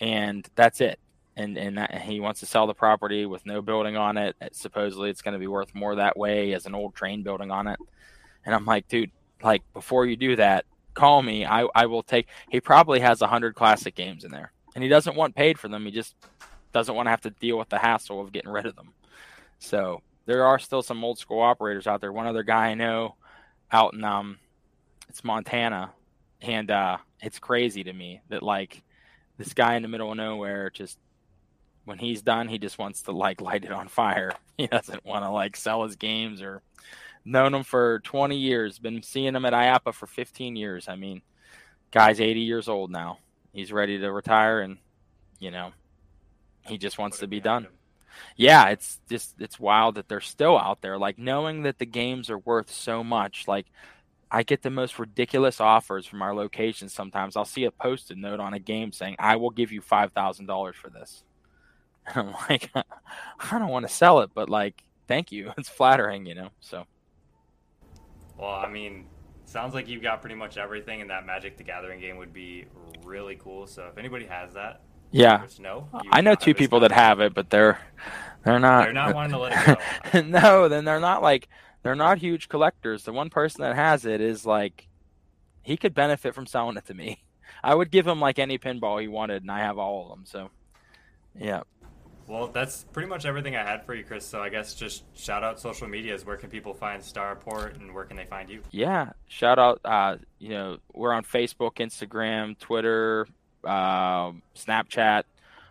and 0.00 0.48
that's 0.56 0.80
it 0.80 0.98
and 1.36 1.56
and 1.58 1.78
that, 1.78 2.02
he 2.02 2.20
wants 2.20 2.40
to 2.40 2.46
sell 2.46 2.66
the 2.66 2.74
property 2.74 3.26
with 3.26 3.44
no 3.46 3.60
building 3.60 3.96
on 3.96 4.16
it. 4.16 4.36
Supposedly, 4.52 5.10
it's 5.10 5.22
going 5.22 5.34
to 5.34 5.38
be 5.38 5.46
worth 5.46 5.74
more 5.74 5.94
that 5.96 6.16
way 6.16 6.54
as 6.54 6.66
an 6.66 6.74
old 6.74 6.94
train 6.94 7.22
building 7.22 7.50
on 7.50 7.66
it. 7.66 7.78
And 8.44 8.54
I'm 8.54 8.64
like, 8.64 8.88
dude, 8.88 9.10
like 9.42 9.62
before 9.72 10.06
you 10.06 10.16
do 10.16 10.36
that, 10.36 10.64
call 10.94 11.22
me. 11.22 11.44
I 11.44 11.66
I 11.74 11.86
will 11.86 12.02
take. 12.02 12.28
He 12.50 12.60
probably 12.60 13.00
has 13.00 13.20
a 13.22 13.26
hundred 13.26 13.54
classic 13.54 13.94
games 13.94 14.24
in 14.24 14.30
there, 14.30 14.52
and 14.74 14.82
he 14.82 14.88
doesn't 14.88 15.16
want 15.16 15.34
paid 15.34 15.58
for 15.58 15.68
them. 15.68 15.84
He 15.84 15.90
just 15.90 16.14
doesn't 16.72 16.94
want 16.94 17.06
to 17.06 17.10
have 17.10 17.22
to 17.22 17.30
deal 17.30 17.58
with 17.58 17.68
the 17.68 17.78
hassle 17.78 18.20
of 18.20 18.32
getting 18.32 18.50
rid 18.50 18.66
of 18.66 18.76
them. 18.76 18.92
So 19.58 20.02
there 20.26 20.44
are 20.44 20.58
still 20.58 20.82
some 20.82 21.04
old 21.04 21.18
school 21.18 21.40
operators 21.40 21.86
out 21.86 22.00
there. 22.00 22.12
One 22.12 22.26
other 22.26 22.42
guy 22.42 22.68
I 22.68 22.74
know 22.74 23.16
out 23.72 23.94
in 23.94 24.04
um, 24.04 24.38
it's 25.08 25.24
Montana, 25.24 25.92
and 26.40 26.70
uh, 26.70 26.98
it's 27.20 27.38
crazy 27.38 27.84
to 27.84 27.92
me 27.92 28.20
that 28.28 28.42
like 28.42 28.82
this 29.38 29.52
guy 29.52 29.76
in 29.76 29.82
the 29.82 29.88
middle 29.88 30.10
of 30.10 30.16
nowhere 30.16 30.70
just 30.70 30.98
when 31.86 31.98
he's 31.98 32.20
done, 32.20 32.48
he 32.48 32.58
just 32.58 32.78
wants 32.78 33.02
to 33.02 33.12
like 33.12 33.40
light 33.40 33.64
it 33.64 33.72
on 33.72 33.88
fire. 33.88 34.32
He 34.58 34.66
doesn't 34.66 35.04
want 35.04 35.22
to 35.22 35.30
like 35.30 35.54
sell 35.54 35.84
his 35.84 35.96
games 35.96 36.40
or 36.40 36.62
known 37.26 37.52
him 37.52 37.62
for 37.62 38.00
20 38.00 38.38
years, 38.38 38.78
been 38.78 39.02
seeing 39.02 39.34
him 39.34 39.44
at 39.44 39.52
IAAPA 39.52 39.92
for 39.92 40.06
15 40.06 40.56
years. 40.56 40.88
I 40.88 40.96
mean, 40.96 41.20
guy's 41.90 42.22
80 42.22 42.40
years 42.40 42.66
old 42.66 42.90
now. 42.90 43.18
He's 43.52 43.70
ready 43.70 43.98
to 43.98 44.10
retire 44.10 44.60
and 44.60 44.78
you 45.38 45.50
know, 45.50 45.72
he 46.66 46.78
just 46.78 46.96
wants 46.96 47.18
to 47.18 47.26
be 47.26 47.38
done. 47.38 47.66
Yeah, 48.34 48.70
it's 48.70 48.98
just 49.10 49.34
it's 49.38 49.60
wild 49.60 49.96
that 49.96 50.08
they're 50.08 50.22
still 50.22 50.56
out 50.58 50.80
there 50.80 50.96
like 50.96 51.18
knowing 51.18 51.64
that 51.64 51.78
the 51.78 51.84
games 51.84 52.30
are 52.30 52.38
worth 52.38 52.70
so 52.70 53.04
much. 53.04 53.46
Like 53.46 53.66
I 54.30 54.42
get 54.42 54.62
the 54.62 54.70
most 54.70 54.98
ridiculous 54.98 55.60
offers 55.60 56.06
from 56.06 56.22
our 56.22 56.34
locations 56.34 56.94
sometimes. 56.94 57.36
I'll 57.36 57.44
see 57.44 57.64
a 57.64 57.70
posted 57.70 58.16
note 58.16 58.40
on 58.40 58.54
a 58.54 58.58
game 58.58 58.90
saying, 58.90 59.16
"I 59.18 59.36
will 59.36 59.50
give 59.50 59.70
you 59.70 59.82
$5,000 59.82 60.74
for 60.74 60.88
this." 60.88 61.24
I'm 62.14 62.32
like, 62.48 62.70
I 62.74 63.58
don't 63.58 63.68
want 63.68 63.86
to 63.86 63.92
sell 63.92 64.20
it, 64.20 64.30
but 64.34 64.48
like, 64.48 64.82
thank 65.08 65.32
you. 65.32 65.52
It's 65.58 65.68
flattering, 65.68 66.26
you 66.26 66.34
know. 66.34 66.50
So. 66.60 66.86
Well, 68.38 68.50
I 68.50 68.68
mean, 68.68 69.06
sounds 69.44 69.74
like 69.74 69.88
you've 69.88 70.02
got 70.02 70.20
pretty 70.20 70.36
much 70.36 70.58
everything, 70.58 71.00
and 71.00 71.10
that 71.10 71.24
Magic 71.24 71.56
the 71.56 71.64
Gathering 71.64 72.00
game 72.00 72.18
would 72.18 72.32
be 72.32 72.66
really 73.04 73.36
cool. 73.36 73.66
So 73.66 73.88
if 73.90 73.98
anybody 73.98 74.26
has 74.26 74.52
that, 74.54 74.82
yeah, 75.12 75.46
know. 75.60 75.88
I 76.10 76.20
know 76.20 76.34
two 76.34 76.52
people 76.52 76.80
that 76.80 76.92
have 76.92 77.20
it, 77.20 77.32
but 77.32 77.48
they're 77.48 77.78
they're 78.44 78.58
not. 78.58 78.84
They're 78.84 78.92
not 78.92 79.14
wanting 79.14 79.32
to 79.32 79.38
let 79.38 79.68
it 79.68 79.78
go. 80.12 80.20
no, 80.22 80.68
then 80.68 80.84
they're 80.84 81.00
not 81.00 81.22
like 81.22 81.48
they're 81.82 81.94
not 81.94 82.18
huge 82.18 82.48
collectors. 82.48 83.04
The 83.04 83.12
one 83.12 83.30
person 83.30 83.62
that 83.62 83.76
has 83.76 84.04
it 84.04 84.20
is 84.20 84.44
like 84.44 84.88
he 85.62 85.76
could 85.76 85.94
benefit 85.94 86.34
from 86.34 86.46
selling 86.46 86.76
it 86.76 86.86
to 86.86 86.94
me. 86.94 87.22
I 87.62 87.74
would 87.74 87.90
give 87.90 88.06
him 88.06 88.20
like 88.20 88.38
any 88.38 88.58
pinball 88.58 89.00
he 89.00 89.08
wanted, 89.08 89.42
and 89.42 89.50
I 89.50 89.60
have 89.60 89.78
all 89.78 90.02
of 90.02 90.08
them. 90.10 90.24
So, 90.26 90.50
yeah. 91.38 91.62
Well, 92.28 92.48
that's 92.48 92.84
pretty 92.92 93.08
much 93.08 93.24
everything 93.24 93.56
I 93.56 93.62
had 93.62 93.84
for 93.84 93.94
you, 93.94 94.02
Chris. 94.02 94.26
So 94.26 94.40
I 94.40 94.48
guess 94.48 94.74
just 94.74 95.04
shout 95.16 95.44
out 95.44 95.60
social 95.60 95.86
medias. 95.86 96.24
Where 96.24 96.36
can 96.36 96.50
people 96.50 96.74
find 96.74 97.02
Starport 97.02 97.76
and 97.76 97.94
where 97.94 98.04
can 98.04 98.16
they 98.16 98.24
find 98.24 98.50
you? 98.50 98.62
Yeah, 98.72 99.10
shout 99.28 99.58
out. 99.58 99.80
Uh, 99.84 100.16
you 100.38 100.48
know, 100.48 100.78
we're 100.92 101.12
on 101.12 101.22
Facebook, 101.24 101.76
Instagram, 101.76 102.58
Twitter, 102.58 103.26
uh, 103.64 104.32
Snapchat, 104.56 105.22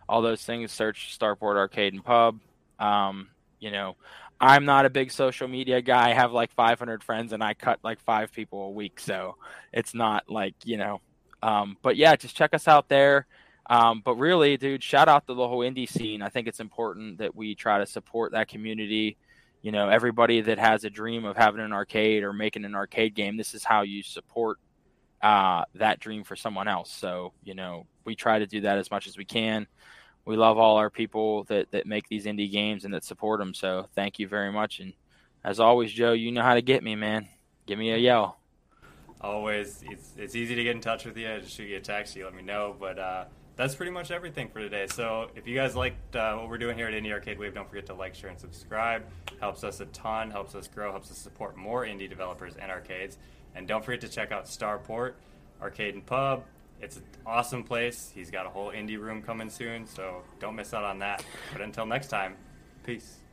all 0.08 0.22
those 0.22 0.44
things. 0.44 0.72
Search 0.72 1.18
Starport 1.20 1.58
Arcade 1.58 1.94
and 1.94 2.04
Pub. 2.04 2.39
Um, 2.80 3.30
you 3.60 3.72
know, 3.72 3.98
I'm 4.39 4.65
not 4.65 4.86
a 4.86 4.89
big 4.89 5.12
social 5.12 5.48
media 5.48 5.82
guy. 5.82 6.12
I 6.12 6.13
have 6.13 6.32
like 6.32 6.54
500 6.54 7.04
friends 7.04 7.34
and 7.34 7.44
I 7.44 7.54
cut 7.54 7.80
like 7.84 8.00
five 8.02 8.32
people 8.32 8.68
a 8.68 8.72
week, 8.72 9.00
so 9.00 9.36
it's 9.74 9.94
not 9.94 10.30
like 10.30 10.56
you 10.63 10.78
know. 10.78 11.02
Um, 11.44 11.78
but 11.82 11.96
yeah, 11.98 12.15
just 12.15 12.36
check 12.36 12.54
us 12.54 12.68
out 12.68 12.88
there. 12.89 13.28
Um, 13.67 14.01
but 14.06 14.15
really, 14.15 14.58
dude, 14.58 14.84
shout 14.84 15.08
out 15.08 15.25
to 15.28 15.34
the 15.34 15.47
whole 15.47 15.60
indie 15.60 15.89
scene. 15.89 16.21
I 16.21 16.30
think 16.30 16.47
it's 16.47 16.60
important 16.60 17.17
that 17.17 17.36
we 17.36 17.56
try 17.56 17.80
to 17.80 17.86
support 17.86 18.34
that 18.34 18.47
community. 18.47 19.17
You 19.62 19.71
know, 19.71 19.89
everybody 19.89 20.41
that 20.41 20.60
has 20.60 20.84
a 20.84 20.89
dream 20.89 21.25
of 21.25 21.36
having 21.36 21.62
an 21.62 21.73
arcade 21.73 22.23
or 22.23 22.34
making 22.34 22.65
an 22.65 22.75
arcade 22.75 23.15
game, 23.15 23.38
this 23.38 23.56
is 23.56 23.63
how 23.63 23.82
you 23.82 24.04
support 24.04 24.60
uh, 25.21 25.63
that 25.73 25.99
dream 25.99 26.23
for 26.23 26.36
someone 26.36 26.67
else. 26.67 26.91
So, 26.91 27.34
you 27.43 27.56
know, 27.56 27.88
we 28.04 28.15
try 28.15 28.38
to 28.38 28.45
do 28.45 28.62
that 28.62 28.78
as 28.78 28.91
much 28.91 29.08
as 29.08 29.17
we 29.17 29.25
can. 29.25 29.65
We 30.25 30.36
love 30.36 30.60
all 30.60 30.78
our 30.78 30.91
people 30.91 31.45
that, 31.45 31.71
that 31.71 31.88
make 31.88 32.08
these 32.08 32.25
indie 32.25 32.51
games 32.51 32.86
and 32.86 32.93
that 32.93 33.04
support 33.04 33.39
them. 33.39 33.56
So, 33.56 33.88
thank 33.95 34.19
you 34.19 34.28
very 34.28 34.51
much. 34.51 34.80
And 34.80 34.93
as 35.43 35.60
always, 35.60 35.91
Joe, 35.91 36.13
you 36.13 36.32
know 36.32 36.43
how 36.43 36.54
to 36.54 36.62
get 36.62 36.84
me, 36.84 36.95
man. 36.95 37.28
Give 37.65 37.80
me 37.80 37.91
a 37.91 37.97
yell. 37.97 38.38
Always, 39.21 39.84
it's, 39.89 40.12
it's 40.17 40.36
easy 40.36 40.54
to 40.54 40.63
get 40.63 40.75
in 40.75 40.82
touch 40.82 41.06
with 41.06 41.17
you. 41.17 41.25
Just 41.39 41.56
shoot 41.56 41.67
you 41.67 41.78
a 41.78 41.80
text, 41.80 42.15
you 42.15 42.25
let 42.25 42.36
me 42.36 42.43
know. 42.43 42.75
But 42.80 42.99
uh, 42.99 43.25
that's 43.56 43.76
pretty 43.76 43.91
much 43.91 44.12
everything 44.12 44.50
for 44.50 44.60
today. 44.60 44.88
So 44.88 45.30
if 45.36 45.48
you 45.48 45.56
guys 45.56 45.76
liked 45.76 46.15
uh, 46.15 46.36
what 46.36 46.50
we're 46.50 46.58
doing 46.58 46.78
here 46.78 46.88
at 46.88 46.94
Indie 46.94 47.12
Arcade 47.12 47.39
Wave, 47.39 47.54
don't 47.54 47.70
forget 47.70 47.86
to 47.88 47.94
like, 47.94 48.15
share, 48.15 48.30
and 48.30 48.39
subscribe. 48.39 49.04
Helps 49.39 49.63
us 49.63 49.80
a 49.80 49.86
ton, 49.88 50.30
helps 50.32 50.56
us 50.56 50.68
grow, 50.68 50.91
helps 50.91 51.12
us 51.12 51.18
support 51.18 51.56
more 51.56 51.86
indie 51.86 52.10
developers 52.10 52.56
and 52.58 52.72
arcades. 52.72 53.18
And 53.56 53.68
don't 53.68 53.84
forget 53.84 54.02
to 54.02 54.10
check 54.10 54.32
out 54.32 54.46
Starport 54.46 55.13
Arcade 55.62 55.94
and 55.94 56.06
Pub. 56.06 56.44
It's 56.82 56.98
an 56.98 57.04
awesome 57.26 57.63
place. 57.63 58.12
He's 58.13 58.30
got 58.30 58.46
a 58.46 58.50
whole 58.50 58.72
indie 58.72 59.00
room 59.00 59.22
coming 59.22 59.50
soon, 59.50 59.88
so 59.88 60.24
don't 60.39 60.56
miss 60.56 60.74
out 60.74 60.84
on 60.84 61.00
that. 61.00 61.24
But 61.54 61.62
until 61.62 61.86
next 61.86 62.08
time, 62.08 62.36
peace. 62.84 63.25